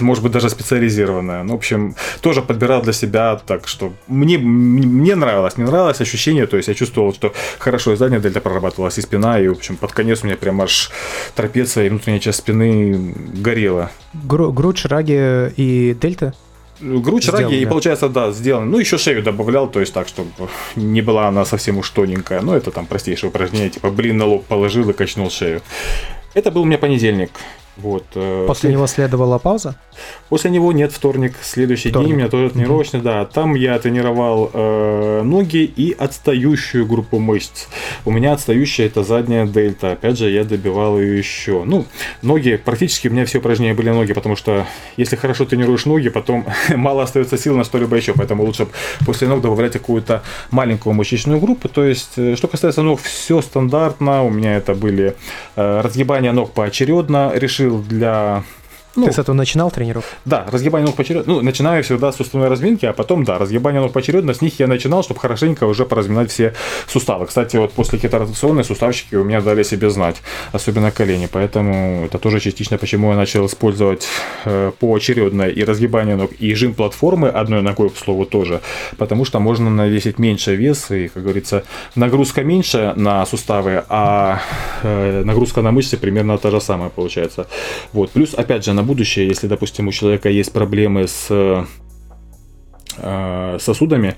может 0.00 0.22
быть, 0.22 0.32
даже 0.32 0.48
специализированное. 0.50 1.42
Ну, 1.42 1.54
в 1.54 1.56
общем, 1.56 1.94
тоже 2.20 2.42
подбирал 2.42 2.82
для 2.82 2.92
себя 2.92 3.40
так, 3.46 3.68
что 3.68 3.92
мне, 4.06 4.38
мне 4.38 5.14
нравилось, 5.14 5.56
мне 5.56 5.66
нравилось 5.66 6.00
ощущение, 6.00 6.46
то 6.46 6.56
есть 6.56 6.68
я 6.68 6.74
чувствовал, 6.74 7.12
что 7.12 7.32
хорошо 7.58 7.92
и 7.92 7.96
задняя 7.96 8.20
дельта 8.20 8.40
прорабатывалась, 8.40 8.98
и 8.98 9.02
спина, 9.02 9.38
и, 9.38 9.48
в 9.48 9.52
общем, 9.52 9.76
под 9.76 9.92
конец 9.92 10.22
у 10.22 10.26
меня 10.26 10.36
прям 10.36 10.60
аж 10.60 10.90
трапеция 11.34 11.86
и 11.86 11.88
внутренняя 11.88 12.20
часть 12.20 12.38
спины 12.38 13.14
горела. 13.34 13.90
Гру- 14.14 14.52
грудь, 14.52 14.78
шраги 14.78 15.50
и 15.56 15.96
дельта? 16.00 16.34
Грудь, 16.80 17.22
сделан, 17.22 17.40
шраги, 17.40 17.56
да. 17.56 17.62
и 17.62 17.66
получается, 17.66 18.08
да, 18.08 18.32
сделан. 18.32 18.70
Ну, 18.70 18.78
еще 18.78 18.98
шею 18.98 19.22
добавлял, 19.22 19.68
то 19.68 19.80
есть 19.80 19.92
так, 19.92 20.08
чтобы 20.08 20.30
не 20.74 21.00
была 21.00 21.28
она 21.28 21.44
совсем 21.44 21.78
уж 21.78 21.88
тоненькая. 21.90 22.40
Ну, 22.40 22.54
это 22.54 22.70
там 22.70 22.86
простейшее 22.86 23.30
упражнение, 23.30 23.70
типа 23.70 23.90
блин 23.90 24.16
на 24.18 24.26
лоб 24.26 24.44
положил 24.46 24.88
и 24.90 24.92
качнул 24.92 25.30
шею. 25.30 25.62
Это 26.34 26.50
был 26.50 26.62
у 26.62 26.64
меня 26.64 26.78
понедельник. 26.78 27.30
Вот. 27.76 28.04
Э, 28.14 28.44
После 28.46 28.68
След... 28.68 28.72
него 28.72 28.86
следовала 28.86 29.38
пауза? 29.38 29.76
После 30.28 30.50
него 30.50 30.72
нет, 30.72 30.92
вторник, 30.92 31.34
следующий 31.42 31.88
вторник. 31.90 32.08
день 32.08 32.14
у 32.14 32.18
меня 32.18 32.28
тоже 32.28 32.50
тренировочный, 32.50 33.00
mm-hmm. 33.00 33.02
да. 33.02 33.24
Там 33.24 33.54
я 33.54 33.78
тренировал 33.78 34.50
э, 34.52 35.22
ноги 35.22 35.64
и 35.64 35.94
отстающую 35.98 36.86
группу 36.86 37.18
мышц. 37.18 37.66
У 38.04 38.10
меня 38.10 38.32
отстающая 38.32 38.86
это 38.86 39.02
задняя 39.02 39.46
дельта. 39.46 39.92
Опять 39.92 40.18
же, 40.18 40.30
я 40.30 40.44
добивал 40.44 40.98
ее 40.98 41.16
еще. 41.16 41.64
Ну, 41.64 41.86
ноги, 42.20 42.60
практически 42.62 43.08
у 43.08 43.10
меня 43.10 43.24
все 43.24 43.38
упражнения 43.38 43.74
были 43.74 43.90
ноги, 43.90 44.12
потому 44.12 44.36
что 44.36 44.66
если 44.96 45.16
хорошо 45.16 45.46
тренируешь 45.46 45.86
ноги, 45.86 46.10
потом 46.10 46.46
мало 46.74 47.02
остается 47.02 47.38
сил 47.38 47.56
на 47.56 47.64
что-либо 47.64 47.96
еще. 47.96 48.12
Поэтому 48.12 48.44
лучше 48.44 48.68
после 49.06 49.28
ног 49.28 49.40
добавлять 49.40 49.72
какую-то 49.72 50.22
маленькую 50.50 50.94
мышечную 50.94 51.40
группу. 51.40 51.68
То 51.68 51.84
есть, 51.84 52.12
э, 52.16 52.36
что 52.36 52.48
касается 52.48 52.82
ног, 52.82 53.00
все 53.00 53.40
стандартно. 53.40 54.24
У 54.24 54.30
меня 54.30 54.56
это 54.56 54.74
были 54.74 55.14
э, 55.56 55.80
разгибания 55.80 56.32
ног 56.32 56.52
поочередно. 56.52 57.32
Решил 57.34 57.61
для 57.70 58.42
Ну, 58.94 59.06
Ты 59.06 59.12
с 59.12 59.18
этого 59.18 59.34
начинал 59.34 59.70
тренировку? 59.70 60.10
Да, 60.24 60.46
разгибание 60.50 60.86
ног 60.86 60.96
поочередно. 60.96 61.34
Ну, 61.34 61.40
начинаю 61.40 61.82
всегда 61.82 62.12
с 62.12 62.16
суставной 62.16 62.48
разминки, 62.48 62.84
а 62.84 62.92
потом, 62.92 63.24
да, 63.24 63.38
разгибание 63.38 63.80
ног 63.80 63.92
поочередно. 63.92 64.34
С 64.34 64.42
них 64.42 64.60
я 64.60 64.66
начинал, 64.66 65.02
чтобы 65.02 65.20
хорошенько 65.20 65.64
уже 65.64 65.86
поразминать 65.86 66.30
все 66.30 66.52
суставы. 66.86 67.26
Кстати, 67.26 67.56
вот 67.56 67.72
после 67.72 67.98
кеторотационной 67.98 68.64
суставчики 68.64 69.14
у 69.14 69.24
меня 69.24 69.40
дали 69.40 69.62
себе 69.62 69.88
знать, 69.90 70.16
особенно 70.52 70.90
колени. 70.90 71.28
Поэтому 71.30 72.04
это 72.04 72.18
тоже 72.18 72.40
частично, 72.40 72.76
почему 72.78 73.10
я 73.10 73.16
начал 73.16 73.46
использовать 73.46 74.06
э, 74.44 74.72
поочередно 74.78 75.42
и 75.42 75.64
разгибание 75.64 76.16
ног, 76.16 76.32
и 76.38 76.54
жим 76.54 76.74
платформы 76.74 77.28
одной 77.28 77.62
ногой, 77.62 77.88
к 77.88 77.96
слову, 77.96 78.26
тоже. 78.26 78.60
Потому 78.98 79.24
что 79.24 79.40
можно 79.40 79.70
навесить 79.70 80.18
меньше 80.18 80.54
вес, 80.54 80.90
и, 80.90 81.08
как 81.08 81.22
говорится, 81.22 81.64
нагрузка 81.94 82.44
меньше 82.44 82.92
на 82.96 83.24
суставы, 83.26 83.84
а 83.88 84.40
э, 84.82 85.22
нагрузка 85.24 85.62
на 85.62 85.70
мышцы 85.70 85.96
примерно 85.96 86.36
та 86.36 86.50
же 86.50 86.60
самая 86.60 86.90
получается. 86.90 87.46
Вот. 87.92 88.10
Плюс, 88.10 88.34
опять 88.34 88.64
же, 88.64 88.72
на 88.72 88.81
будущее, 88.82 89.26
если, 89.26 89.46
допустим, 89.46 89.88
у 89.88 89.92
человека 89.92 90.28
есть 90.28 90.52
проблемы 90.52 91.06
с 91.06 91.30
Э, 91.42 91.64
сосудами, 93.58 94.16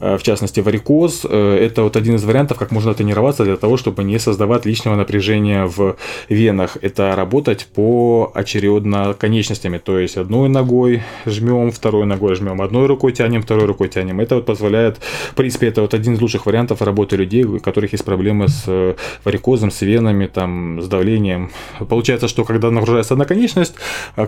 э, 0.00 0.16
в 0.16 0.22
частности 0.22 0.60
варикоз. 0.60 1.26
Э, 1.28 1.56
это 1.56 1.82
вот 1.82 1.96
один 1.96 2.16
из 2.16 2.24
вариантов, 2.24 2.58
как 2.58 2.70
можно 2.70 2.94
тренироваться 2.94 3.44
для 3.44 3.56
того, 3.56 3.76
чтобы 3.76 4.04
не 4.04 4.18
создавать 4.18 4.66
лишнего 4.66 4.96
напряжения 4.96 5.64
в 5.64 5.96
венах. 6.28 6.76
Это 6.82 7.14
работать 7.16 7.66
по 7.74 8.30
очередно 8.34 9.14
конечностями, 9.14 9.78
то 9.78 9.98
есть 9.98 10.16
одной 10.16 10.48
ногой 10.48 11.02
жмем, 11.26 11.70
второй 11.70 12.06
ногой 12.06 12.34
жмем, 12.34 12.60
одной 12.60 12.86
рукой 12.86 13.12
тянем, 13.12 13.42
второй 13.42 13.66
рукой 13.66 13.88
тянем. 13.88 14.20
Это 14.20 14.36
вот 14.36 14.46
позволяет, 14.46 14.98
в 14.98 15.34
принципе, 15.34 15.68
это 15.68 15.82
вот 15.82 15.94
один 15.94 16.14
из 16.14 16.20
лучших 16.20 16.46
вариантов 16.46 16.82
работы 16.82 17.16
людей, 17.16 17.44
у 17.44 17.58
которых 17.58 17.92
есть 17.92 18.04
проблемы 18.04 18.48
с 18.48 18.96
варикозом, 19.24 19.70
с 19.70 19.82
венами, 19.82 20.26
там, 20.26 20.80
с 20.82 20.88
давлением. 20.88 21.50
Получается, 21.88 22.28
что 22.28 22.44
когда 22.44 22.70
нагружается 22.70 23.14
одна 23.14 23.24
конечность, 23.24 23.74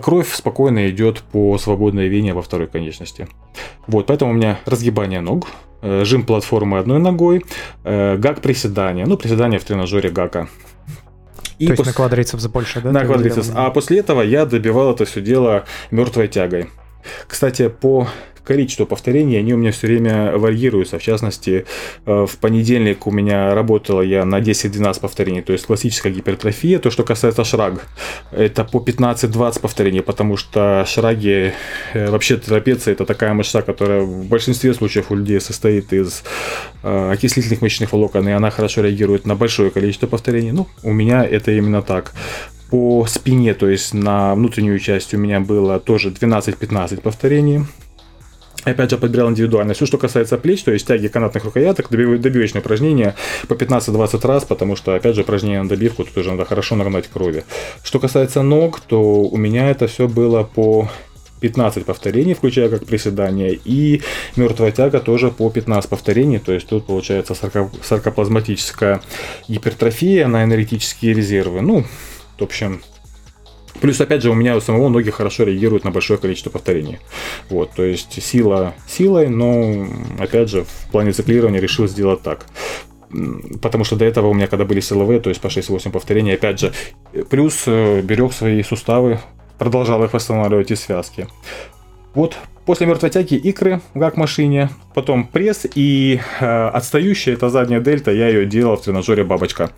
кровь 0.01 0.31
спокойно 0.33 0.89
идет 0.89 1.23
по 1.31 1.57
свободной 1.57 2.07
вене 2.07 2.33
во 2.33 2.41
второй 2.41 2.67
конечности. 2.67 3.27
Вот, 3.87 4.07
поэтому 4.07 4.31
у 4.31 4.33
меня 4.33 4.59
разгибание 4.65 5.21
ног, 5.21 5.47
э, 5.81 6.03
жим 6.05 6.25
платформы 6.25 6.79
одной 6.79 6.99
ногой, 6.99 7.43
э, 7.83 8.17
гак 8.17 8.41
приседания, 8.41 9.05
ну, 9.05 9.17
приседания 9.17 9.59
в 9.59 9.63
тренажере 9.63 10.09
гака. 10.09 10.47
И 11.59 11.67
То 11.67 11.73
есть 11.73 11.77
пос... 11.77 11.87
на 11.87 11.93
квадрицепс 11.93 12.47
больше, 12.47 12.81
да? 12.81 12.91
На 12.91 13.05
квадрицепс. 13.05 13.51
А 13.53 13.69
после 13.69 13.99
этого 13.99 14.21
я 14.21 14.45
добивал 14.45 14.91
это 14.91 15.05
все 15.05 15.21
дело 15.21 15.65
мертвой 15.91 16.27
тягой. 16.27 16.69
Кстати, 17.27 17.67
по 17.67 18.07
количество 18.43 18.85
повторений, 18.85 19.39
они 19.39 19.53
у 19.53 19.57
меня 19.57 19.71
все 19.71 19.87
время 19.87 20.37
варьируются. 20.37 20.99
В 20.99 21.03
частности, 21.03 21.65
э, 22.05 22.25
в 22.29 22.37
понедельник 22.37 23.07
у 23.07 23.11
меня 23.11 23.53
работала 23.55 24.01
я 24.01 24.25
на 24.25 24.39
10-12 24.39 24.99
повторений, 24.99 25.41
то 25.41 25.53
есть 25.53 25.65
классическая 25.65 26.11
гипертрофия. 26.11 26.79
То, 26.79 26.91
что 26.91 27.03
касается 27.03 27.43
шраг, 27.43 27.87
это 28.31 28.63
по 28.63 28.79
15-20 28.79 29.59
повторений, 29.61 30.01
потому 30.01 30.37
что 30.37 30.85
шраги, 30.87 31.53
э, 31.93 32.09
вообще 32.09 32.37
трапеция, 32.37 32.93
это 32.93 33.05
такая 33.05 33.33
мышца, 33.33 33.61
которая 33.61 34.01
в 34.01 34.25
большинстве 34.25 34.73
случаев 34.73 35.11
у 35.11 35.15
людей 35.15 35.39
состоит 35.39 35.93
из 35.93 36.23
э, 36.83 37.11
окислительных 37.11 37.61
мышечных 37.61 37.93
волокон, 37.93 38.27
и 38.27 38.31
она 38.31 38.49
хорошо 38.49 38.81
реагирует 38.81 39.25
на 39.25 39.35
большое 39.35 39.71
количество 39.71 40.07
повторений. 40.07 40.51
Ну, 40.51 40.67
у 40.83 40.91
меня 40.91 41.23
это 41.23 41.51
именно 41.51 41.81
так 41.81 42.13
по 42.69 43.05
спине, 43.05 43.53
то 43.53 43.69
есть 43.69 43.93
на 43.93 44.33
внутреннюю 44.33 44.79
часть 44.79 45.13
у 45.13 45.17
меня 45.19 45.39
было 45.39 45.79
тоже 45.79 46.09
12-15 46.09 47.01
повторений. 47.01 47.65
Опять 48.65 48.91
же, 48.91 48.97
подбирал 48.97 49.29
индивидуально. 49.29 49.73
Все, 49.73 49.85
что 49.85 49.97
касается 49.97 50.37
плеч, 50.37 50.63
то 50.63 50.71
есть 50.71 50.87
тяги 50.87 51.07
канатных 51.07 51.43
рукояток, 51.43 51.89
добивочные 51.89 52.61
упражнения 52.61 53.15
по 53.47 53.53
15-20 53.53 54.27
раз, 54.27 54.45
потому 54.45 54.75
что, 54.75 54.95
опять 54.95 55.15
же, 55.15 55.21
упражнение 55.21 55.61
на 55.61 55.67
добивку, 55.69 56.03
тут 56.05 56.17
уже 56.17 56.31
надо 56.31 56.45
хорошо 56.45 56.75
нагнать 56.75 57.07
крови. 57.07 57.43
Что 57.83 57.99
касается 57.99 58.41
ног, 58.41 58.79
то 58.79 59.01
у 59.01 59.37
меня 59.37 59.69
это 59.69 59.87
все 59.87 60.07
было 60.07 60.43
по 60.43 60.89
15 61.41 61.83
повторений, 61.83 62.35
включая 62.35 62.69
как 62.69 62.85
приседание, 62.85 63.59
и 63.65 64.01
мертвая 64.37 64.71
тяга 64.71 65.01
тоже 65.01 65.29
по 65.29 65.49
15 65.49 65.89
повторений, 65.89 66.39
то 66.39 66.53
есть 66.53 66.67
тут 66.67 66.85
получается 66.85 67.35
саркоплазматическая 67.81 69.01
гипертрофия 69.49 70.27
на 70.27 70.45
энергетические 70.45 71.13
резервы. 71.13 71.61
Ну, 71.61 71.83
в 72.39 72.43
общем, 72.43 72.81
Плюс, 73.81 73.99
опять 73.99 74.21
же, 74.21 74.29
у 74.29 74.33
меня 74.33 74.55
у 74.55 74.61
самого 74.61 74.89
ноги 74.89 75.09
хорошо 75.09 75.43
реагируют 75.43 75.83
на 75.83 75.91
большое 75.91 76.19
количество 76.19 76.49
повторений. 76.49 76.99
Вот, 77.49 77.71
то 77.71 77.83
есть 77.83 78.21
сила 78.23 78.73
силой, 78.87 79.27
но, 79.27 79.87
опять 80.19 80.49
же, 80.49 80.63
в 80.63 80.91
плане 80.91 81.11
циклирования 81.11 81.59
решил 81.59 81.87
сделать 81.87 82.21
так 82.21 82.45
потому 83.61 83.83
что 83.83 83.95
до 83.95 84.05
этого 84.05 84.27
у 84.27 84.33
меня, 84.33 84.47
когда 84.47 84.65
были 84.65 84.79
силовые, 84.79 85.19
то 85.19 85.29
есть 85.29 85.39
по 85.39 85.47
6-8 85.47 85.91
повторений, 85.91 86.33
опять 86.33 86.59
же, 86.59 86.73
плюс 87.29 87.63
э, 87.67 88.01
берег 88.01 88.33
свои 88.33 88.63
суставы, 88.63 89.19
продолжал 89.59 90.03
их 90.03 90.13
восстанавливать 90.13 90.71
и 90.71 90.75
связки. 90.75 91.27
Вот 92.15 92.37
после 92.65 92.87
мертвой 92.87 93.09
тяги 93.09 93.35
икры 93.35 93.81
в 93.93 93.99
гак-машине, 93.99 94.69
потом 94.93 95.27
пресс 95.27 95.65
и 95.75 96.21
э, 96.39 96.67
отстающая, 96.67 97.33
это 97.33 97.49
задняя 97.49 97.81
дельта, 97.81 98.11
я 98.11 98.27
ее 98.27 98.45
делал 98.45 98.77
в 98.77 98.81
тренажере 98.81 99.23
бабочка, 99.23 99.71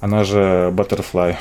она 0.00 0.24
же 0.24 0.72
Butterfly. 0.72 1.36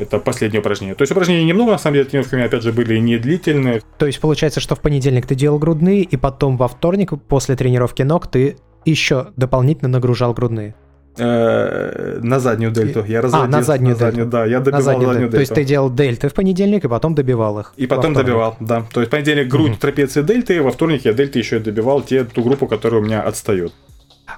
Это 0.00 0.18
последнее 0.18 0.60
упражнение. 0.60 0.94
То 0.94 1.02
есть 1.02 1.12
упражнений 1.12 1.44
немного, 1.44 1.72
на 1.72 1.78
самом 1.78 1.94
деле, 1.94 2.06
тренировками, 2.06 2.44
опять 2.44 2.62
же, 2.62 2.72
были 2.72 2.98
не 2.98 3.18
длительные. 3.18 3.82
То 3.98 4.06
есть 4.06 4.20
получается, 4.20 4.60
что 4.60 4.74
в 4.74 4.80
понедельник 4.80 5.26
ты 5.26 5.34
делал 5.34 5.58
грудные, 5.58 6.02
и 6.02 6.16
потом 6.16 6.56
во 6.56 6.68
вторник 6.68 7.12
после 7.28 7.54
тренировки 7.56 8.02
ног 8.02 8.26
ты 8.26 8.56
еще 8.84 9.28
дополнительно 9.36 9.88
нагружал 9.88 10.32
грудные. 10.32 10.74
Э, 11.18 12.18
на 12.22 12.40
заднюю 12.40 12.72
дельту. 12.72 13.04
Я 13.04 13.20
разводил. 13.20 13.44
А, 13.44 13.48
на 13.48 13.62
заднюю, 13.62 13.92
на 13.92 13.98
заднюю 13.98 14.24
дельту. 14.24 14.30
Да, 14.30 14.46
я 14.46 14.60
добивал 14.60 14.78
на 14.78 14.84
заднюю, 14.84 15.08
заднюю 15.08 15.28
дельту. 15.28 15.36
То 15.36 15.40
есть 15.40 15.54
ты 15.54 15.64
делал 15.64 15.90
дельты 15.90 16.28
в 16.28 16.34
понедельник, 16.34 16.84
и 16.84 16.88
потом 16.88 17.14
добивал 17.14 17.58
их. 17.58 17.74
И 17.76 17.86
потом 17.86 18.14
добивал, 18.14 18.56
да. 18.60 18.84
То 18.92 19.00
есть 19.00 19.10
понедельник 19.10 19.48
грудь, 19.48 19.72
угу. 19.72 19.80
трапеции, 19.80 20.22
дельты, 20.22 20.62
во 20.62 20.70
вторник 20.70 21.04
я 21.04 21.12
дельты 21.12 21.38
еще 21.38 21.56
и 21.56 21.60
добивал 21.60 22.00
те, 22.00 22.24
ту 22.24 22.42
группу, 22.42 22.66
которая 22.66 23.02
у 23.02 23.04
меня 23.04 23.22
отстает. 23.22 23.72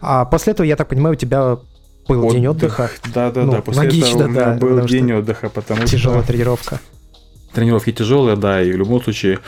А 0.00 0.24
после 0.24 0.54
этого, 0.54 0.66
я 0.66 0.76
так 0.76 0.88
понимаю, 0.88 1.12
у 1.12 1.16
тебя 1.18 1.58
был 2.08 2.20
Отдых. 2.20 2.32
день 2.32 2.46
отдыха. 2.46 2.90
Да, 3.14 3.30
да, 3.30 3.44
ну, 3.44 3.52
да. 3.52 3.62
После 3.62 3.82
логично, 3.82 4.06
этого 4.06 4.24
у 4.24 4.28
меня 4.28 4.44
да, 4.44 4.54
был 4.54 4.84
день 4.86 5.12
отдыха, 5.12 5.48
потому 5.48 5.84
тяжелая 5.84 6.22
что... 6.22 6.32
тренировка. 6.32 6.80
Тренировки 7.52 7.92
тяжелые, 7.92 8.36
да, 8.36 8.62
и 8.62 8.72
в 8.72 8.76
любом 8.76 9.02
случае 9.02 9.38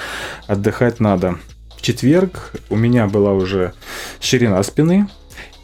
отдыхать 0.46 1.00
надо. 1.00 1.36
В 1.76 1.82
четверг 1.82 2.52
у 2.70 2.76
меня 2.76 3.06
была 3.06 3.32
уже 3.32 3.72
ширина 4.20 4.62
спины 4.62 5.08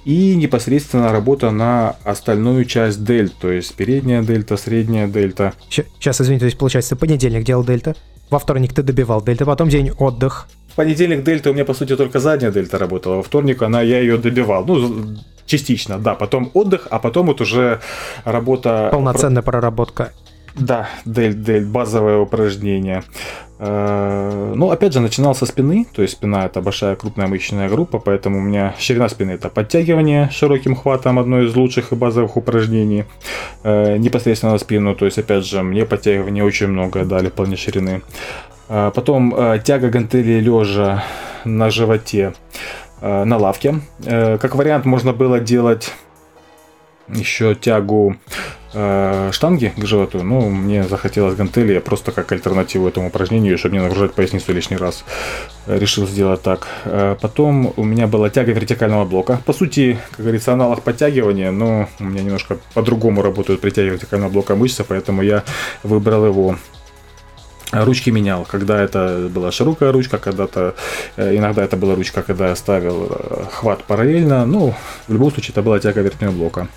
и 0.05 0.35
непосредственно 0.35 1.13
работа 1.13 1.51
на 1.51 1.97
остальную 2.05 2.65
часть 2.65 3.05
дельт, 3.05 3.35
то 3.41 3.51
есть 3.51 3.75
передняя 3.75 4.23
дельта, 4.23 4.57
средняя 4.57 5.07
дельта. 5.07 5.53
Сейчас, 5.69 6.21
извините, 6.21 6.41
то 6.41 6.47
есть 6.47 6.59
получается, 6.59 6.97
понедельник 6.97 7.45
делал 7.45 7.65
дельта, 7.65 7.95
во 8.31 8.39
вторник 8.39 8.73
ты 8.73 8.83
добивал 8.83 9.23
дельта, 9.23 9.45
потом 9.45 9.69
день 9.69 9.91
отдых. 9.91 10.49
В 10.69 10.77
понедельник 10.77 11.25
дельта 11.25 11.51
у 11.51 11.53
меня, 11.53 11.65
по 11.65 11.75
сути, 11.75 11.97
только 11.97 12.21
задняя 12.21 12.51
дельта 12.51 12.79
работала, 12.79 13.17
во 13.17 13.23
вторник 13.23 13.61
она, 13.63 13.83
я 13.83 14.01
ее 14.01 14.17
добивал. 14.17 14.65
Ну, 14.65 15.19
частично, 15.51 15.99
да. 15.99 16.15
Потом 16.15 16.51
отдых, 16.55 16.87
а 16.91 16.99
потом 16.99 17.27
вот 17.27 17.41
уже 17.41 17.81
работа... 18.25 18.89
Полноценная 18.93 19.43
проработка. 19.43 20.13
Да, 20.57 20.89
дель, 21.05 21.35
дель, 21.35 21.65
базовое 21.65 22.19
упражнение. 22.19 23.03
Э, 23.59 24.53
ну, 24.57 24.71
опять 24.71 24.93
же, 24.93 25.01
начинал 25.01 25.35
со 25.35 25.47
спины, 25.47 25.87
то 25.93 26.03
есть 26.03 26.15
спина 26.15 26.47
это 26.47 26.61
большая 26.61 26.97
крупная 26.97 27.27
мышечная 27.27 27.69
группа, 27.69 27.99
поэтому 27.99 28.39
у 28.39 28.41
меня 28.41 28.75
ширина 28.79 29.09
спины 29.09 29.33
это 29.33 29.49
подтягивание 29.49 30.31
широким 30.31 30.75
хватом, 30.75 31.19
одно 31.19 31.43
из 31.43 31.55
лучших 31.55 31.93
и 31.93 31.97
базовых 31.97 32.37
упражнений 32.37 33.05
э, 33.63 33.97
непосредственно 33.99 34.53
на 34.53 34.59
спину, 34.59 34.95
то 34.95 35.05
есть, 35.05 35.19
опять 35.19 35.45
же, 35.45 35.63
мне 35.63 35.85
подтягивания 35.85 36.45
очень 36.45 36.69
много 36.69 37.05
дали 37.05 37.29
в 37.29 37.33
плане 37.33 37.57
ширины. 37.57 38.03
Э, 38.69 38.91
потом 38.95 39.35
тяга 39.65 39.89
гантели 39.89 40.41
лежа 40.41 41.05
на 41.45 41.71
животе. 41.71 42.33
Э, 43.01 43.25
на 43.25 43.39
лавке. 43.39 43.81
Э, 44.05 44.39
как 44.39 44.55
вариант 44.55 44.85
можно 44.85 45.13
было 45.13 45.41
делать 45.41 45.93
еще 47.09 47.55
тягу 47.55 48.17
э, 48.75 49.31
штанги 49.33 49.73
к 49.77 49.87
животу. 49.87 50.23
Ну, 50.23 50.51
мне 50.51 50.85
захотелось 50.85 51.35
гантели, 51.35 51.73
я 51.73 51.81
просто 51.81 52.13
как 52.13 52.31
альтернативу 52.31 52.87
этому 52.87 53.09
упражнению, 53.09 53.57
чтобы 53.57 53.77
не 53.77 53.83
нагружать 53.83 54.13
поясницу 54.13 54.53
лишний 54.53 54.77
раз, 54.77 55.05
решил 55.67 56.07
сделать 56.07 56.43
так. 56.43 56.69
Потом 57.21 57.73
у 57.77 57.85
меня 57.85 58.07
была 58.07 58.31
тяга 58.31 58.53
вертикального 58.53 59.05
блока. 59.05 59.41
По 59.45 59.53
сути, 59.53 59.99
как 60.11 60.21
говорится, 60.21 60.53
аналог 60.53 60.83
подтягивания, 60.83 61.51
но 61.51 61.89
у 61.99 62.05
меня 62.05 62.23
немножко 62.23 62.59
по-другому 62.75 63.23
работают 63.23 63.61
при 63.61 63.71
тяге 63.71 63.91
вертикального 63.91 64.31
блока 64.31 64.55
мышцы, 64.55 64.85
поэтому 64.85 65.23
я 65.23 65.43
выбрал 65.83 66.27
его 66.27 66.57
ручки 67.73 68.11
менял, 68.11 68.45
когда 68.45 68.81
это 68.81 69.29
была 69.31 69.53
широкая 69.53 69.93
ручка, 69.93 70.19
когда-то 70.19 70.75
э, 71.17 71.37
иногда 71.37 71.63
это 71.63 71.77
была 71.77 71.95
ручка, 71.95 72.23
когда 72.23 72.49
я 72.49 72.57
ставил 72.57 73.09
э, 73.11 73.45
хват 73.53 73.85
параллельно, 73.85 74.47
ну, 74.47 74.75
в 75.07 75.13
любом 75.13 75.31
случае 75.31 75.53
это 75.53 75.63
была 75.63 75.79
тяга 75.79 76.01
верхнего 76.01 76.33
блока. 76.33 76.69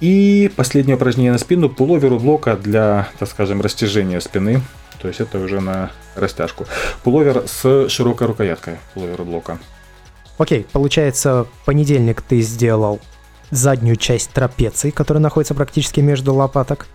И 0.00 0.50
последнее 0.56 0.96
упражнение 0.96 1.32
на 1.32 1.38
спину, 1.38 1.68
пуловеру 1.68 2.18
блока 2.18 2.56
для, 2.56 3.08
так 3.18 3.28
скажем, 3.28 3.60
растяжения 3.60 4.20
спины, 4.20 4.62
то 5.00 5.08
есть 5.08 5.20
это 5.20 5.38
уже 5.38 5.60
на 5.60 5.90
растяжку. 6.14 6.66
Пуловер 7.02 7.44
с 7.46 7.88
широкой 7.88 8.26
рукояткой, 8.26 8.76
пуловер 8.94 9.22
блока. 9.22 9.58
Окей, 10.38 10.66
получается, 10.72 11.46
понедельник 11.66 12.22
ты 12.22 12.40
сделал 12.40 13.00
заднюю 13.50 13.96
часть 13.96 14.30
трапеции, 14.30 14.90
которая 14.90 15.22
находится 15.22 15.54
практически 15.54 16.00
между 16.00 16.34
лопаток. 16.34 16.86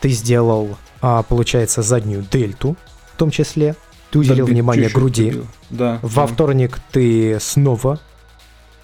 Ты 0.00 0.08
сделал 0.08 0.76
а, 1.02 1.22
получается, 1.22 1.82
заднюю 1.82 2.24
дельту 2.30 2.76
в 3.12 3.16
том 3.18 3.30
числе. 3.30 3.76
Ты 4.10 4.18
уделил 4.20 4.46
Добил, 4.46 4.54
внимание 4.54 4.88
груди. 4.88 5.42
Да. 5.70 5.98
Во 6.02 6.26
да. 6.26 6.32
вторник 6.32 6.78
ты 6.92 7.38
снова 7.40 7.98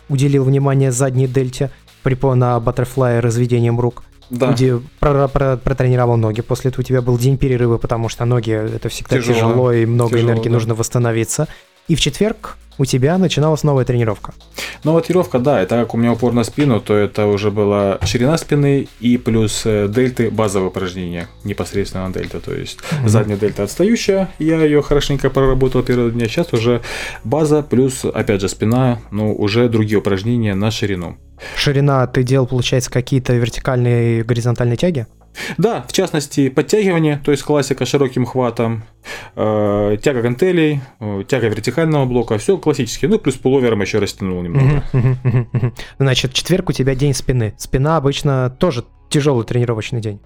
уделил 0.08 0.44
внимание 0.44 0.90
задней 0.92 1.26
дельте 1.26 1.70
при 2.02 2.16
на 2.34 2.58
баттерфлае 2.60 3.20
разведением 3.20 3.78
рук. 3.78 4.02
Да. 4.30 4.50
Уди- 4.50 4.80
про- 5.00 5.28
про- 5.28 5.56
протренировал 5.56 6.16
ноги. 6.18 6.42
После 6.42 6.68
этого 6.70 6.82
у 6.82 6.84
тебя 6.84 7.00
был 7.00 7.16
день 7.18 7.38
перерыва, 7.38 7.78
потому 7.78 8.08
что 8.10 8.24
ноги 8.26 8.52
это 8.52 8.88
всегда 8.90 9.16
Тяжело. 9.16 9.34
тяжело, 9.34 9.72
и 9.72 9.86
много 9.86 10.10
Тяжело, 10.12 10.32
энергии 10.32 10.48
да. 10.48 10.54
нужно 10.54 10.74
восстановиться. 10.74 11.48
И 11.88 11.94
в 11.94 12.00
четверг 12.00 12.56
у 12.80 12.84
тебя 12.84 13.18
начиналась 13.18 13.64
новая 13.64 13.84
тренировка. 13.84 14.32
Ну, 14.84 14.92
вот 14.92 15.06
тренировка, 15.06 15.40
да, 15.40 15.62
и 15.62 15.66
так 15.66 15.80
как 15.80 15.94
у 15.94 15.96
меня 15.96 16.12
упор 16.12 16.32
на 16.32 16.44
спину, 16.44 16.80
то 16.80 16.94
это 16.94 17.26
уже 17.26 17.50
была 17.50 17.98
ширина 18.04 18.38
спины 18.38 18.86
и 19.00 19.18
плюс 19.18 19.62
э, 19.64 19.88
дельты 19.88 20.30
базовые 20.30 20.68
упражнения, 20.68 21.26
непосредственно 21.42 22.06
на 22.06 22.14
дельта. 22.14 22.38
То 22.38 22.54
есть 22.54 22.78
Мгм. 23.00 23.08
задняя 23.08 23.36
дельта 23.38 23.64
отстающая, 23.64 24.28
я 24.38 24.62
ее 24.62 24.80
хорошенько 24.82 25.28
проработал 25.30 25.82
первые 25.82 26.12
дня, 26.12 26.28
сейчас 26.28 26.52
уже 26.52 26.80
база 27.24 27.62
плюс, 27.62 28.04
опять 28.04 28.40
же, 28.40 28.48
спина, 28.48 29.00
ну, 29.10 29.34
уже 29.34 29.68
другие 29.68 29.98
упражнения 29.98 30.54
на 30.54 30.70
ширину. 30.70 31.16
Ширина 31.56 32.06
ты 32.06 32.22
делал, 32.22 32.46
получается, 32.46 32.90
какие-то 32.90 33.32
вертикальные 33.32 34.20
и 34.20 34.22
горизонтальные 34.22 34.76
тяги? 34.76 35.06
Да, 35.56 35.82
в 35.82 35.92
частности, 35.92 36.48
подтягивание, 36.48 37.20
то 37.24 37.30
есть 37.30 37.42
классика 37.42 37.86
широким 37.86 38.26
хватом, 38.26 38.84
э, 39.36 39.96
тяга 40.02 40.22
гантелей, 40.22 40.80
э, 41.00 41.24
тяга 41.26 41.48
вертикального 41.48 42.06
блока, 42.06 42.38
все 42.38 42.56
классически. 42.58 43.06
Ну, 43.06 43.18
плюс 43.18 43.36
пуловером 43.36 43.80
еще 43.80 43.98
растянул 43.98 44.42
немного. 44.42 44.82
Значит, 45.98 46.32
четверг 46.32 46.70
у 46.70 46.72
тебя 46.72 46.94
день 46.94 47.14
спины. 47.14 47.54
Спина 47.56 47.96
обычно 47.96 48.50
тоже 48.50 48.84
тяжелый 49.08 49.44
тренировочный 49.44 50.00
день. 50.00 50.20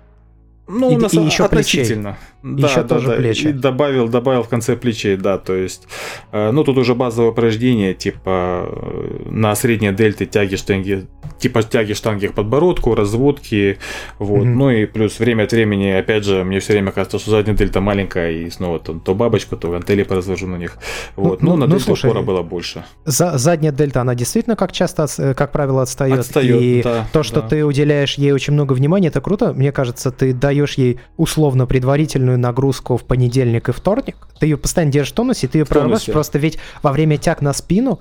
Ну, 0.69 0.93
И- 0.93 0.97
на 0.97 1.07
и 1.07 1.27
еще 1.27 1.49
плечей. 1.49 1.83
относительно. 1.83 2.17
Еще 2.45 2.83
тоже 2.85 3.13
плечи. 3.17 3.49
И 3.49 3.53
добавил, 3.53 4.09
добавил 4.09 4.43
в 4.43 4.49
конце 4.49 4.77
плечей, 4.77 5.17
да, 5.17 5.39
то 5.39 5.55
есть, 5.55 5.87
э, 6.33 6.51
ну, 6.51 6.65
тут 6.65 6.77
уже 6.79 6.95
базовое 6.95 7.31
упражнение, 7.31 7.95
типа, 7.95 8.69
э, 8.69 9.29
на 9.31 9.55
средней 9.55 9.93
дельте 9.93 10.27
тяги 10.27 10.57
штанги, 10.57 11.07
типа 11.39 11.63
тяги 11.63 11.93
штанги 11.93 12.27
к 12.29 12.35
подбородку, 12.35 12.95
разводки, 12.97 13.79
вот, 14.19 14.45
Мгм. 14.45 14.59
ну 14.59 14.71
и 14.71 14.87
плюс 14.87 15.21
время 15.21 15.45
от 15.45 15.53
времени, 15.53 15.91
опять 15.91 16.25
же, 16.25 16.43
мне 16.43 16.59
все 16.59 16.73
время 16.73 16.91
кажется, 16.91 17.19
что 17.19 17.31
задняя 17.31 17.57
дельта 17.57 17.81
маленькая, 17.81 18.33
и 18.33 18.51
снова 18.51 18.79
то, 18.81 18.95
то 18.95 19.15
бабочку, 19.15 19.57
то 19.57 19.71
гантели 19.71 20.03
поразвожу 20.03 20.47
на 20.49 20.57
них, 20.57 20.79
вот, 21.17 21.43
Ну, 21.43 21.51
ну, 21.51 21.57
на 21.59 21.67
ну, 21.67 21.73
дельте 21.73 21.85
слушай, 21.87 22.11
упора 22.11 22.23
было 22.25 22.43
больше. 22.43 22.85
За, 23.05 23.39
задняя 23.39 23.73
дельта, 23.73 24.01
она 24.01 24.15
действительно, 24.17 24.57
как 24.57 24.73
часто, 24.73 25.07
э, 25.19 25.35
как 25.35 25.53
правило, 25.53 25.83
отстает. 25.83 26.21
Отстает, 26.21 26.61
и 26.63 26.83
да, 26.83 27.07
то, 27.13 27.23
что 27.23 27.41
да. 27.41 27.49
ты 27.49 27.65
уделяешь 27.65 28.15
ей 28.15 28.33
очень 28.33 28.53
много 28.55 28.73
внимания, 28.73 29.09
это 29.09 29.21
круто. 29.21 29.53
Мне 29.53 29.71
кажется, 29.71 30.11
ты 30.11 30.33
даешь 30.33 30.52
ей 30.79 31.01
условно 31.17 31.67
предварительную 31.67 32.39
нагрузку 32.39 32.97
в 32.97 33.05
понедельник 33.05 33.69
и 33.69 33.73
вторник. 33.73 34.17
Ты 34.39 34.47
ее 34.47 34.57
постоянно 34.57 34.93
держишь 34.93 35.13
в 35.13 35.17
тонусе, 35.17 35.49
ты 35.49 35.59
ее 35.59 35.65
прорабатываешь. 35.67 36.13
Просто 36.13 36.39
ведь 36.39 36.59
во 36.83 36.93
время 36.93 37.17
тяг 37.19 37.43
на 37.43 37.53
спину 37.53 38.01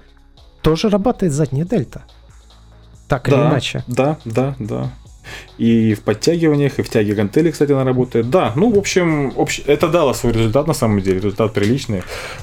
тоже 0.61 0.89
работает 0.89 1.33
задняя 1.33 1.65
дельта. 1.65 2.03
Так 3.07 3.27
или 3.27 3.35
Да, 3.35 3.49
иначе. 3.49 3.83
Да, 3.87 4.17
да, 4.25 4.55
да. 4.59 4.91
И 5.57 5.93
в 5.93 6.01
подтягиваниях, 6.01 6.79
и 6.79 6.81
в 6.81 6.89
тяге 6.89 7.13
гантели, 7.13 7.51
кстати, 7.51 7.71
она 7.71 7.83
работает. 7.83 8.29
Да, 8.31 8.53
ну, 8.55 8.71
в 8.71 8.77
общем, 8.77 9.31
общ- 9.37 9.63
это 9.67 9.87
дало 9.87 10.13
свой 10.13 10.33
результат 10.33 10.67
на 10.67 10.73
самом 10.73 10.99
деле. 11.01 11.17
Результат 11.17 11.53
приличный 11.53 12.01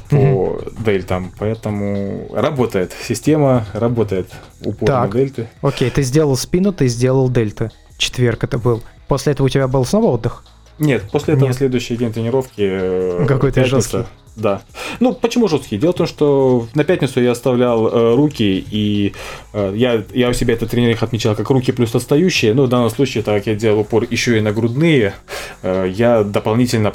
по 0.09 0.61
дельтам. 0.85 1.33
Поэтому 1.39 2.29
работает. 2.33 2.93
Система 3.07 3.67
работает. 3.73 4.31
Упор 4.65 4.87
Так. 4.87 5.13
на 5.13 5.19
дельты. 5.21 5.49
Окей, 5.61 5.91
ты 5.91 6.03
сделал 6.03 6.37
спину, 6.37 6.73
ты 6.73 6.87
сделал 6.89 7.29
дельты. 7.29 7.71
Четверг 7.97 8.45
это 8.45 8.59
был. 8.59 8.83
После 9.09 9.33
этого 9.33 9.47
у 9.47 9.49
тебя 9.51 9.67
был 9.69 9.85
снова 9.85 10.07
отдых? 10.07 10.45
Нет, 10.79 11.11
после 11.11 11.35
этого 11.35 11.49
Нет. 11.49 11.57
следующий 11.57 11.97
день 11.97 12.13
тренировки. 12.13 12.61
э, 12.61 13.25
Какой-то 13.27 13.65
жесткий. 13.65 14.05
Да. 14.39 14.63
Ну, 15.01 15.15
почему 15.15 15.49
жесткий? 15.49 15.79
Дело 15.79 15.93
в 15.93 15.97
том, 15.97 16.07
что 16.07 16.69
на 16.75 16.85
пятницу 16.85 17.21
я 17.21 17.33
оставлял 17.33 17.89
э, 17.89 18.15
руки, 18.15 18.65
и 18.71 19.13
э, 19.53 19.73
я, 19.75 20.05
я 20.15 20.29
у 20.29 20.33
себя 20.33 20.55
этот 20.55 20.71
тренинг 20.71 21.03
отмечал 21.03 21.35
как 21.35 21.51
руки 21.51 21.73
плюс 21.73 21.93
отстающие. 21.95 22.55
Но 22.55 22.65
в 22.65 22.69
данном 22.69 22.91
случае, 22.91 23.25
так 23.25 23.39
как 23.39 23.47
я 23.49 23.55
делал 23.57 23.81
упор 23.81 24.07
еще 24.09 24.39
и 24.39 24.41
на 24.41 24.53
грудные, 24.53 25.15
э, 25.63 25.93
я 25.93 26.23
дополнительно, 26.23 26.93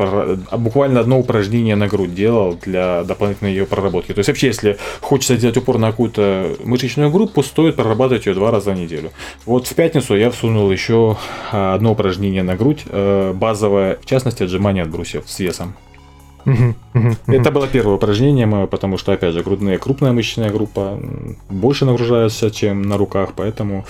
буквально 0.57 1.01
одно 1.01 1.19
упражнение 1.19 1.75
на 1.75 1.87
грудь 1.87 2.15
делал 2.15 2.57
для 2.63 3.03
дополнительной 3.03 3.51
ее 3.51 3.65
проработки. 3.65 4.13
То 4.13 4.19
есть, 4.19 4.29
вообще, 4.29 4.47
если 4.47 4.77
хочется 5.01 5.35
сделать 5.35 5.57
упор 5.57 5.77
на 5.77 5.91
какую-то 5.91 6.55
мышечную 6.63 7.11
группу, 7.11 7.43
стоит 7.43 7.75
прорабатывать 7.75 8.25
ее 8.25 8.35
два 8.35 8.51
раза 8.51 8.71
в 8.71 8.79
неделю. 8.79 9.11
Вот 9.45 9.67
в 9.67 9.75
пятницу 9.75 10.15
я 10.15 10.31
всунул 10.31 10.71
еще 10.71 11.17
а, 11.51 11.73
одно 11.73 11.91
упражнение 11.91 12.43
на 12.43 12.55
грудь, 12.55 12.83
э, 12.85 13.33
базовое, 13.33 13.97
в 14.01 14.05
частности, 14.05 14.43
отжимание 14.43 14.83
от 14.83 14.89
брусьев 14.89 15.23
с 15.27 15.39
весом. 15.39 15.75
Это 17.27 17.51
было 17.51 17.67
первое 17.67 17.95
упражнение 17.95 18.45
мое, 18.45 18.67
потому 18.67 18.97
что, 18.97 19.11
опять 19.13 19.33
же, 19.33 19.43
грудные 19.43 19.77
крупная 19.77 20.11
мышечная 20.11 20.49
группа, 20.51 20.99
больше 21.49 21.85
нагружается, 21.85 22.51
чем 22.51 22.81
на 22.81 22.97
руках, 22.97 23.33
поэтому 23.35 23.85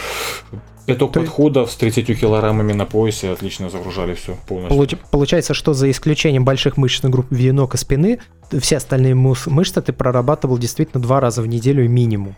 итог 0.87 1.11
То- 1.13 1.21
подходов 1.21 1.71
с 1.71 1.75
30 1.75 2.13
килограммами 2.19 2.73
на 2.73 2.85
поясе 2.85 3.29
отлично 3.31 3.69
загружали 3.69 4.13
все 4.13 4.35
полностью. 4.47 4.77
Получ- 4.77 4.97
Получается, 5.11 5.53
что 5.53 5.73
за 5.73 5.89
исключением 5.89 6.45
больших 6.45 6.77
мышечных 6.77 7.11
групп 7.11 7.27
венок 7.31 7.73
и 7.75 7.77
спины, 7.77 8.19
все 8.59 8.77
остальные 8.77 9.15
мус- 9.15 9.47
мышцы 9.49 9.81
ты 9.81 9.93
прорабатывал 9.93 10.57
действительно 10.57 11.01
два 11.01 11.19
раза 11.19 11.41
в 11.41 11.47
неделю 11.47 11.87
минимум. 11.89 12.35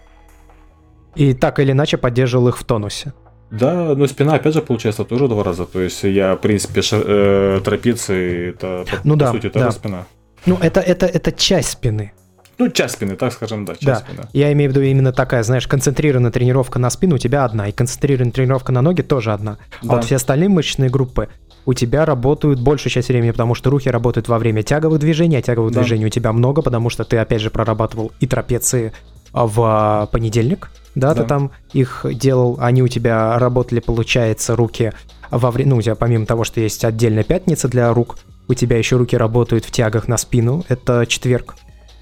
И 1.15 1.33
так 1.33 1.59
или 1.59 1.71
иначе 1.71 1.97
поддерживал 1.97 2.49
их 2.49 2.57
в 2.57 2.63
тонусе. 2.65 3.13
Да, 3.59 3.95
но 3.95 4.07
спина, 4.07 4.35
опять 4.35 4.53
же, 4.53 4.61
получается 4.61 5.03
тоже 5.03 5.27
два 5.27 5.43
раза. 5.43 5.65
То 5.65 5.81
есть 5.81 6.03
я, 6.03 6.35
в 6.35 6.39
принципе, 6.39 6.81
э, 6.91 7.61
трапеции, 7.63 8.49
это, 8.49 8.85
по, 8.89 8.97
Ну 9.03 9.13
по 9.13 9.19
да, 9.19 9.31
сути, 9.31 9.47
это 9.47 9.59
да. 9.59 9.71
спина. 9.71 10.05
Ну, 10.45 10.57
это, 10.61 10.79
это, 10.79 11.05
это 11.05 11.31
часть 11.31 11.69
спины. 11.69 12.11
Ну, 12.57 12.69
часть 12.69 12.93
спины, 12.95 13.15
так 13.15 13.33
скажем, 13.33 13.65
да, 13.65 13.73
часть 13.73 13.85
Да. 13.85 13.95
спины. 13.97 14.23
Я 14.33 14.51
имею 14.53 14.69
в 14.71 14.73
виду 14.73 14.85
именно 14.85 15.11
такая, 15.11 15.43
знаешь, 15.43 15.67
концентрированная 15.67 16.31
тренировка 16.31 16.79
на 16.79 16.89
спину 16.89 17.15
у 17.15 17.17
тебя 17.17 17.43
одна, 17.45 17.67
и 17.67 17.71
концентрированная 17.71 18.31
тренировка 18.31 18.71
на 18.71 18.81
ноги 18.81 19.01
тоже 19.01 19.33
одна. 19.33 19.57
А 19.81 19.85
Да. 19.85 19.95
вот 19.95 20.05
все 20.05 20.15
остальные 20.15 20.49
мышечные 20.49 20.89
группы 20.89 21.27
у 21.65 21.73
тебя 21.73 22.05
работают 22.05 22.59
большую 22.61 22.91
часть 22.91 23.09
времени, 23.09 23.31
потому 23.31 23.55
что 23.55 23.69
руки 23.71 23.89
работают 23.89 24.27
во 24.29 24.37
время 24.37 24.61
тяговых 24.63 24.99
движений, 24.99 25.37
а 25.37 25.41
тяговых 25.41 25.73
Да. 25.73 25.79
движений 25.81 26.05
у 26.05 26.09
тебя 26.09 26.31
много, 26.31 26.61
потому 26.61 26.89
что 26.89 27.03
ты, 27.03 27.17
опять 27.17 27.41
же, 27.41 27.49
прорабатывал 27.49 28.11
и 28.19 28.27
трапеции 28.27 28.93
а, 29.33 29.47
в 29.47 29.59
а, 29.61 30.05
понедельник, 30.05 30.69
да, 30.95 31.13
ты 31.13 31.21
Да. 31.21 31.25
там 31.27 31.51
их 31.73 32.05
делал, 32.13 32.57
они 32.59 32.81
у 32.81 32.87
тебя 32.87 33.37
работали, 33.37 33.79
получается, 33.79 34.55
руки 34.55 34.91
во 35.31 35.51
время, 35.51 35.71
ну, 35.71 35.77
у 35.77 35.81
тебя 35.81 35.95
помимо 35.95 36.25
того, 36.25 36.43
что 36.43 36.61
есть 36.61 36.83
отдельная 36.85 37.23
пятница 37.23 37.67
для 37.67 37.93
рук, 37.93 38.17
у 38.47 38.53
тебя 38.53 38.77
еще 38.77 38.95
руки 38.97 39.17
работают 39.17 39.65
в 39.65 39.71
тягах 39.71 40.07
на 40.07 40.17
спину, 40.17 40.63
это 40.69 41.05
четверг. 41.07 41.55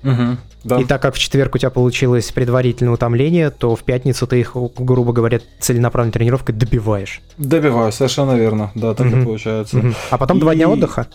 Мгм, 0.03 0.37
да. 0.65 0.81
И 0.81 0.83
так 0.83 1.01
как 1.01 1.15
в 1.15 1.17
четверг 1.19 1.55
у 1.55 1.57
тебя 1.57 1.69
получилось 1.69 2.29
предварительное 2.33 2.93
утомление, 2.93 3.49
то 3.51 3.73
в 3.77 3.83
пятницу 3.83 4.27
ты 4.27 4.41
их, 4.41 4.51
грубо 4.77 5.13
говоря, 5.13 5.39
целенаправленной 5.61 6.11
тренировкой 6.11 6.53
добиваешь. 6.53 7.21
Добиваю, 7.37 7.91
совершенно 7.93 8.33
верно. 8.35 8.71
Да, 8.75 8.93
так 8.93 9.07
и 9.07 9.09
Мгм. 9.15 9.25
получается. 9.25 9.77
Мгм. 9.77 9.95
А 10.11 10.17
потом 10.17 10.39
два 10.39 10.53
дня 10.55 10.65
И- 10.65 10.67
отдыха. 10.67 11.07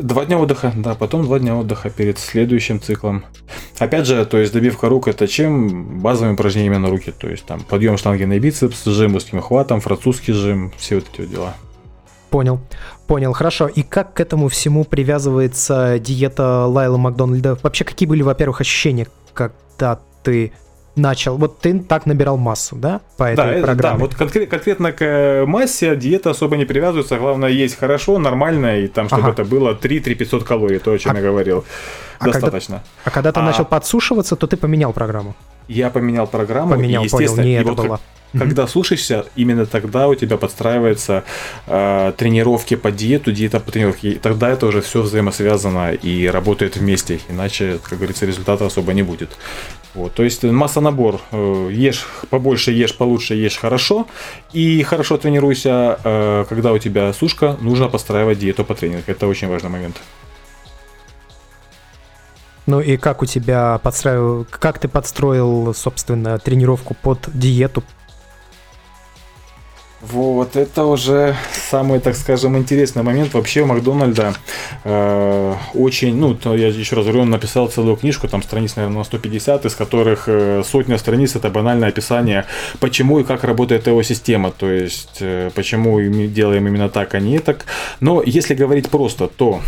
Два 0.00 0.24
дня 0.24 0.38
отдыха, 0.38 0.72
да, 0.76 0.94
потом 0.94 1.22
два 1.22 1.38
дня 1.38 1.56
отдыха 1.56 1.88
перед 1.88 2.18
следующим 2.18 2.80
циклом. 2.80 3.24
Опять 3.78 4.06
же, 4.06 4.24
то 4.24 4.38
есть 4.38 4.52
добивка 4.52 4.88
рук 4.88 5.06
это 5.06 5.28
чем? 5.28 6.00
Базовыми 6.00 6.34
упражнениями 6.34 6.76
на 6.76 6.90
руки. 6.90 7.12
То 7.12 7.28
есть 7.28 7.44
там 7.44 7.60
подъем 7.60 7.96
штанги 7.96 8.24
на 8.24 8.38
бицепс, 8.38 8.84
жим 8.84 9.14
узким 9.14 9.40
хватом, 9.40 9.80
французский 9.80 10.32
жим, 10.32 10.72
все 10.76 10.96
вот 10.96 11.04
эти 11.12 11.20
вот 11.20 11.30
дела. 11.30 11.54
Понял. 12.30 12.60
Понял, 13.06 13.32
хорошо. 13.32 13.68
И 13.68 13.82
как 13.82 14.14
к 14.14 14.20
этому 14.20 14.48
всему 14.48 14.84
привязывается 14.84 16.00
диета 16.00 16.66
Лайла 16.66 16.96
Макдональда? 16.96 17.56
Вообще, 17.62 17.84
какие 17.84 18.08
были, 18.08 18.22
во-первых, 18.22 18.60
ощущения, 18.60 19.06
когда 19.32 20.00
ты 20.24 20.52
начал? 20.96 21.36
Вот 21.36 21.58
ты 21.60 21.78
так 21.80 22.06
набирал 22.06 22.36
массу, 22.36 22.76
да, 22.76 23.00
по 23.16 23.24
этой 23.24 23.36
Да, 23.36 23.46
это- 23.52 23.60
да, 23.60 23.66
программе? 23.66 23.98
вот 24.00 24.14
конкре- 24.14 24.46
конкретно 24.46 24.92
к 24.92 25.02
э, 25.04 25.44
массе 25.46 25.96
диета 25.96 26.30
особо 26.30 26.56
не 26.56 26.64
привязывается. 26.64 27.16
Главное, 27.18 27.50
есть 27.50 27.78
хорошо, 27.78 28.18
нормально, 28.18 28.80
и 28.80 28.86
там, 28.88 29.08
чтобы 29.08 29.22
Ага. 29.24 29.32
это 29.32 29.44
было 29.44 29.74
3-3-500 29.74 30.44
калорий, 30.44 30.78
то, 30.78 30.92
о 30.92 30.98
чем 30.98 31.12
А- 31.12 31.16
я 31.16 31.22
говорил. 31.22 31.64
а 32.18 32.24
когда- 32.24 32.40
Достаточно. 32.40 32.82
А 33.04 33.10
когда 33.10 33.32
ты 33.32 33.40
А- 33.40 33.42
начал 33.42 33.64
подсушиваться, 33.64 34.36
то 34.36 34.46
ты 34.46 34.56
поменял 34.56 34.92
программу. 34.92 35.34
Я 35.68 35.90
поменял 35.90 36.26
программу, 36.26 36.74
Поменял, 36.74 37.04
и, 37.04 37.08
понял, 37.08 37.20
естественно, 37.22 37.44
не 37.46 37.52
и 37.52 37.56
это 37.60 37.68
вот 37.72 37.78
было. 37.78 38.00
Когда 38.38 38.66
слушаешься, 38.66 39.24
именно 39.36 39.64
тогда 39.64 40.08
у 40.08 40.14
тебя 40.16 40.36
подстраиваются 40.36 41.22
э, 41.66 42.12
тренировки 42.16 42.74
по 42.76 42.90
диету, 42.90 43.30
диета 43.32 43.60
по 43.60 43.70
тренировке. 43.70 44.08
И 44.10 44.14
тогда 44.16 44.50
это 44.50 44.66
уже 44.66 44.80
все 44.80 45.02
взаимосвязано 45.02 45.92
и 45.92 46.26
работает 46.26 46.76
вместе. 46.76 47.20
Иначе, 47.30 47.78
как 47.82 47.98
говорится, 47.98 48.26
результата 48.26 48.66
особо 48.66 48.92
не 48.92 49.02
будет. 49.02 49.36
Вот, 49.94 50.12
то 50.14 50.24
есть 50.24 50.42
масса 50.42 50.80
набор. 50.80 51.20
Э, 51.30 51.68
ешь 51.70 52.06
побольше, 52.28 52.72
ешь 52.72 52.96
получше, 52.96 53.34
ешь 53.34 53.56
хорошо. 53.56 54.06
И 54.52 54.82
хорошо 54.82 55.16
тренируйся. 55.18 55.98
Э, 56.02 56.44
когда 56.48 56.72
у 56.72 56.78
тебя 56.78 57.12
сушка, 57.12 57.56
нужно 57.60 57.88
подстраивать 57.88 58.38
диету 58.38 58.64
по 58.64 58.74
тренингу. 58.74 59.04
Это 59.06 59.28
очень 59.28 59.48
важный 59.48 59.70
момент. 59.70 59.96
Ну 62.66 62.80
и 62.80 62.96
как 62.96 63.22
у 63.22 63.26
тебя 63.26 63.78
подстраивал, 63.82 64.46
как 64.50 64.78
ты 64.78 64.88
подстроил, 64.88 65.74
собственно, 65.74 66.38
тренировку 66.38 66.94
под 66.94 67.28
диету? 67.32 67.84
Вот, 70.54 70.62
это 70.62 70.84
уже 70.84 71.36
самый, 71.70 72.00
так 72.00 72.16
скажем, 72.16 72.56
интересный 72.56 73.02
момент. 73.02 73.34
Вообще 73.34 73.62
у 73.62 73.66
Макдональда 73.66 74.34
э, 74.84 75.54
очень, 75.74 76.16
ну, 76.16 76.36
я 76.54 76.68
еще 76.68 76.96
раз 76.96 77.04
говорю, 77.04 77.22
он 77.22 77.30
написал 77.30 77.68
целую 77.68 77.96
книжку, 77.96 78.28
там 78.28 78.42
страниц, 78.42 78.76
наверное, 78.76 78.98
на 78.98 79.04
150, 79.04 79.64
из 79.64 79.74
которых 79.74 80.24
э, 80.26 80.62
сотня 80.64 80.98
страниц 80.98 81.36
это 81.36 81.50
банальное 81.50 81.88
описание, 81.88 82.44
почему 82.80 83.20
и 83.20 83.24
как 83.24 83.44
работает 83.44 83.86
его 83.86 84.02
система, 84.02 84.50
то 84.50 84.70
есть 84.70 85.18
э, 85.20 85.50
почему 85.54 86.00
мы 86.00 86.26
делаем 86.26 86.66
именно 86.68 86.88
так, 86.88 87.14
а 87.14 87.20
не 87.20 87.38
так. 87.38 87.64
Но 88.00 88.22
если 88.24 88.54
говорить 88.54 88.90
просто, 88.90 89.28
то 89.28 89.60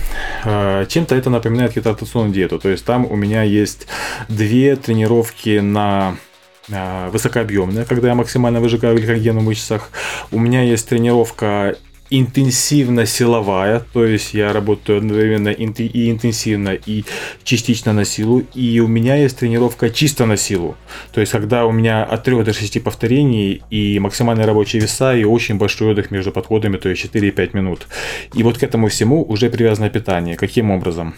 э, 0.44 0.87
чем-то 0.88 1.14
это 1.14 1.31
напоминает 1.31 1.72
кетатационную 1.72 2.35
диету, 2.35 2.59
то 2.59 2.68
есть 2.68 2.85
там 2.85 3.07
у 3.11 3.16
меня 3.16 3.42
есть 3.42 3.87
две 4.29 4.77
тренировки 4.77 5.59
на 5.59 6.16
высокообъемная, 6.68 7.85
когда 7.85 8.09
я 8.09 8.14
максимально 8.14 8.61
выжигаю 8.61 8.96
гликоген 8.96 9.38
в 9.38 9.42
мышцах. 9.42 9.90
У 10.33 10.38
меня 10.38 10.62
есть 10.62 10.88
тренировка 10.88 11.76
интенсивно-силовая, 12.11 13.83
то 13.92 14.05
есть 14.05 14.35
я 14.35 14.52
работаю 14.52 14.98
одновременно 14.98 15.48
и 15.48 16.11
интенсивно, 16.11 16.74
и 16.74 17.05
частично 17.42 17.92
на 17.92 18.05
силу, 18.05 18.44
и 18.55 18.79
у 18.81 18.87
меня 18.87 19.16
есть 19.16 19.38
тренировка 19.38 19.90
чисто 19.90 20.24
на 20.26 20.37
силу, 20.37 20.76
то 21.12 21.20
есть 21.20 21.33
когда 21.33 21.66
у 21.66 21.72
меня 21.72 22.05
от 22.05 22.22
3 22.22 22.44
до 22.44 22.52
6 22.52 22.83
повторений 22.83 23.62
и 23.70 23.98
максимальные 23.98 24.46
рабочие 24.46 24.83
веса, 24.83 25.16
и 25.16 25.24
очень 25.24 25.57
большой 25.57 25.90
отдых 25.90 26.12
между 26.12 26.31
подходами, 26.31 26.76
то 26.76 26.88
есть 26.88 27.05
4-5 27.05 27.57
минут. 27.57 27.88
И 28.35 28.44
вот 28.44 28.59
к 28.59 28.62
этому 28.62 28.87
всему 28.87 29.24
уже 29.24 29.50
привязано 29.50 29.90
питание. 29.90 30.37
Каким 30.37 30.70
образом? 30.70 31.14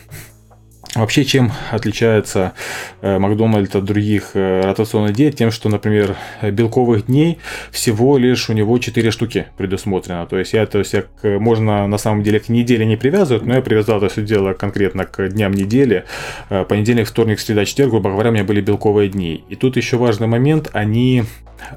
Вообще, 0.94 1.24
чем 1.24 1.52
отличается 1.70 2.54
э, 3.02 3.18
Макдональд 3.18 3.76
от 3.76 3.84
других 3.84 4.30
э, 4.32 4.62
ротационных 4.62 5.12
диет? 5.14 5.36
Тем, 5.36 5.50
что, 5.50 5.68
например, 5.68 6.16
белковых 6.42 7.06
дней 7.06 7.38
всего 7.70 8.16
лишь 8.16 8.48
у 8.48 8.54
него 8.54 8.78
4 8.78 9.10
штуки 9.10 9.46
предусмотрено. 9.58 10.26
То 10.26 10.38
есть, 10.38 10.54
я, 10.54 10.64
то 10.66 10.78
есть, 10.78 10.94
я, 10.94 11.04
можно 11.38 11.86
на 11.86 11.98
самом 11.98 12.22
деле 12.22 12.40
к 12.40 12.48
неделе 12.48 12.86
не 12.86 12.96
привязывать, 12.96 13.44
но 13.44 13.54
я 13.54 13.60
привязал 13.60 13.98
это 13.98 14.08
все 14.08 14.22
дело 14.22 14.54
конкретно 14.54 15.04
к 15.04 15.28
дням 15.28 15.52
недели. 15.52 16.04
Э, 16.48 16.64
понедельник, 16.64 17.06
вторник, 17.06 17.38
среда, 17.38 17.66
четверг, 17.66 17.90
грубо 17.90 18.10
говоря, 18.10 18.30
у 18.30 18.32
меня 18.32 18.44
были 18.44 18.62
белковые 18.62 19.10
дни. 19.10 19.44
И 19.50 19.56
тут 19.56 19.76
еще 19.76 19.98
важный 19.98 20.26
момент, 20.26 20.70
они 20.72 21.24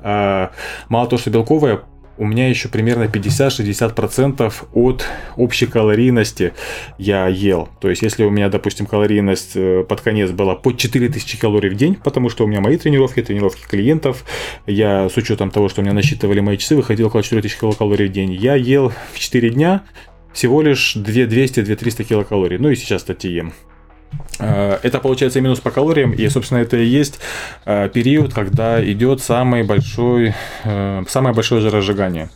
мало 0.04 1.08
того, 1.08 1.17
что 1.17 1.32
белковые, 1.32 1.82
у 2.21 2.25
меня 2.25 2.47
еще 2.47 2.69
примерно 2.69 3.05
50-60% 3.05 4.53
от 4.73 5.05
общей 5.38 5.65
калорийности 5.65 6.53
я 6.99 7.27
ел. 7.27 7.67
То 7.79 7.89
есть, 7.89 8.03
если 8.03 8.23
у 8.23 8.29
меня, 8.29 8.47
допустим, 8.49 8.86
калорийность 8.86 9.53
э, 9.55 9.84
под 9.89 10.01
конец 10.01 10.29
была 10.29 10.53
под 10.53 10.77
4000 10.77 11.39
калорий 11.39 11.71
в 11.71 11.75
день, 11.75 11.95
потому 11.95 12.29
что 12.29 12.43
у 12.43 12.47
меня 12.47 12.62
мои 12.62 12.77
тренировки, 12.77 13.23
тренировки 13.23 13.65
клиентов, 13.67 14.23
я 14.67 15.10
с 15.10 15.17
учетом 15.17 15.49
того, 15.49 15.67
что 15.67 15.81
у 15.81 15.84
меня 15.84 15.95
насчитывали 15.95 16.41
мои 16.41 16.57
часы, 16.57 16.75
выходил 16.75 17.07
около 17.07 17.23
4000 17.23 17.60
килокалорий 17.60 18.07
в 18.07 18.12
день. 18.12 18.34
Я 18.34 18.53
ел 18.53 18.93
в 19.13 19.17
4 19.17 19.49
дня 19.49 19.81
всего 20.31 20.62
лишь 20.62 20.95
2200-2300 20.95 22.03
килокалорий. 22.03 22.60
Ну 22.60 22.69
и 22.69 22.75
сейчас, 22.75 23.01
кстати, 23.01 23.25
ем. 23.25 23.51
Э, 24.41 24.80
это 24.84 25.00
получается 25.00 25.41
минус 25.41 25.60
по 25.60 25.71
калориям, 25.71 26.12
и, 26.12 26.28
собственно, 26.30 26.60
это 26.60 26.78
и 26.78 26.86
есть 26.86 27.19
э, 27.65 27.89
период, 27.89 28.34
когда 28.34 28.84
идет 28.84 29.21
самый 29.21 29.63
большой, 29.63 30.34
э, 30.63 31.04
самое 31.08 31.36
большое 31.36 31.62
жиросжигание. 31.62 32.30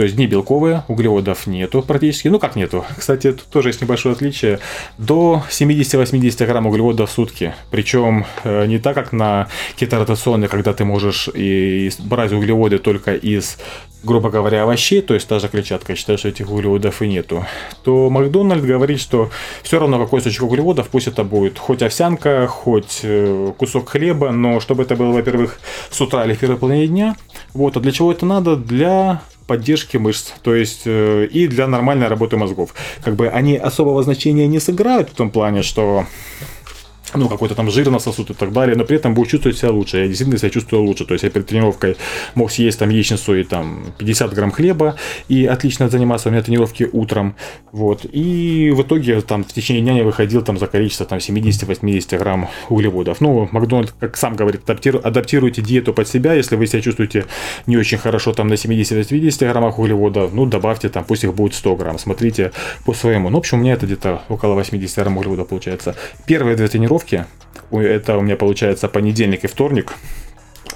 То 0.00 0.04
есть 0.04 0.16
дни 0.16 0.26
белковые, 0.26 0.82
углеводов 0.88 1.46
нету 1.46 1.82
практически. 1.82 2.28
Ну 2.28 2.38
как 2.38 2.56
нету? 2.56 2.86
Кстати, 2.96 3.32
тут 3.32 3.44
тоже 3.48 3.68
есть 3.68 3.82
небольшое 3.82 4.14
отличие. 4.14 4.58
До 4.96 5.42
70-80 5.50 6.46
грамм 6.46 6.66
углеводов 6.68 7.10
в 7.10 7.12
сутки. 7.12 7.52
Причем 7.70 8.24
не 8.46 8.78
так, 8.78 8.94
как 8.94 9.12
на 9.12 9.48
кеторотационной, 9.76 10.48
когда 10.48 10.72
ты 10.72 10.86
можешь 10.86 11.28
и 11.34 11.90
брать 11.98 12.32
углеводы 12.32 12.78
только 12.78 13.12
из 13.12 13.58
грубо 14.02 14.30
говоря, 14.30 14.62
овощей, 14.62 15.02
то 15.02 15.12
есть 15.12 15.28
та 15.28 15.38
же 15.38 15.48
клетчатка, 15.48 15.94
считаю, 15.94 16.18
что 16.18 16.28
этих 16.28 16.50
углеводов 16.50 17.02
и 17.02 17.06
нету, 17.06 17.44
то 17.84 18.08
Макдональд 18.08 18.64
говорит, 18.64 18.98
что 18.98 19.28
все 19.62 19.78
равно 19.78 19.98
какой 19.98 20.20
источник 20.20 20.44
углеводов, 20.44 20.88
пусть 20.88 21.06
это 21.06 21.22
будет 21.22 21.58
хоть 21.58 21.82
овсянка, 21.82 22.46
хоть 22.46 23.00
э, 23.02 23.52
кусок 23.58 23.90
хлеба, 23.90 24.30
но 24.30 24.58
чтобы 24.60 24.84
это 24.84 24.96
было, 24.96 25.12
во-первых, 25.12 25.60
с 25.90 26.00
утра 26.00 26.24
или 26.24 26.32
в 26.32 26.38
первой 26.38 26.56
половине 26.56 26.86
дня. 26.86 27.16
Вот, 27.52 27.76
а 27.76 27.80
для 27.80 27.92
чего 27.92 28.10
это 28.10 28.24
надо? 28.24 28.56
Для 28.56 29.20
поддержки 29.50 29.96
мышц, 29.96 30.30
то 30.42 30.54
есть 30.54 30.82
э, 30.84 31.26
и 31.26 31.48
для 31.48 31.66
нормальной 31.66 32.06
работы 32.06 32.36
мозгов. 32.36 32.72
Как 33.04 33.16
бы 33.16 33.26
они 33.26 33.56
особого 33.56 34.00
значения 34.04 34.46
не 34.46 34.60
сыграют 34.60 35.10
в 35.10 35.14
том 35.14 35.32
плане, 35.32 35.64
что 35.64 36.06
ну, 37.14 37.28
какой-то 37.28 37.54
там 37.54 37.70
жир 37.70 37.90
на 37.90 37.98
сосуд 37.98 38.30
и 38.30 38.34
так 38.34 38.52
далее, 38.52 38.76
но 38.76 38.84
при 38.84 38.96
этом 38.96 39.14
будет 39.14 39.28
чувствовать 39.28 39.58
себя 39.58 39.70
лучше. 39.70 39.98
Я 39.98 40.06
действительно 40.06 40.38
себя 40.38 40.50
чувствую 40.50 40.82
лучше. 40.82 41.04
То 41.04 41.14
есть 41.14 41.24
я 41.24 41.30
перед 41.30 41.46
тренировкой 41.46 41.96
мог 42.34 42.50
съесть 42.50 42.78
там 42.78 42.90
яичницу 42.90 43.34
и 43.34 43.44
там 43.44 43.84
50 43.98 44.34
грамм 44.34 44.50
хлеба 44.50 44.96
и 45.28 45.46
отлично 45.46 45.88
заниматься 45.88 46.28
у 46.28 46.32
меня 46.32 46.42
тренировки 46.42 46.88
утром. 46.92 47.34
Вот. 47.72 48.06
И 48.12 48.70
в 48.74 48.82
итоге 48.82 49.20
там 49.20 49.44
в 49.44 49.52
течение 49.52 49.82
дня 49.82 49.96
я 49.96 50.04
выходил 50.04 50.42
там 50.42 50.58
за 50.58 50.66
количество 50.66 51.06
там 51.06 51.18
70-80 51.18 52.18
грамм 52.18 52.48
углеводов. 52.68 53.20
Ну, 53.20 53.48
Макдональд, 53.52 53.92
как 53.98 54.16
сам 54.16 54.36
говорит, 54.36 54.68
адаптируйте 54.68 55.62
диету 55.62 55.92
под 55.94 56.08
себя. 56.08 56.34
Если 56.34 56.56
вы 56.56 56.66
себя 56.66 56.82
чувствуете 56.82 57.26
не 57.66 57.76
очень 57.76 57.98
хорошо 57.98 58.32
там 58.32 58.48
на 58.48 58.54
70-80 58.54 59.48
граммах 59.48 59.78
углеводов, 59.78 60.32
ну, 60.32 60.46
добавьте 60.46 60.88
там, 60.88 61.04
пусть 61.04 61.24
их 61.24 61.34
будет 61.34 61.54
100 61.54 61.76
грамм. 61.76 61.98
Смотрите 61.98 62.52
по 62.84 62.94
своему. 62.94 63.30
Ну, 63.30 63.36
в 63.36 63.40
общем, 63.40 63.58
у 63.58 63.60
меня 63.62 63.74
это 63.74 63.86
где-то 63.86 64.22
около 64.28 64.54
80 64.54 64.96
грамм 64.96 65.18
углеводов 65.18 65.48
получается. 65.48 65.96
Первые 66.26 66.56
две 66.56 66.68
тренировки 66.68 66.99
тренировки, 67.04 67.26
это 67.70 68.16
у 68.16 68.22
меня 68.22 68.36
получается 68.36 68.88
понедельник 68.88 69.44
и 69.44 69.46
вторник, 69.46 69.94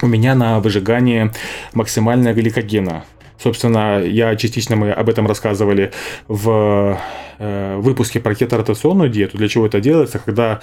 у 0.02 0.06
меня 0.06 0.34
на 0.34 0.60
выжигание 0.60 1.32
максимального 1.72 2.34
гликогена. 2.34 3.04
Собственно, 3.42 4.00
я 4.00 4.36
частично 4.36 4.76
мы 4.76 4.92
об 4.92 5.08
этом 5.08 5.26
рассказывали 5.26 5.92
в 6.28 6.98
э, 7.38 7.76
выпуске 7.78 8.20
про 8.20 8.34
кеторотационную 8.34 9.10
диету. 9.10 9.36
Для 9.36 9.48
чего 9.48 9.66
это 9.66 9.80
делается? 9.80 10.18
Когда 10.18 10.60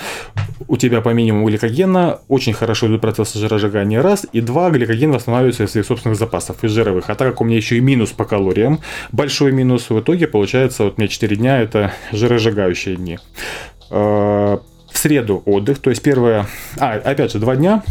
у 0.67 0.78
тебя 0.78 1.02
по 1.02 1.10
минимуму 1.10 1.47
гликогена 1.47 2.21
очень 2.28 2.54
хорошо 2.54 2.88
идут 2.88 3.02
процессы 3.02 3.38
жиросжигания, 3.38 4.02
раз, 4.02 4.26
и 4.32 4.41
два, 4.41 4.71
гликоген 4.71 5.12
восстанавливается 5.12 5.65
из 5.65 5.71
своих 5.71 5.86
собственных 5.86 6.17
запасов, 6.17 6.63
из 6.63 6.71
жировых. 6.71 7.10
А 7.10 7.15
так 7.15 7.30
как 7.30 7.41
у 7.41 7.43
меня 7.43 7.58
еще 7.58 7.78
и 7.78 7.82
минус 7.82 8.12
по 8.12 8.26
калориям, 8.26 8.80
большой 9.12 9.52
минус, 9.52 9.89
в 9.89 10.00
итоге 10.00 10.28
получается, 10.28 10.86
вот 10.86 10.93
у 10.97 11.02
меня 11.02 11.08
4 11.08 11.36
дня 11.36 11.62
это 11.62 11.93
жиросжигающие 12.12 12.95
дни. 12.95 13.19
В 14.91 14.97
среду 14.97 15.41
отдых, 15.45 15.80
то 15.80 15.89
есть 15.89 16.01
первое, 16.01 16.47
а, 16.77 16.93
опять 16.93 17.32
же, 17.32 17.39
два 17.39 17.56
дня, 17.56 17.84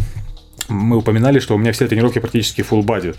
мы 0.70 0.98
упоминали, 0.98 1.40
что 1.40 1.54
у 1.54 1.58
меня 1.58 1.72
все 1.72 1.86
тренировки 1.88 2.18
практически 2.18 2.60
full 2.62 2.82
body 2.82 3.16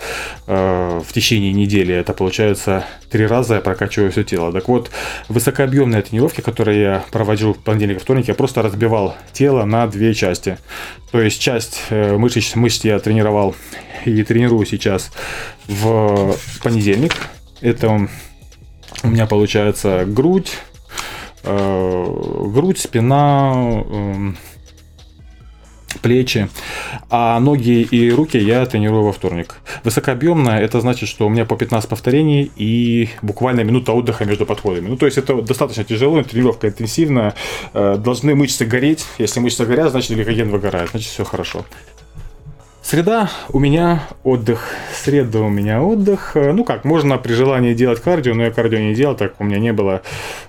э, 0.47 1.01
в 1.05 1.13
течение 1.13 1.51
недели. 1.51 1.93
Это 1.93 2.13
получается 2.13 2.85
три 3.09 3.25
раза 3.25 3.55
я 3.55 3.61
прокачиваю 3.61 4.11
все 4.11 4.23
тело. 4.23 4.51
Так 4.51 4.67
вот, 4.67 4.89
высокообъемные 5.27 6.01
тренировки, 6.01 6.41
которые 6.41 6.81
я 6.81 7.05
проводил 7.11 7.53
в 7.53 7.59
понедельник 7.59 7.97
и 7.97 7.99
вторник, 7.99 8.27
я 8.27 8.33
просто 8.33 8.61
разбивал 8.61 9.15
тело 9.33 9.65
на 9.65 9.87
две 9.87 10.13
части. 10.13 10.57
То 11.11 11.21
есть 11.21 11.41
часть 11.41 11.81
э, 11.89 12.15
мышц, 12.17 12.55
мышц 12.55 12.83
я 12.85 12.99
тренировал 12.99 13.55
и 14.05 14.23
тренирую 14.23 14.65
сейчас 14.65 15.11
в 15.67 16.35
понедельник. 16.63 17.13
Это 17.59 18.07
у 19.03 19.07
меня 19.07 19.25
получается 19.25 20.05
грудь, 20.07 20.51
грудь, 21.43 22.79
спина, 22.79 23.53
эм, 23.55 24.37
плечи, 26.01 26.49
а 27.09 27.39
ноги 27.39 27.81
и 27.81 28.11
руки 28.11 28.37
я 28.37 28.65
тренирую 28.65 29.03
во 29.03 29.11
вторник. 29.11 29.55
Высокообъемно 29.83 30.49
это 30.49 30.81
значит, 30.81 31.09
что 31.09 31.25
у 31.25 31.29
меня 31.29 31.45
по 31.45 31.55
15 31.55 31.89
повторений 31.89 32.51
и 32.55 33.09
буквально 33.21 33.61
минута 33.61 33.93
отдыха 33.93 34.25
между 34.25 34.45
подходами. 34.45 34.87
Ну, 34.87 34.97
то 34.97 35.05
есть 35.05 35.17
это 35.17 35.41
достаточно 35.41 35.83
тяжело, 35.83 36.21
тренировка 36.23 36.67
интенсивная, 36.67 37.35
э, 37.73 37.97
должны 37.97 38.35
мышцы 38.35 38.65
гореть. 38.65 39.05
Если 39.17 39.39
мышцы 39.39 39.65
горят, 39.65 39.91
значит 39.91 40.11
гликоген 40.11 40.49
выгорает, 40.49 40.89
значит 40.91 41.09
все 41.09 41.23
хорошо. 41.23 41.65
Среда 42.91 43.29
у 43.53 43.59
меня 43.59 44.03
отдых. 44.25 44.67
Среда 44.93 45.39
у 45.39 45.47
меня 45.47 45.81
отдых. 45.81 46.31
Э, 46.35 46.51
ну 46.51 46.65
как, 46.65 46.83
можно 46.83 47.17
при 47.17 47.31
желании 47.31 47.73
делать 47.73 48.01
кардио, 48.01 48.33
но 48.33 48.43
я 48.43 48.51
кардио 48.51 48.79
не 48.79 48.93
делал, 48.93 49.15
так 49.15 49.35
у 49.39 49.45
меня 49.45 49.59
не 49.59 49.71
было, 49.71 50.01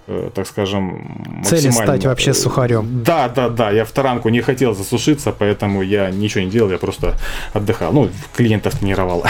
э, 0.08 0.28
так 0.34 0.48
скажем, 0.48 1.44
Цели 1.44 1.70
стать 1.70 2.04
вообще 2.04 2.34
сухарем. 2.34 3.04
Да, 3.04 3.28
да, 3.28 3.48
да. 3.48 3.70
Я 3.70 3.84
в 3.84 3.92
таранку 3.92 4.28
не 4.28 4.40
хотел 4.40 4.74
засушиться, 4.74 5.30
поэтому 5.30 5.82
я 5.82 6.10
ничего 6.10 6.42
не 6.42 6.50
делал, 6.50 6.72
я 6.72 6.78
просто 6.78 7.14
отдыхал. 7.52 7.92
Ну, 7.92 8.10
клиентов 8.34 8.76
тренировал. 8.76 9.24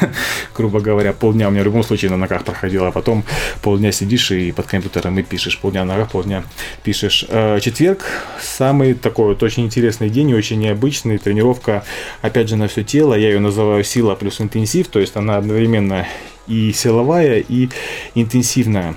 Грубо 0.56 0.78
говоря, 0.78 1.12
полдня 1.12 1.48
у 1.48 1.50
меня 1.50 1.62
в 1.62 1.64
любом 1.64 1.82
случае 1.82 2.12
на 2.12 2.16
ногах 2.16 2.44
проходило, 2.44 2.86
а 2.86 2.92
потом 2.92 3.24
полдня 3.60 3.90
сидишь 3.90 4.30
и 4.30 4.52
под 4.52 4.66
компьютером 4.66 5.18
и 5.18 5.24
пишешь. 5.24 5.58
Полдня 5.58 5.84
на 5.84 5.94
ногах, 5.94 6.12
полдня 6.12 6.44
пишешь. 6.84 7.24
Э, 7.28 7.58
четверг 7.60 8.04
самый 8.40 8.94
такой 8.94 9.26
вот 9.26 9.42
очень 9.42 9.64
интересный 9.64 10.10
день, 10.10 10.32
очень 10.32 10.60
необычный. 10.60 11.18
Тренировка, 11.18 11.82
опять 12.20 12.51
же, 12.52 12.56
на 12.56 12.68
все 12.68 12.84
тело. 12.84 13.14
Я 13.14 13.28
ее 13.28 13.40
называю 13.40 13.84
сила 13.84 14.14
плюс 14.14 14.40
интенсив, 14.40 14.88
то 14.88 15.00
есть 15.00 15.16
она 15.16 15.36
одновременно 15.36 16.06
и 16.46 16.72
силовая, 16.72 17.38
и 17.38 17.68
интенсивная. 18.14 18.94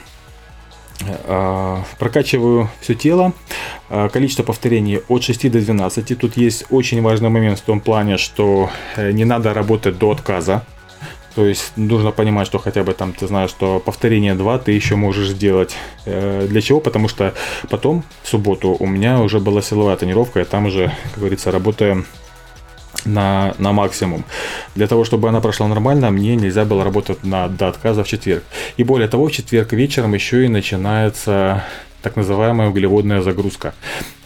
А, 1.25 1.83
прокачиваю 1.99 2.69
все 2.81 2.93
тело. 2.95 3.33
А, 3.89 4.09
количество 4.09 4.43
повторений 4.43 5.01
от 5.07 5.23
6 5.23 5.51
до 5.51 5.59
12. 5.59 6.19
Тут 6.19 6.37
есть 6.37 6.65
очень 6.69 7.01
важный 7.01 7.29
момент 7.29 7.59
в 7.59 7.63
том 7.63 7.79
плане, 7.79 8.17
что 8.17 8.69
э, 8.95 9.11
не 9.11 9.25
надо 9.25 9.53
работать 9.53 9.97
до 9.97 10.11
отказа. 10.11 10.65
То 11.35 11.45
есть 11.45 11.73
нужно 11.75 12.11
понимать, 12.11 12.47
что 12.47 12.59
хотя 12.59 12.83
бы 12.83 12.93
там 12.93 13.11
ты 13.11 13.27
знаешь, 13.27 13.49
что 13.49 13.79
повторение 13.79 14.35
2 14.35 14.57
ты 14.59 14.71
еще 14.71 14.95
можешь 14.95 15.29
сделать. 15.29 15.75
Э, 16.05 16.47
для 16.49 16.61
чего? 16.61 16.79
Потому 16.79 17.09
что 17.09 17.33
потом, 17.69 18.03
в 18.23 18.27
субботу, 18.27 18.75
у 18.79 18.87
меня 18.87 19.19
уже 19.21 19.39
была 19.39 19.61
силовая 19.61 19.97
тренировка, 19.97 20.41
и 20.41 20.45
там 20.45 20.65
уже, 20.65 20.93
как 21.11 21.19
говорится, 21.19 21.51
работаем 21.51 22.05
на, 23.05 23.53
на 23.57 23.71
максимум. 23.71 24.25
Для 24.75 24.87
того, 24.87 25.05
чтобы 25.05 25.29
она 25.29 25.41
прошла 25.41 25.67
нормально, 25.67 26.11
мне 26.11 26.35
нельзя 26.35 26.65
было 26.65 26.83
работать 26.83 27.23
на, 27.23 27.47
до 27.47 27.67
отказа 27.67 28.03
в 28.03 28.07
четверг. 28.07 28.43
И 28.77 28.83
более 28.83 29.07
того, 29.07 29.27
в 29.27 29.31
четверг 29.31 29.73
вечером 29.73 30.13
еще 30.13 30.45
и 30.45 30.47
начинается 30.47 31.63
так 32.01 32.15
называемая 32.15 32.69
углеводная 32.69 33.21
загрузка. 33.21 33.73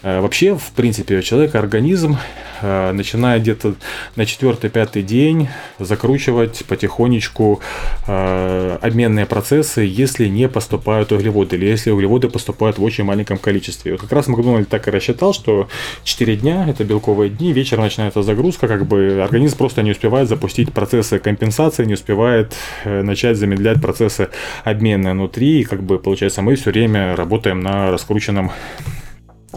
Э, 0.02 0.20
вообще, 0.20 0.56
в 0.56 0.72
принципе, 0.72 1.18
у 1.18 1.22
человека 1.22 1.58
организм 1.58 2.16
э, 2.62 2.92
начинает 2.92 3.42
где-то 3.42 3.74
на 4.16 4.24
четвертый-пятый 4.24 5.02
день 5.02 5.48
закручивать 5.78 6.64
потихонечку 6.66 7.60
э, 8.06 8.78
обменные 8.80 9.26
процессы, 9.26 9.82
если 9.82 10.26
не 10.26 10.48
поступают 10.48 11.12
углеводы, 11.12 11.56
или 11.56 11.66
если 11.66 11.90
углеводы 11.90 12.28
поступают 12.28 12.78
в 12.78 12.82
очень 12.82 13.04
маленьком 13.04 13.38
количестве. 13.38 13.92
Вот 13.92 14.00
как 14.00 14.12
раз 14.12 14.26
Макдональд 14.26 14.68
так 14.68 14.88
и 14.88 14.90
рассчитал, 14.90 15.34
что 15.34 15.68
4 16.04 16.36
дня, 16.36 16.66
это 16.68 16.84
белковые 16.84 17.30
дни, 17.30 17.52
вечером 17.52 17.84
начинается 17.84 18.22
загрузка, 18.22 18.68
как 18.68 18.86
бы 18.86 19.20
организм 19.22 19.58
просто 19.58 19.82
не 19.82 19.90
успевает 19.90 20.28
запустить 20.28 20.72
процессы 20.72 21.18
компенсации, 21.18 21.84
не 21.84 21.94
успевает 21.94 22.54
начать 22.84 23.36
замедлять 23.36 23.80
процессы 23.80 24.28
обмена 24.64 25.12
внутри, 25.12 25.60
и 25.60 25.64
как 25.64 25.82
бы 25.82 25.98
получается 25.98 26.42
мы 26.42 26.54
все 26.54 26.70
время 26.70 27.16
работаем 27.16 27.60
на 27.60 27.90
раскрученном 27.90 28.50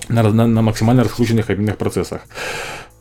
на, 0.10 0.24
на, 0.24 0.48
на 0.48 0.62
максимально 0.62 1.04
раскрученных 1.04 1.50
обменных 1.50 1.78
процессах. 1.78 2.22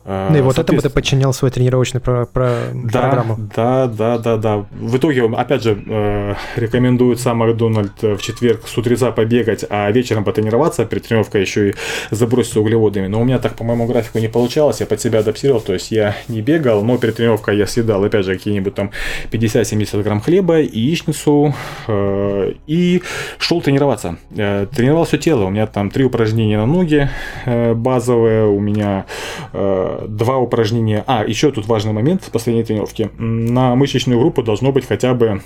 Ну 0.05 0.35
и 0.35 0.41
вот 0.41 0.59
этому 0.59 0.81
ты 0.81 0.89
подчинял 0.89 1.33
свой 1.33 1.51
тренировочный 1.51 2.01
про, 2.01 2.25
про 2.25 2.57
да, 2.73 3.01
программу. 3.01 3.37
Да, 3.55 3.87
да, 3.87 4.17
да, 4.17 4.37
да. 4.37 4.65
В 4.71 4.97
итоге, 4.97 5.25
опять 5.25 5.63
же, 5.63 5.81
э, 5.87 6.35
рекомендует 6.55 7.19
сам 7.19 7.37
Макдональд 7.37 8.01
в 8.01 8.17
четверг 8.17 8.67
с 8.67 8.77
утреца 8.77 9.11
побегать, 9.11 9.65
а 9.69 9.89
вечером 9.91 10.23
потренироваться, 10.23 10.85
перед 10.85 11.07
тренировкой 11.07 11.41
еще 11.41 11.69
и 11.69 11.75
заброситься 12.11 12.59
углеводами. 12.59 13.07
Но 13.07 13.21
у 13.21 13.23
меня 13.23 13.39
так 13.39 13.55
по 13.55 13.63
моему 13.63 13.85
графику 13.85 14.19
не 14.19 14.27
получалось, 14.27 14.79
я 14.79 14.85
под 14.85 14.99
себя 15.01 15.19
адаптировал, 15.19 15.61
то 15.61 15.73
есть 15.73 15.91
я 15.91 16.15
не 16.27 16.41
бегал, 16.41 16.83
но 16.83 16.97
перед 16.97 17.15
тренировкой 17.15 17.57
я 17.57 17.67
съедал, 17.67 18.03
опять 18.03 18.25
же, 18.25 18.33
какие-нибудь 18.33 18.75
там 18.75 18.91
50-70 19.31 20.03
грамм 20.03 20.21
хлеба, 20.21 20.59
яичницу 20.59 21.53
э, 21.87 22.53
и 22.67 23.01
шел 23.37 23.61
тренироваться. 23.61 24.17
Э, 24.35 24.67
тренировал 24.73 25.05
все 25.05 25.17
тело, 25.17 25.45
у 25.45 25.49
меня 25.49 25.67
там 25.67 25.89
три 25.89 26.03
упражнения 26.03 26.57
на 26.57 26.65
ноги 26.65 27.09
э, 27.45 27.73
базовые, 27.73 28.47
у 28.47 28.59
меня 28.59 29.05
э, 29.53 29.92
два 30.07 30.37
упражнения. 30.37 31.03
А, 31.07 31.23
еще 31.25 31.51
тут 31.51 31.67
важный 31.67 31.93
момент 31.93 32.29
последней 32.31 32.63
тренировки. 32.63 33.09
На 33.17 33.75
мышечную 33.75 34.19
группу 34.19 34.43
должно 34.43 34.71
быть 34.71 34.85
хотя 34.85 35.13
бы 35.13 35.41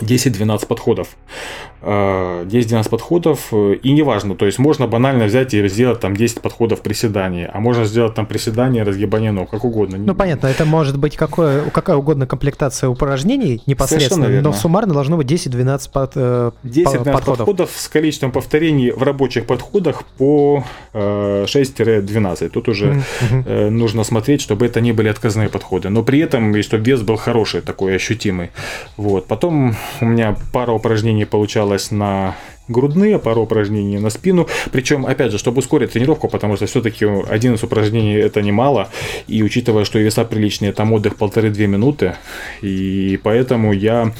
10-12 0.00 0.66
подходов. 0.66 1.16
10-12 1.82 2.86
э, 2.86 2.88
подходов, 2.90 3.48
э, 3.52 3.74
и 3.82 3.92
неважно, 3.92 4.34
то 4.34 4.46
есть 4.46 4.58
можно 4.58 4.88
банально 4.88 5.26
взять 5.26 5.54
и 5.54 5.68
сделать 5.68 6.00
там 6.00 6.16
10 6.16 6.40
подходов 6.40 6.82
приседаний, 6.82 7.46
а 7.46 7.60
можно 7.60 7.84
сделать 7.84 8.14
там 8.14 8.26
приседания, 8.26 8.84
разгибание 8.84 9.30
ног, 9.30 9.50
как 9.50 9.64
угодно. 9.64 9.96
Ну 9.96 10.14
понятно, 10.14 10.48
это 10.48 10.64
может 10.64 10.98
быть 10.98 11.16
какое, 11.16 11.70
какая 11.70 11.96
угодно 11.96 12.26
комплектация 12.26 12.88
упражнений 12.88 13.62
непосредственно, 13.66 14.28
но 14.40 14.52
суммарно 14.52 14.92
должно 14.92 15.16
быть 15.16 15.30
10-12 15.30 15.92
под, 15.92 16.54
10 16.64 16.94
э, 16.94 16.98
подходов. 17.12 17.38
подходов 17.38 17.70
с 17.76 17.88
количеством 17.88 18.32
повторений 18.32 18.90
в 18.90 19.02
рабочих 19.04 19.46
подходах 19.46 20.04
по 20.04 20.64
6-12. 20.94 22.48
Тут 22.48 22.68
уже 22.68 23.02
mm-hmm. 23.30 23.70
нужно 23.70 24.02
смотреть, 24.02 24.40
чтобы 24.40 24.66
это 24.66 24.80
не 24.80 24.92
были 24.92 25.08
отказные 25.08 25.48
подходы, 25.48 25.90
но 25.90 26.02
при 26.02 26.18
этом 26.18 26.56
и 26.56 26.62
чтобы 26.62 26.84
вес 26.84 27.02
был 27.02 27.16
хороший, 27.16 27.60
такой 27.60 27.94
ощутимый. 27.94 28.50
Вот. 28.96 29.26
Потом 29.26 29.76
у 30.00 30.04
меня 30.04 30.36
пара 30.52 30.72
упражнений 30.72 31.24
получалось 31.24 31.90
на 31.90 32.36
грудные, 32.68 33.18
пару 33.18 33.42
упражнений 33.42 33.98
на 33.98 34.10
спину. 34.10 34.46
Причем, 34.70 35.06
опять 35.06 35.32
же, 35.32 35.38
чтобы 35.38 35.58
ускорить 35.58 35.92
тренировку, 35.92 36.28
потому 36.28 36.56
что 36.56 36.66
все-таки 36.66 37.06
11 37.06 37.62
упражнений 37.64 38.14
это 38.14 38.42
немало. 38.42 38.88
И 39.26 39.42
учитывая, 39.42 39.84
что 39.84 39.98
веса 39.98 40.24
приличные, 40.24 40.72
там 40.72 40.92
отдых 40.92 41.16
полторы-две 41.16 41.66
минуты. 41.66 42.14
И 42.62 43.18
поэтому 43.22 43.72
я 43.72 44.12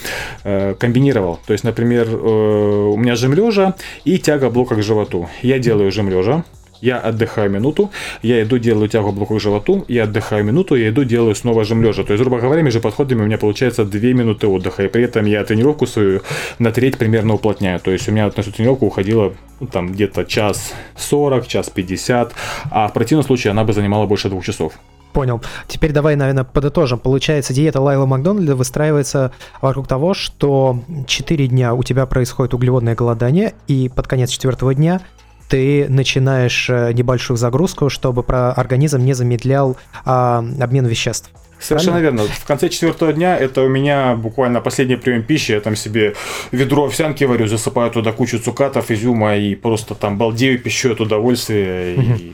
э, 0.44 0.74
комбинировал. 0.78 1.38
То 1.46 1.52
есть, 1.52 1.64
например, 1.64 2.09
э, 2.09 2.16
у 2.16 2.96
меня 2.96 3.14
жим 3.16 3.34
лежа 3.34 3.74
и 4.04 4.18
тяга 4.18 4.50
блока 4.50 4.74
к 4.74 4.82
животу. 4.82 5.28
Я 5.42 5.59
делаю 5.59 5.92
жим 5.92 6.09
лежа, 6.09 6.44
я 6.80 6.98
отдыхаю 6.98 7.50
минуту, 7.50 7.90
я 8.22 8.42
иду 8.42 8.58
делаю 8.58 8.88
тягу 8.88 9.12
блоку 9.12 9.36
к 9.36 9.40
животу, 9.40 9.84
я 9.88 10.04
отдыхаю 10.04 10.44
минуту, 10.44 10.74
я 10.74 10.88
иду 10.88 11.04
делаю 11.04 11.34
снова 11.34 11.64
жим 11.64 11.82
лежа. 11.82 12.04
То 12.04 12.12
есть, 12.12 12.22
грубо 12.22 12.40
говоря, 12.40 12.62
между 12.62 12.80
подходами 12.80 13.22
у 13.22 13.26
меня 13.26 13.38
получается 13.38 13.84
2 13.84 14.00
минуты 14.12 14.46
отдыха, 14.46 14.84
и 14.84 14.88
при 14.88 15.04
этом 15.04 15.26
я 15.26 15.44
тренировку 15.44 15.86
свою 15.86 16.22
на 16.58 16.70
треть 16.70 16.98
примерно 16.98 17.34
уплотняю. 17.34 17.80
То 17.80 17.90
есть 17.90 18.08
у 18.08 18.12
меня 18.12 18.26
на 18.26 18.40
эту 18.40 18.52
тренировку 18.52 18.86
уходило 18.86 19.34
ну, 19.60 19.66
там 19.66 19.92
где-то 19.92 20.24
час 20.24 20.72
40, 20.96 21.46
час 21.46 21.70
50, 21.70 22.32
а 22.70 22.88
в 22.88 22.92
противном 22.92 23.24
случае 23.24 23.50
она 23.50 23.64
бы 23.64 23.72
занимала 23.72 24.06
больше 24.06 24.28
двух 24.28 24.44
часов. 24.44 24.74
Понял. 25.12 25.40
Теперь 25.66 25.92
давай, 25.92 26.16
наверное, 26.16 26.44
подытожим. 26.44 26.98
Получается, 26.98 27.54
диета 27.54 27.80
Лайла 27.80 28.06
Макдональда 28.06 28.54
выстраивается 28.54 29.32
вокруг 29.60 29.88
того, 29.88 30.14
что 30.14 30.80
4 31.06 31.46
дня 31.48 31.74
у 31.74 31.82
тебя 31.82 32.06
происходит 32.06 32.54
углеводное 32.54 32.94
голодание, 32.94 33.54
и 33.66 33.88
под 33.88 34.06
конец 34.06 34.30
четвертого 34.30 34.74
дня 34.74 35.00
ты 35.49 35.86
начинаешь 35.88 36.68
э, 36.70 36.92
небольшую 36.92 37.36
загрузку, 37.36 37.88
чтобы 37.88 38.22
про 38.22 38.53
организм 38.53 38.99
не 39.05 39.14
замедлял 39.14 39.76
а, 40.05 40.44
обмен 40.61 40.86
веществ. 40.86 41.30
Совершенно 41.61 41.99
Правильно? 41.99 42.20
верно. 42.20 42.34
В 42.34 42.44
конце 42.44 42.68
четвертого 42.68 43.12
дня 43.12 43.36
это 43.36 43.62
у 43.62 43.68
меня 43.68 44.14
буквально 44.14 44.61
последний 44.61 44.96
прием 44.96 45.24
пищи. 45.24 45.53
Я 45.53 45.61
там 45.61 45.74
себе 45.74 46.14
ведро 46.53 46.84
овсянки 46.84 47.24
варю, 47.24 47.49
засыпаю 47.49 47.90
туда 47.90 48.12
кучу 48.12 48.38
цукатов, 48.38 48.90
изюма 48.90 49.36
и 49.36 49.57
просто 49.57 49.94
там 49.94 50.18
балдею, 50.18 50.61
пищу 50.61 50.92
от 50.92 51.01
удовольствия. 51.01 51.96
И 51.96 52.32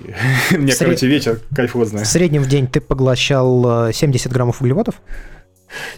мне, 0.57 0.75
короче, 0.75 1.07
вечер 1.07 1.41
кайфозный. 1.55 2.05
В 2.05 2.07
среднем 2.07 2.43
в 2.43 2.49
день 2.49 2.67
ты 2.67 2.81
поглощал 2.83 3.93
70 3.93 4.27
э, 4.27 4.31
граммов 4.31 4.61
углеводов? 4.61 4.97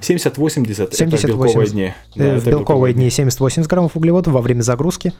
70-80 0.00 0.88
это 0.98 1.26
белковые 1.26 1.68
дни. 1.68 1.92
Э, 2.14 2.38
в 2.38 2.46
белковые 2.46 2.94
дни 2.94 3.08
70-80 3.08 3.66
граммов 3.66 3.96
углеводов 3.96 4.34
во 4.34 4.40
время 4.40 4.62
загрузки. 4.62 5.12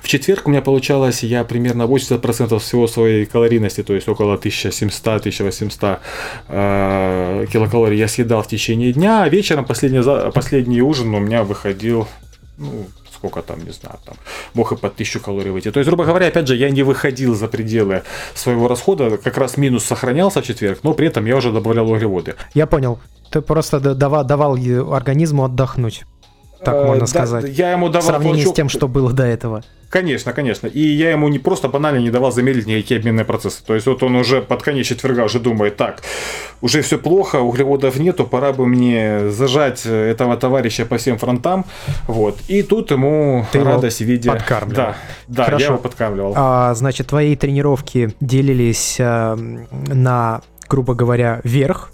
В 0.00 0.08
четверг 0.08 0.46
у 0.46 0.50
меня 0.50 0.62
получалось, 0.62 1.22
я 1.22 1.44
примерно 1.44 1.82
80% 1.82 2.58
всего 2.58 2.86
своей 2.86 3.26
калорийности, 3.26 3.82
то 3.82 3.94
есть 3.94 4.08
около 4.08 4.36
1700-1800 4.36 5.98
э, 6.48 7.46
килокалорий 7.52 7.98
я 7.98 8.08
съедал 8.08 8.42
в 8.42 8.48
течение 8.48 8.92
дня, 8.92 9.22
а 9.22 9.28
вечером 9.28 9.64
последний, 9.64 10.02
последний 10.32 10.82
ужин 10.82 11.14
у 11.14 11.18
меня 11.18 11.42
выходил, 11.44 12.06
ну, 12.58 12.86
сколько 13.12 13.42
там, 13.42 13.64
не 13.64 13.72
знаю, 13.72 13.98
там, 14.04 14.16
мог 14.54 14.72
и 14.72 14.76
под 14.76 14.94
1000 14.94 15.20
калорий 15.20 15.50
выйти. 15.50 15.70
То 15.70 15.80
есть, 15.80 15.88
грубо 15.88 16.04
говоря, 16.04 16.26
опять 16.26 16.48
же, 16.48 16.56
я 16.56 16.70
не 16.70 16.82
выходил 16.82 17.34
за 17.34 17.46
пределы 17.46 18.02
своего 18.34 18.68
расхода, 18.68 19.16
как 19.16 19.38
раз 19.38 19.56
минус 19.56 19.84
сохранялся 19.84 20.40
в 20.40 20.44
четверг, 20.44 20.80
но 20.82 20.94
при 20.94 21.06
этом 21.06 21.26
я 21.26 21.36
уже 21.36 21.52
добавлял 21.52 21.90
углеводы. 21.90 22.34
Я 22.54 22.66
понял. 22.66 22.98
Ты 23.30 23.40
просто 23.40 23.80
давал, 23.80 24.24
давал 24.24 24.56
организму 24.92 25.44
отдохнуть 25.44 26.04
так 26.64 26.74
э, 26.74 26.86
можно 26.86 27.06
сказать. 27.06 27.48
Я 27.56 27.72
ему 27.72 27.88
давал 27.88 28.02
в 28.02 28.04
сравнении 28.04 28.42
толчок... 28.42 28.54
с 28.54 28.56
тем, 28.56 28.68
что 28.68 28.88
было 28.88 29.12
до 29.12 29.24
этого. 29.24 29.62
Конечно, 29.92 30.32
конечно. 30.32 30.68
И 30.68 30.80
я 30.80 31.10
ему 31.10 31.28
не 31.28 31.38
просто 31.38 31.68
банально 31.68 31.98
не 31.98 32.10
давал 32.10 32.32
замедлить 32.32 32.66
никакие 32.66 32.98
обменные 32.98 33.26
процессы. 33.26 33.62
То 33.62 33.74
есть 33.74 33.86
вот 33.86 34.02
он 34.02 34.16
уже 34.16 34.40
под 34.40 34.62
конец 34.62 34.86
четверга 34.86 35.24
уже 35.24 35.38
думает, 35.38 35.76
так, 35.76 36.02
уже 36.62 36.80
все 36.80 36.96
плохо, 36.96 37.40
углеводов 37.40 37.98
нету, 37.98 38.24
пора 38.24 38.54
бы 38.54 38.66
мне 38.66 39.28
зажать 39.28 39.84
этого 39.84 40.38
товарища 40.38 40.86
по 40.86 40.96
всем 40.96 41.18
фронтам. 41.18 41.66
Вот. 42.08 42.38
И 42.48 42.62
тут 42.62 42.90
ему 42.90 43.44
Ты 43.52 43.62
радость 43.62 43.98
в 43.98 44.04
виде... 44.04 44.30
подкармливал. 44.30 44.76
Да, 44.76 44.96
да 45.28 45.44
Хорошо. 45.44 45.60
я 45.60 45.68
его 45.68 45.78
подкармливал. 45.78 46.32
А, 46.36 46.72
значит, 46.74 47.08
твои 47.08 47.36
тренировки 47.36 48.14
делились 48.18 48.96
а, 48.98 49.36
на, 49.36 50.40
грубо 50.70 50.94
говоря, 50.94 51.42
верх 51.44 51.92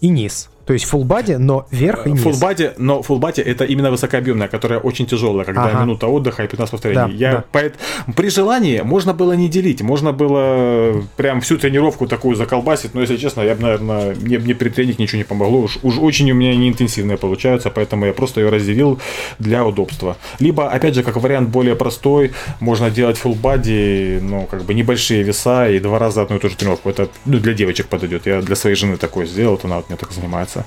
и 0.00 0.08
низ. 0.08 0.50
То 0.66 0.72
есть 0.72 0.86
full 0.90 1.04
body, 1.04 1.38
но 1.38 1.66
вверх 1.70 2.06
и 2.06 2.12
низ. 2.12 2.22
Full 2.22 2.40
body, 2.40 2.74
но 2.78 3.00
full 3.00 3.20
body 3.20 3.42
это 3.42 3.64
именно 3.64 3.90
высокообъемная, 3.90 4.48
которая 4.48 4.78
очень 4.80 5.06
тяжелая, 5.06 5.44
когда 5.44 5.66
ага. 5.66 5.82
минута 5.82 6.06
отдыха 6.06 6.44
и 6.44 6.48
15 6.48 6.70
повторений. 6.70 7.00
Да, 7.02 7.08
Я 7.08 7.32
да. 7.32 7.44
Поэт... 7.52 7.74
При 8.16 8.30
желании 8.30 8.80
можно 8.80 9.12
было 9.12 9.32
не 9.32 9.48
делить, 9.48 9.82
можно 9.82 10.12
было 10.12 11.02
прям 11.16 11.40
всю 11.40 11.58
тренировку 11.58 12.06
такую 12.06 12.36
заколбасить, 12.36 12.94
но 12.94 13.00
если 13.02 13.16
честно, 13.16 13.42
я 13.42 13.54
бы, 13.54 13.62
наверное, 13.62 14.14
мне, 14.14 14.38
мне 14.38 14.54
при 14.54 14.70
тренинге 14.70 15.02
ничего 15.04 15.18
не 15.18 15.24
помогло, 15.24 15.60
уж, 15.60 15.78
уж 15.82 15.98
очень 15.98 16.30
у 16.30 16.34
меня 16.34 16.56
не 16.56 16.68
интенсивные 16.68 17.18
получаются, 17.18 17.70
поэтому 17.70 18.06
я 18.06 18.12
просто 18.12 18.40
ее 18.40 18.48
разделил 18.48 18.98
для 19.38 19.64
удобства. 19.64 20.16
Либо, 20.40 20.70
опять 20.70 20.94
же, 20.94 21.02
как 21.02 21.16
вариант 21.16 21.50
более 21.50 21.76
простой, 21.76 22.32
можно 22.60 22.90
делать 22.90 23.20
full 23.22 23.38
body, 23.38 24.20
ну, 24.20 24.46
как 24.50 24.64
бы 24.64 24.72
небольшие 24.74 25.22
веса 25.22 25.68
и 25.68 25.78
два 25.78 25.98
раза 25.98 26.22
одну 26.22 26.36
и 26.36 26.38
ту 26.38 26.48
же 26.48 26.56
тренировку. 26.56 26.88
Это 26.88 27.08
ну, 27.26 27.38
для 27.38 27.52
девочек 27.52 27.88
подойдет. 27.88 28.26
Я 28.26 28.40
для 28.40 28.56
своей 28.56 28.76
жены 28.76 28.96
такое 28.96 29.26
сделал, 29.26 29.52
вот 29.52 29.64
она 29.64 29.76
вот 29.76 29.88
мне 29.88 29.98
так 29.98 30.12
занимается 30.12 30.53
заниматься. 30.54 30.64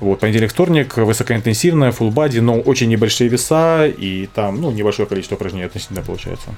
Вот, 0.00 0.20
понедельник, 0.20 0.50
вторник, 0.50 0.96
высокоинтенсивная, 0.96 1.92
full 1.92 2.12
body, 2.12 2.40
но 2.40 2.60
очень 2.60 2.88
небольшие 2.88 3.28
веса, 3.28 3.86
и 3.86 4.26
там, 4.26 4.60
ну, 4.60 4.70
небольшое 4.70 5.08
количество 5.08 5.36
упражнений 5.36 5.66
относительно 5.66 6.02
получается. 6.02 6.54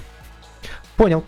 Понял. 0.97 1.25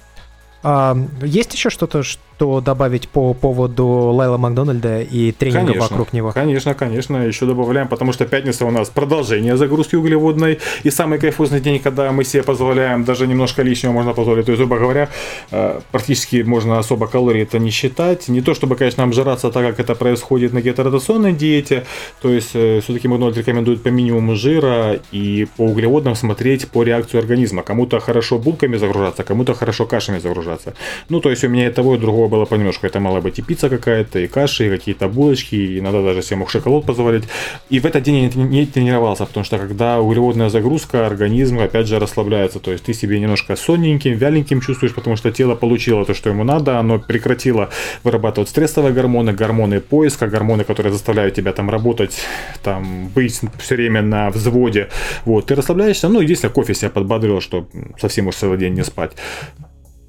А, 0.62 0.96
есть 1.22 1.54
еще 1.54 1.70
что-то, 1.70 2.02
что 2.02 2.22
добавить 2.40 3.08
по 3.08 3.34
поводу 3.34 3.86
Лайла 3.86 4.38
Макдональда 4.38 5.02
и 5.02 5.32
тренинга 5.32 5.72
конечно, 5.72 5.82
вокруг 5.82 6.12
него? 6.12 6.32
Конечно, 6.32 6.74
конечно, 6.74 7.16
еще 7.18 7.44
добавляем, 7.44 7.86
потому 7.88 8.12
что 8.12 8.24
пятница 8.24 8.64
у 8.64 8.70
нас 8.70 8.88
продолжение 8.88 9.56
загрузки 9.56 9.96
углеводной, 9.96 10.58
и 10.82 10.90
самый 10.90 11.18
кайфозный 11.18 11.60
день, 11.60 11.78
когда 11.80 12.10
мы 12.12 12.24
себе 12.24 12.42
позволяем 12.42 13.04
даже 13.04 13.26
немножко 13.26 13.62
лишнего 13.62 13.92
можно 13.92 14.14
позволить, 14.14 14.46
то 14.46 14.52
есть, 14.52 14.60
грубо 14.60 14.78
говоря, 14.78 15.08
э, 15.50 15.80
практически 15.92 16.42
можно 16.42 16.78
особо 16.78 17.06
калорий 17.06 17.42
это 17.42 17.58
не 17.58 17.70
считать, 17.70 18.28
не 18.28 18.40
то 18.40 18.54
чтобы, 18.54 18.76
конечно, 18.76 19.04
обжираться 19.04 19.50
так, 19.50 19.66
как 19.66 19.80
это 19.80 19.94
происходит 19.94 20.52
на 20.52 20.62
кеторотационной 20.62 21.32
диете, 21.32 21.84
то 22.22 22.30
есть, 22.30 22.50
э, 22.54 22.80
все-таки 22.80 23.08
Макдональд 23.08 23.36
рекомендует 23.36 23.82
по 23.82 23.88
минимуму 23.88 24.34
жира 24.34 24.98
и 25.12 25.46
по 25.56 25.62
углеводам 25.66 26.14
смотреть 26.14 26.68
по 26.68 26.82
реакции 26.82 27.18
организма, 27.18 27.62
кому-то 27.62 28.00
хорошо 28.00 28.38
булками 28.38 28.78
загружаться, 28.78 29.24
кому-то 29.24 29.54
хорошо 29.54 29.84
кашами 29.86 30.18
загружаться, 30.18 30.74
ну, 31.10 31.20
то 31.20 31.30
есть, 31.30 31.44
у 31.44 31.48
меня 31.48 31.68
и 31.68 31.70
того, 31.70 31.96
и 31.96 31.98
другого 31.98 32.28
было 32.30 32.44
понемножку, 32.46 32.86
это 32.86 33.00
мало 33.00 33.20
быть 33.20 33.38
и 33.38 33.42
пицца 33.42 33.68
какая-то, 33.68 34.18
и 34.18 34.26
каши, 34.26 34.66
и 34.66 34.70
какие-то 34.70 35.08
булочки, 35.08 35.54
и 35.54 35.78
иногда 35.80 36.02
даже 36.02 36.22
себе 36.22 36.36
мог 36.36 36.50
шоколад 36.50 36.86
позволить, 36.86 37.24
и 37.68 37.80
в 37.80 37.86
этот 37.86 38.02
день 38.02 38.30
я 38.34 38.42
не 38.42 38.66
тренировался, 38.66 39.26
потому 39.26 39.44
что 39.44 39.58
когда 39.58 40.00
углеводная 40.00 40.48
загрузка, 40.48 41.06
организм 41.06 41.58
опять 41.58 41.86
же 41.86 41.98
расслабляется, 41.98 42.60
то 42.60 42.72
есть 42.72 42.84
ты 42.84 42.94
себе 42.94 43.20
немножко 43.20 43.56
сонненьким, 43.56 44.16
вяленьким 44.16 44.60
чувствуешь, 44.60 44.94
потому 44.94 45.16
что 45.16 45.30
тело 45.30 45.54
получило 45.54 46.04
то, 46.04 46.14
что 46.14 46.30
ему 46.30 46.44
надо, 46.44 46.78
оно 46.78 46.98
прекратило 46.98 47.68
вырабатывать 48.04 48.48
стрессовые 48.48 48.94
гормоны, 48.94 49.32
гормоны 49.32 49.80
поиска, 49.80 50.26
гормоны, 50.28 50.64
которые 50.64 50.92
заставляют 50.92 51.34
тебя 51.34 51.52
там 51.52 51.68
работать, 51.70 52.16
там 52.62 53.08
быть 53.08 53.40
все 53.58 53.74
время 53.74 54.02
на 54.02 54.30
взводе, 54.30 54.88
вот, 55.24 55.46
ты 55.46 55.54
расслабляешься, 55.54 56.08
ну, 56.08 56.20
если 56.20 56.48
кофе 56.48 56.74
себя 56.74 56.90
подбодрил, 56.90 57.40
что 57.40 57.66
совсем 58.00 58.28
уж 58.28 58.36
целый 58.36 58.58
день 58.58 58.74
не 58.74 58.84
спать. 58.84 59.12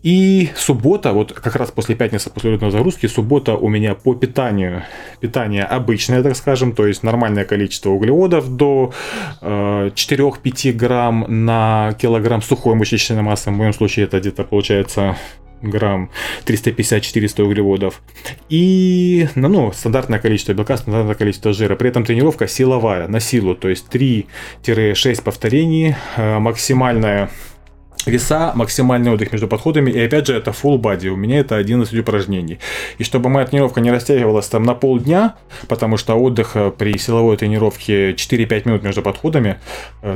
И 0.03 0.49
суббота, 0.55 1.13
вот 1.13 1.31
как 1.31 1.55
раз 1.55 1.69
после 1.71 1.95
пятницы, 1.95 2.29
после 2.31 2.51
летной 2.51 2.71
загрузки, 2.71 3.05
суббота 3.05 3.55
у 3.55 3.69
меня 3.69 3.93
по 3.93 4.15
питанию, 4.15 4.83
питание 5.19 5.63
обычное, 5.63 6.23
так 6.23 6.35
скажем, 6.35 6.73
то 6.73 6.87
есть 6.87 7.03
нормальное 7.03 7.45
количество 7.45 7.91
углеводов 7.91 8.55
до 8.55 8.93
э, 9.41 9.91
4-5 9.93 10.73
грамм 10.73 11.25
на 11.27 11.93
килограмм 11.99 12.41
сухой 12.41 12.75
мышечной 12.75 13.21
массы, 13.21 13.51
в 13.51 13.53
моем 13.53 13.73
случае 13.73 14.05
это 14.05 14.19
где-то 14.19 14.43
получается 14.43 15.17
грамм 15.61 16.09
350-400 16.45 17.43
углеводов. 17.43 18.01
И 18.49 19.27
ну, 19.35 19.47
ну, 19.47 19.71
стандартное 19.71 20.19
количество 20.19 20.53
белка, 20.53 20.77
стандартное 20.77 21.15
количество 21.15 21.53
жира. 21.53 21.75
При 21.75 21.89
этом 21.89 22.03
тренировка 22.03 22.47
силовая, 22.47 23.07
на 23.07 23.19
силу, 23.19 23.55
то 23.55 23.69
есть 23.69 23.85
3-6 23.93 25.23
повторений, 25.23 25.95
э, 26.17 26.39
максимальная 26.39 27.29
веса, 28.07 28.51
максимальный 28.55 29.11
отдых 29.11 29.31
между 29.31 29.47
подходами, 29.47 29.91
и 29.91 29.99
опять 29.99 30.27
же 30.27 30.35
это 30.35 30.51
full 30.51 30.79
body, 30.79 31.07
у 31.07 31.15
меня 31.15 31.39
это 31.39 31.55
11 31.55 31.93
упражнений. 31.99 32.59
И 32.97 33.03
чтобы 33.03 33.29
моя 33.29 33.45
тренировка 33.45 33.81
не 33.81 33.91
растягивалась 33.91 34.47
там 34.47 34.63
на 34.63 34.73
полдня, 34.73 35.35
потому 35.67 35.97
что 35.97 36.15
отдых 36.15 36.55
при 36.77 36.97
силовой 36.97 37.37
тренировке 37.37 38.11
4-5 38.11 38.67
минут 38.67 38.83
между 38.83 39.01
подходами, 39.01 39.59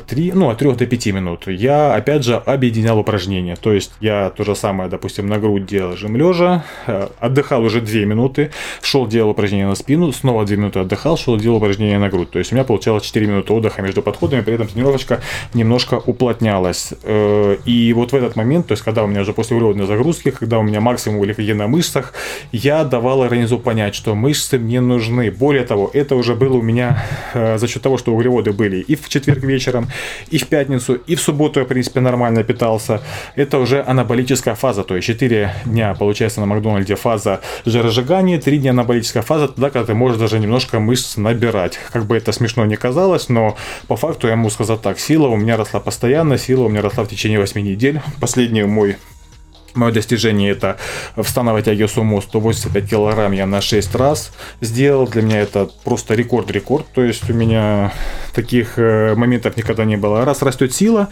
3, 0.07 0.29
э, 0.29 0.31
ну 0.33 0.49
от 0.49 0.57
3 0.57 0.73
до 0.73 0.86
5 0.86 1.05
минут, 1.07 1.47
я 1.47 1.93
опять 1.93 2.23
же 2.23 2.36
объединял 2.36 2.99
упражнения. 2.99 3.55
То 3.55 3.73
есть 3.73 3.93
я 3.99 4.31
то 4.36 4.43
же 4.43 4.55
самое, 4.55 4.89
допустим, 4.89 5.27
на 5.27 5.38
грудь 5.38 5.65
делал 5.65 5.95
жим 5.95 6.15
лежа, 6.15 6.63
э, 6.88 7.07
отдыхал 7.19 7.63
уже 7.63 7.81
2 7.81 8.05
минуты, 8.05 8.51
шел 8.81 9.07
делал 9.07 9.31
упражнения 9.31 9.67
на 9.67 9.75
спину, 9.75 10.11
снова 10.11 10.45
2 10.45 10.55
минуты 10.55 10.79
отдыхал, 10.79 11.17
шел 11.17 11.38
делал 11.38 11.57
упражнения 11.57 11.99
на 11.99 12.09
грудь. 12.09 12.31
То 12.31 12.39
есть 12.39 12.51
у 12.51 12.55
меня 12.55 12.63
получалось 12.63 13.03
4 13.03 13.27
минуты 13.27 13.53
отдыха 13.53 13.81
между 13.81 14.01
подходами, 14.01 14.41
при 14.41 14.55
этом 14.55 14.67
тренировочка 14.67 15.21
немножко 15.53 15.95
уплотнялась. 15.95 16.93
Э, 17.03 17.57
и 17.65 17.74
и 17.76 17.91
вот 17.91 18.13
в 18.13 18.15
этот 18.15 18.38
момент, 18.38 18.67
то 18.67 18.71
есть 18.71 18.84
когда 18.84 19.03
у 19.03 19.07
меня 19.07 19.21
уже 19.21 19.34
после 19.34 19.57
углеводной 19.57 19.86
загрузки, 19.86 20.32
когда 20.32 20.59
у 20.59 20.63
меня 20.63 20.80
максимум 20.80 21.19
гликогена 21.21 21.65
на 21.65 21.67
мышцах, 21.67 22.13
я 22.53 22.86
давал 22.86 23.21
организму 23.21 23.59
понять, 23.59 23.95
что 23.95 24.15
мышцы 24.15 24.57
мне 24.57 24.80
нужны. 24.80 25.30
Более 25.30 25.63
того, 25.63 25.89
это 25.93 26.15
уже 26.15 26.36
было 26.36 26.55
у 26.55 26.61
меня 26.61 27.03
э, 27.34 27.57
за 27.57 27.67
счет 27.67 27.82
того, 27.82 27.97
что 27.97 28.13
углеводы 28.13 28.53
были 28.53 28.78
и 28.78 28.95
в 28.95 29.09
четверг 29.09 29.43
вечером, 29.43 29.89
и 30.30 30.38
в 30.38 30.47
пятницу, 30.47 30.93
и 30.93 31.15
в 31.15 31.21
субботу 31.21 31.59
я, 31.59 31.65
в 31.65 31.67
принципе, 31.67 31.99
нормально 31.99 32.45
питался. 32.45 33.01
Это 33.36 33.59
уже 33.59 33.84
анаболическая 33.86 34.55
фаза, 34.55 34.84
то 34.84 34.95
есть 34.95 35.07
4 35.07 35.53
дня, 35.65 35.95
получается, 35.95 36.39
на 36.39 36.45
Макдональде 36.45 36.95
фаза 36.95 37.41
жиросжигания, 37.65 38.39
3 38.39 38.57
дня 38.59 38.71
анаболическая 38.71 39.23
фаза, 39.23 39.49
тогда, 39.49 39.69
когда 39.69 39.88
ты 39.88 39.93
можешь 39.95 40.17
даже 40.17 40.39
немножко 40.39 40.80
мышц 40.80 41.17
набирать. 41.17 41.78
Как 41.91 42.05
бы 42.05 42.15
это 42.15 42.32
смешно 42.32 42.65
не 42.65 42.78
казалось, 42.78 43.28
но 43.28 43.57
по 43.88 43.97
факту 43.97 44.30
я 44.30 44.38
могу 44.38 44.49
сказать 44.49 44.82
так, 44.82 44.97
сила 44.97 45.28
у 45.28 45.36
меня 45.36 45.57
росла 45.57 45.82
постоянно, 45.82 46.38
сила 46.38 46.63
у 46.63 46.69
меня 46.69 46.82
росла 46.82 47.03
в 47.03 47.09
течение 47.09 47.38
8 47.38 47.64
недель. 47.66 48.01
Последний 48.20 48.63
мой 48.63 48.97
Мое 49.76 49.91
достижение 49.91 50.51
это 50.51 50.78
в 51.18 51.28
становой 51.28 51.61
тяге 51.61 51.89
сумо 51.89 52.22
185 52.22 52.89
килограмм 52.89 53.34
я 53.34 53.45
на 53.45 53.59
6 53.59 53.93
раз 53.95 54.32
сделал. 54.61 55.05
Для 55.05 55.22
меня 55.22 55.41
это 55.41 55.70
просто 55.84 56.13
рекорд-рекорд. 56.13 56.86
То 56.93 57.03
есть 57.03 57.30
у 57.30 57.34
меня 57.34 57.91
таких 58.34 58.80
э, 58.80 59.16
моментов 59.16 59.57
никогда 59.57 59.84
не 59.84 59.97
было. 59.97 60.24
Раз 60.24 60.41
растет 60.43 60.74
сила, 60.74 61.09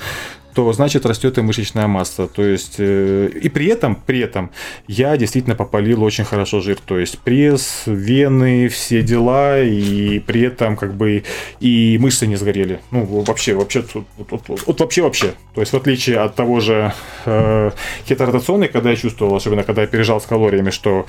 то 0.54 0.72
значит 0.74 1.06
растет 1.06 1.38
и 1.38 1.42
мышечная 1.42 1.88
масса. 1.88 2.28
То 2.28 2.44
есть, 2.44 2.76
э, 2.78 3.30
и 3.42 3.50
при 3.50 3.68
этом, 3.68 3.96
при 3.96 4.20
этом 4.20 4.52
я 4.88 5.18
действительно 5.18 5.56
попалил 5.56 6.04
очень 6.04 6.24
хорошо 6.24 6.62
жир. 6.62 6.78
То 6.86 7.00
есть 7.00 7.20
пресс, 7.20 7.84
вены, 7.86 8.68
все 8.68 9.02
дела, 9.02 9.62
и 9.62 10.20
при 10.20 10.42
этом 10.42 10.78
как 10.78 10.94
бы 10.96 11.24
и 11.60 11.98
мышцы 12.00 12.28
не 12.28 12.36
сгорели. 12.36 12.80
Ну, 12.92 13.06
вообще, 13.06 13.54
вообще, 13.54 13.84
вот, 13.94 14.06
вот, 14.30 14.42
вот, 14.48 14.64
вот 14.66 14.80
вообще, 14.80 15.02
вообще. 15.02 15.34
То 15.56 15.62
есть, 15.62 15.74
в 15.74 15.78
отличие 15.78 16.20
от 16.20 16.36
того 16.36 16.60
же 16.60 16.94
э, 17.26 17.72
кеторотационной, 18.06 18.68
когда 18.68 18.92
я 18.92 18.96
чувствовал, 18.96 19.36
особенно 19.36 19.64
когда 19.64 19.82
я 19.82 19.88
пережал 19.88 20.22
с 20.22 20.26
калориями, 20.26 20.70
что 20.70 21.06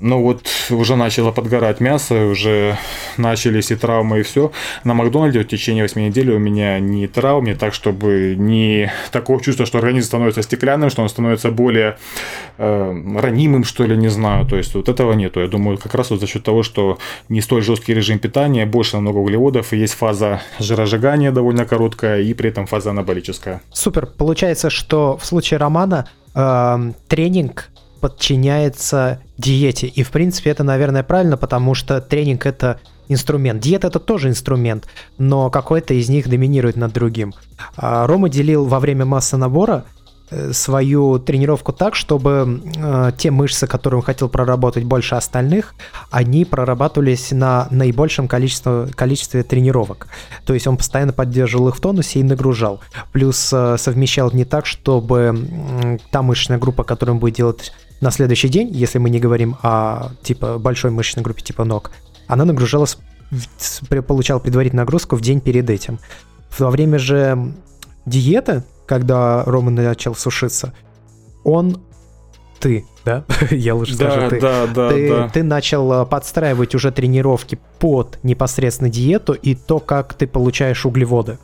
ну 0.00 0.22
вот 0.22 0.46
уже 0.70 0.96
начало 0.96 1.32
подгорать 1.32 1.80
мясо, 1.80 2.26
уже 2.26 2.76
начались 3.16 3.70
и 3.70 3.76
травмы, 3.76 4.20
и 4.20 4.22
все. 4.22 4.52
На 4.84 4.94
Макдональде 4.94 5.40
в 5.40 5.44
течение 5.44 5.84
8 5.84 6.00
недель 6.00 6.30
у 6.30 6.38
меня 6.38 6.78
не 6.80 7.06
травмы, 7.06 7.54
так 7.54 7.74
чтобы 7.74 8.34
не 8.36 8.92
такого 9.12 9.40
чувства, 9.40 9.66
что 9.66 9.78
организм 9.78 10.06
становится 10.06 10.42
стеклянным, 10.42 10.90
что 10.90 11.02
он 11.02 11.08
становится 11.08 11.50
более 11.50 11.96
э, 12.58 13.18
ранимым, 13.18 13.64
что 13.64 13.84
ли, 13.84 13.96
не 13.96 14.08
знаю. 14.08 14.46
То 14.46 14.56
есть 14.56 14.74
вот 14.74 14.88
этого 14.88 15.12
нету. 15.12 15.40
Я 15.40 15.48
думаю, 15.48 15.78
как 15.78 15.94
раз 15.94 16.10
вот 16.10 16.20
за 16.20 16.26
счет 16.26 16.42
того, 16.42 16.62
что 16.62 16.98
не 17.28 17.40
столь 17.40 17.62
жесткий 17.62 17.94
режим 17.94 18.18
питания, 18.18 18.66
больше 18.66 18.96
намного 18.96 19.18
углеводов, 19.18 19.72
и 19.72 19.76
есть 19.76 19.94
фаза 19.94 20.40
жиросжигания 20.58 21.32
довольно 21.32 21.64
короткая, 21.64 22.20
и 22.22 22.34
при 22.34 22.50
этом 22.50 22.66
фаза 22.66 22.90
анаболическая. 22.90 23.60
Супер. 23.72 24.06
Получается, 24.06 24.70
что 24.70 25.16
в 25.16 25.24
случае 25.24 25.58
романа 25.58 26.08
э, 26.34 26.92
тренинг 27.08 27.70
подчиняется 28.04 29.20
диете. 29.38 29.86
И, 29.86 30.02
в 30.02 30.10
принципе, 30.10 30.50
это, 30.50 30.62
наверное, 30.62 31.02
правильно, 31.02 31.38
потому 31.38 31.72
что 31.72 32.02
тренинг— 32.02 32.44
это 32.44 32.78
инструмент. 33.08 33.62
Диета— 33.62 33.86
это 33.88 33.98
тоже 33.98 34.28
инструмент, 34.28 34.86
но 35.16 35.48
какой-то 35.48 35.94
из 35.94 36.10
них 36.10 36.28
доминирует 36.28 36.76
над 36.76 36.92
другим. 36.92 37.32
А 37.76 38.06
Рома 38.06 38.28
делил 38.28 38.66
во 38.66 38.78
время 38.78 39.06
массы 39.06 39.38
набора 39.38 39.86
э, 40.30 40.52
свою 40.52 41.18
тренировку 41.18 41.72
так, 41.72 41.94
чтобы 41.94 42.60
э, 42.76 43.12
те 43.16 43.30
мышцы, 43.30 43.66
которые 43.66 44.00
он 44.00 44.04
хотел 44.04 44.28
проработать 44.28 44.84
больше 44.84 45.14
остальных, 45.14 45.74
они 46.10 46.44
прорабатывались 46.44 47.30
на 47.30 47.68
наибольшем 47.70 48.28
количестве, 48.28 48.88
количестве 48.94 49.44
тренировок. 49.44 50.08
То 50.44 50.52
есть 50.52 50.66
он 50.66 50.76
постоянно 50.76 51.14
поддерживал 51.14 51.68
их 51.68 51.76
в 51.76 51.80
тонусе 51.80 52.20
и 52.20 52.22
нагружал. 52.22 52.80
Плюс 53.12 53.50
э, 53.50 53.78
совмещал 53.78 54.30
не 54.30 54.44
так, 54.44 54.66
чтобы 54.66 55.48
э, 55.82 55.98
та 56.10 56.20
мышечная 56.20 56.58
группа, 56.58 56.84
которую 56.84 57.14
он 57.14 57.20
будет 57.20 57.36
делать 57.36 57.72
на 58.04 58.10
следующий 58.10 58.48
день, 58.48 58.68
если 58.70 58.98
мы 58.98 59.08
не 59.08 59.18
говорим 59.18 59.56
о 59.62 60.10
типа 60.22 60.58
большой 60.58 60.90
мышечной 60.90 61.24
группе 61.24 61.42
типа 61.42 61.64
ног, 61.64 61.90
она 62.26 62.44
нагружалась, 62.44 62.98
получала 64.06 64.38
предварительную 64.40 64.84
нагрузку 64.84 65.16
в 65.16 65.22
день 65.22 65.40
перед 65.40 65.70
этим. 65.70 65.98
Во 66.58 66.70
время 66.70 66.98
же 66.98 67.54
диеты, 68.04 68.62
когда 68.84 69.42
Рома 69.44 69.70
начал 69.70 70.14
сушиться, 70.14 70.74
он 71.44 71.80
ты, 72.60 72.84
да? 73.06 73.24
Я 73.50 73.74
лучше 73.74 73.96
да, 73.96 74.10
скажу 74.10 74.28
ты. 74.28 74.40
Да, 74.40 74.66
да, 74.66 74.88
ты, 74.90 75.08
да. 75.08 75.28
Ты 75.30 75.42
начал 75.42 76.02
э, 76.02 76.06
подстраивать 76.06 76.74
уже 76.74 76.92
тренировки 76.92 77.58
под 77.78 78.18
непосредственно 78.22 78.90
диету 78.90 79.32
и 79.32 79.54
то, 79.54 79.80
как 79.80 80.12
ты 80.12 80.26
получаешь 80.26 80.84
углеводы. 80.84 81.38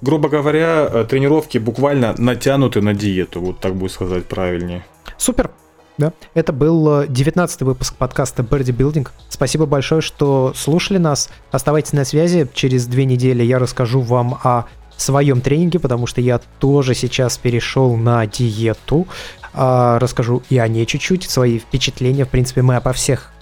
Грубо 0.00 0.28
говоря, 0.28 0.88
э, 0.90 1.04
тренировки 1.08 1.58
буквально 1.58 2.14
натянуты 2.18 2.80
на 2.80 2.94
диету, 2.94 3.40
вот 3.40 3.60
так 3.60 3.74
будет 3.74 3.92
сказать 3.92 4.26
правильнее. 4.26 4.84
Супер. 5.16 5.50
Да. 5.98 6.12
Это 6.34 6.52
был 6.52 7.06
19 7.08 7.60
э, 7.60 7.64
выпуск 7.64 7.94
подкаста 7.96 8.42
Birdie 8.42 8.76
Building. 8.76 9.08
Спасибо 9.28 9.66
большое, 9.66 10.00
что 10.00 10.52
слушали 10.54 10.98
нас. 10.98 11.28
Оставайтесь 11.50 11.92
на 11.92 12.04
связи. 12.04 12.48
Через 12.54 12.86
две 12.86 13.04
недели 13.04 13.42
я 13.42 13.58
расскажу 13.58 14.00
вам 14.00 14.38
о 14.44 14.66
своем 14.96 15.40
тренинге, 15.40 15.80
потому 15.80 16.06
что 16.06 16.20
я 16.20 16.40
тоже 16.58 16.94
сейчас 16.94 17.36
перешел 17.38 17.96
на 17.96 18.26
диету. 18.26 19.08
А, 19.52 19.98
расскажу 19.98 20.42
и 20.50 20.58
о 20.58 20.68
ней 20.68 20.86
чуть-чуть, 20.86 21.28
свои 21.28 21.58
впечатления. 21.58 22.24
В 22.24 22.28
принципе, 22.28 22.62
мы 22.62 22.76
обо 22.76 22.92
всех 22.92 23.32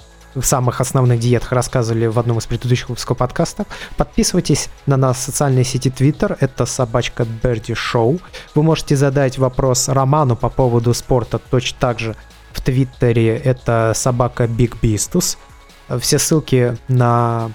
самых 0.44 0.80
основных 0.80 1.20
диетах 1.20 1.52
рассказывали 1.52 2.06
в 2.06 2.18
одном 2.18 2.38
из 2.38 2.46
предыдущих 2.46 2.88
выпусков 2.88 3.18
подкаста. 3.18 3.66
Подписывайтесь 3.96 4.68
на 4.86 4.96
нас 4.96 5.18
в 5.18 5.20
социальной 5.20 5.64
сети 5.64 5.88
Twitter, 5.88 6.36
это 6.40 6.66
собачка 6.66 7.24
Берди 7.42 7.74
Шоу. 7.74 8.20
Вы 8.54 8.62
можете 8.62 8.96
задать 8.96 9.38
вопрос 9.38 9.88
Роману 9.88 10.36
по 10.36 10.48
поводу 10.48 10.92
спорта 10.94 11.38
точно 11.38 11.78
так 11.80 11.98
же 11.98 12.16
в 12.52 12.60
Твиттере, 12.60 13.36
это 13.36 13.92
собака 13.94 14.46
Биг 14.46 14.76
Бистус. 14.80 15.38
Все 16.00 16.18
ссылки 16.18 16.76
на 16.88 17.50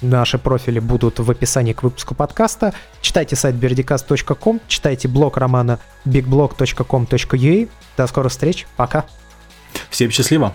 наши 0.00 0.38
профили 0.38 0.78
будут 0.78 1.18
в 1.18 1.30
описании 1.30 1.72
к 1.72 1.82
выпуску 1.82 2.14
подкаста. 2.14 2.72
Читайте 3.00 3.36
сайт 3.36 3.56
birdicast.com, 3.56 4.60
читайте 4.68 5.08
блог 5.08 5.36
романа 5.36 5.78
bigblog.com.ua. 6.04 7.68
До 7.96 8.06
скорых 8.06 8.32
встреч, 8.32 8.66
пока. 8.76 9.04
Всем 9.90 10.10
счастливо. 10.10 10.54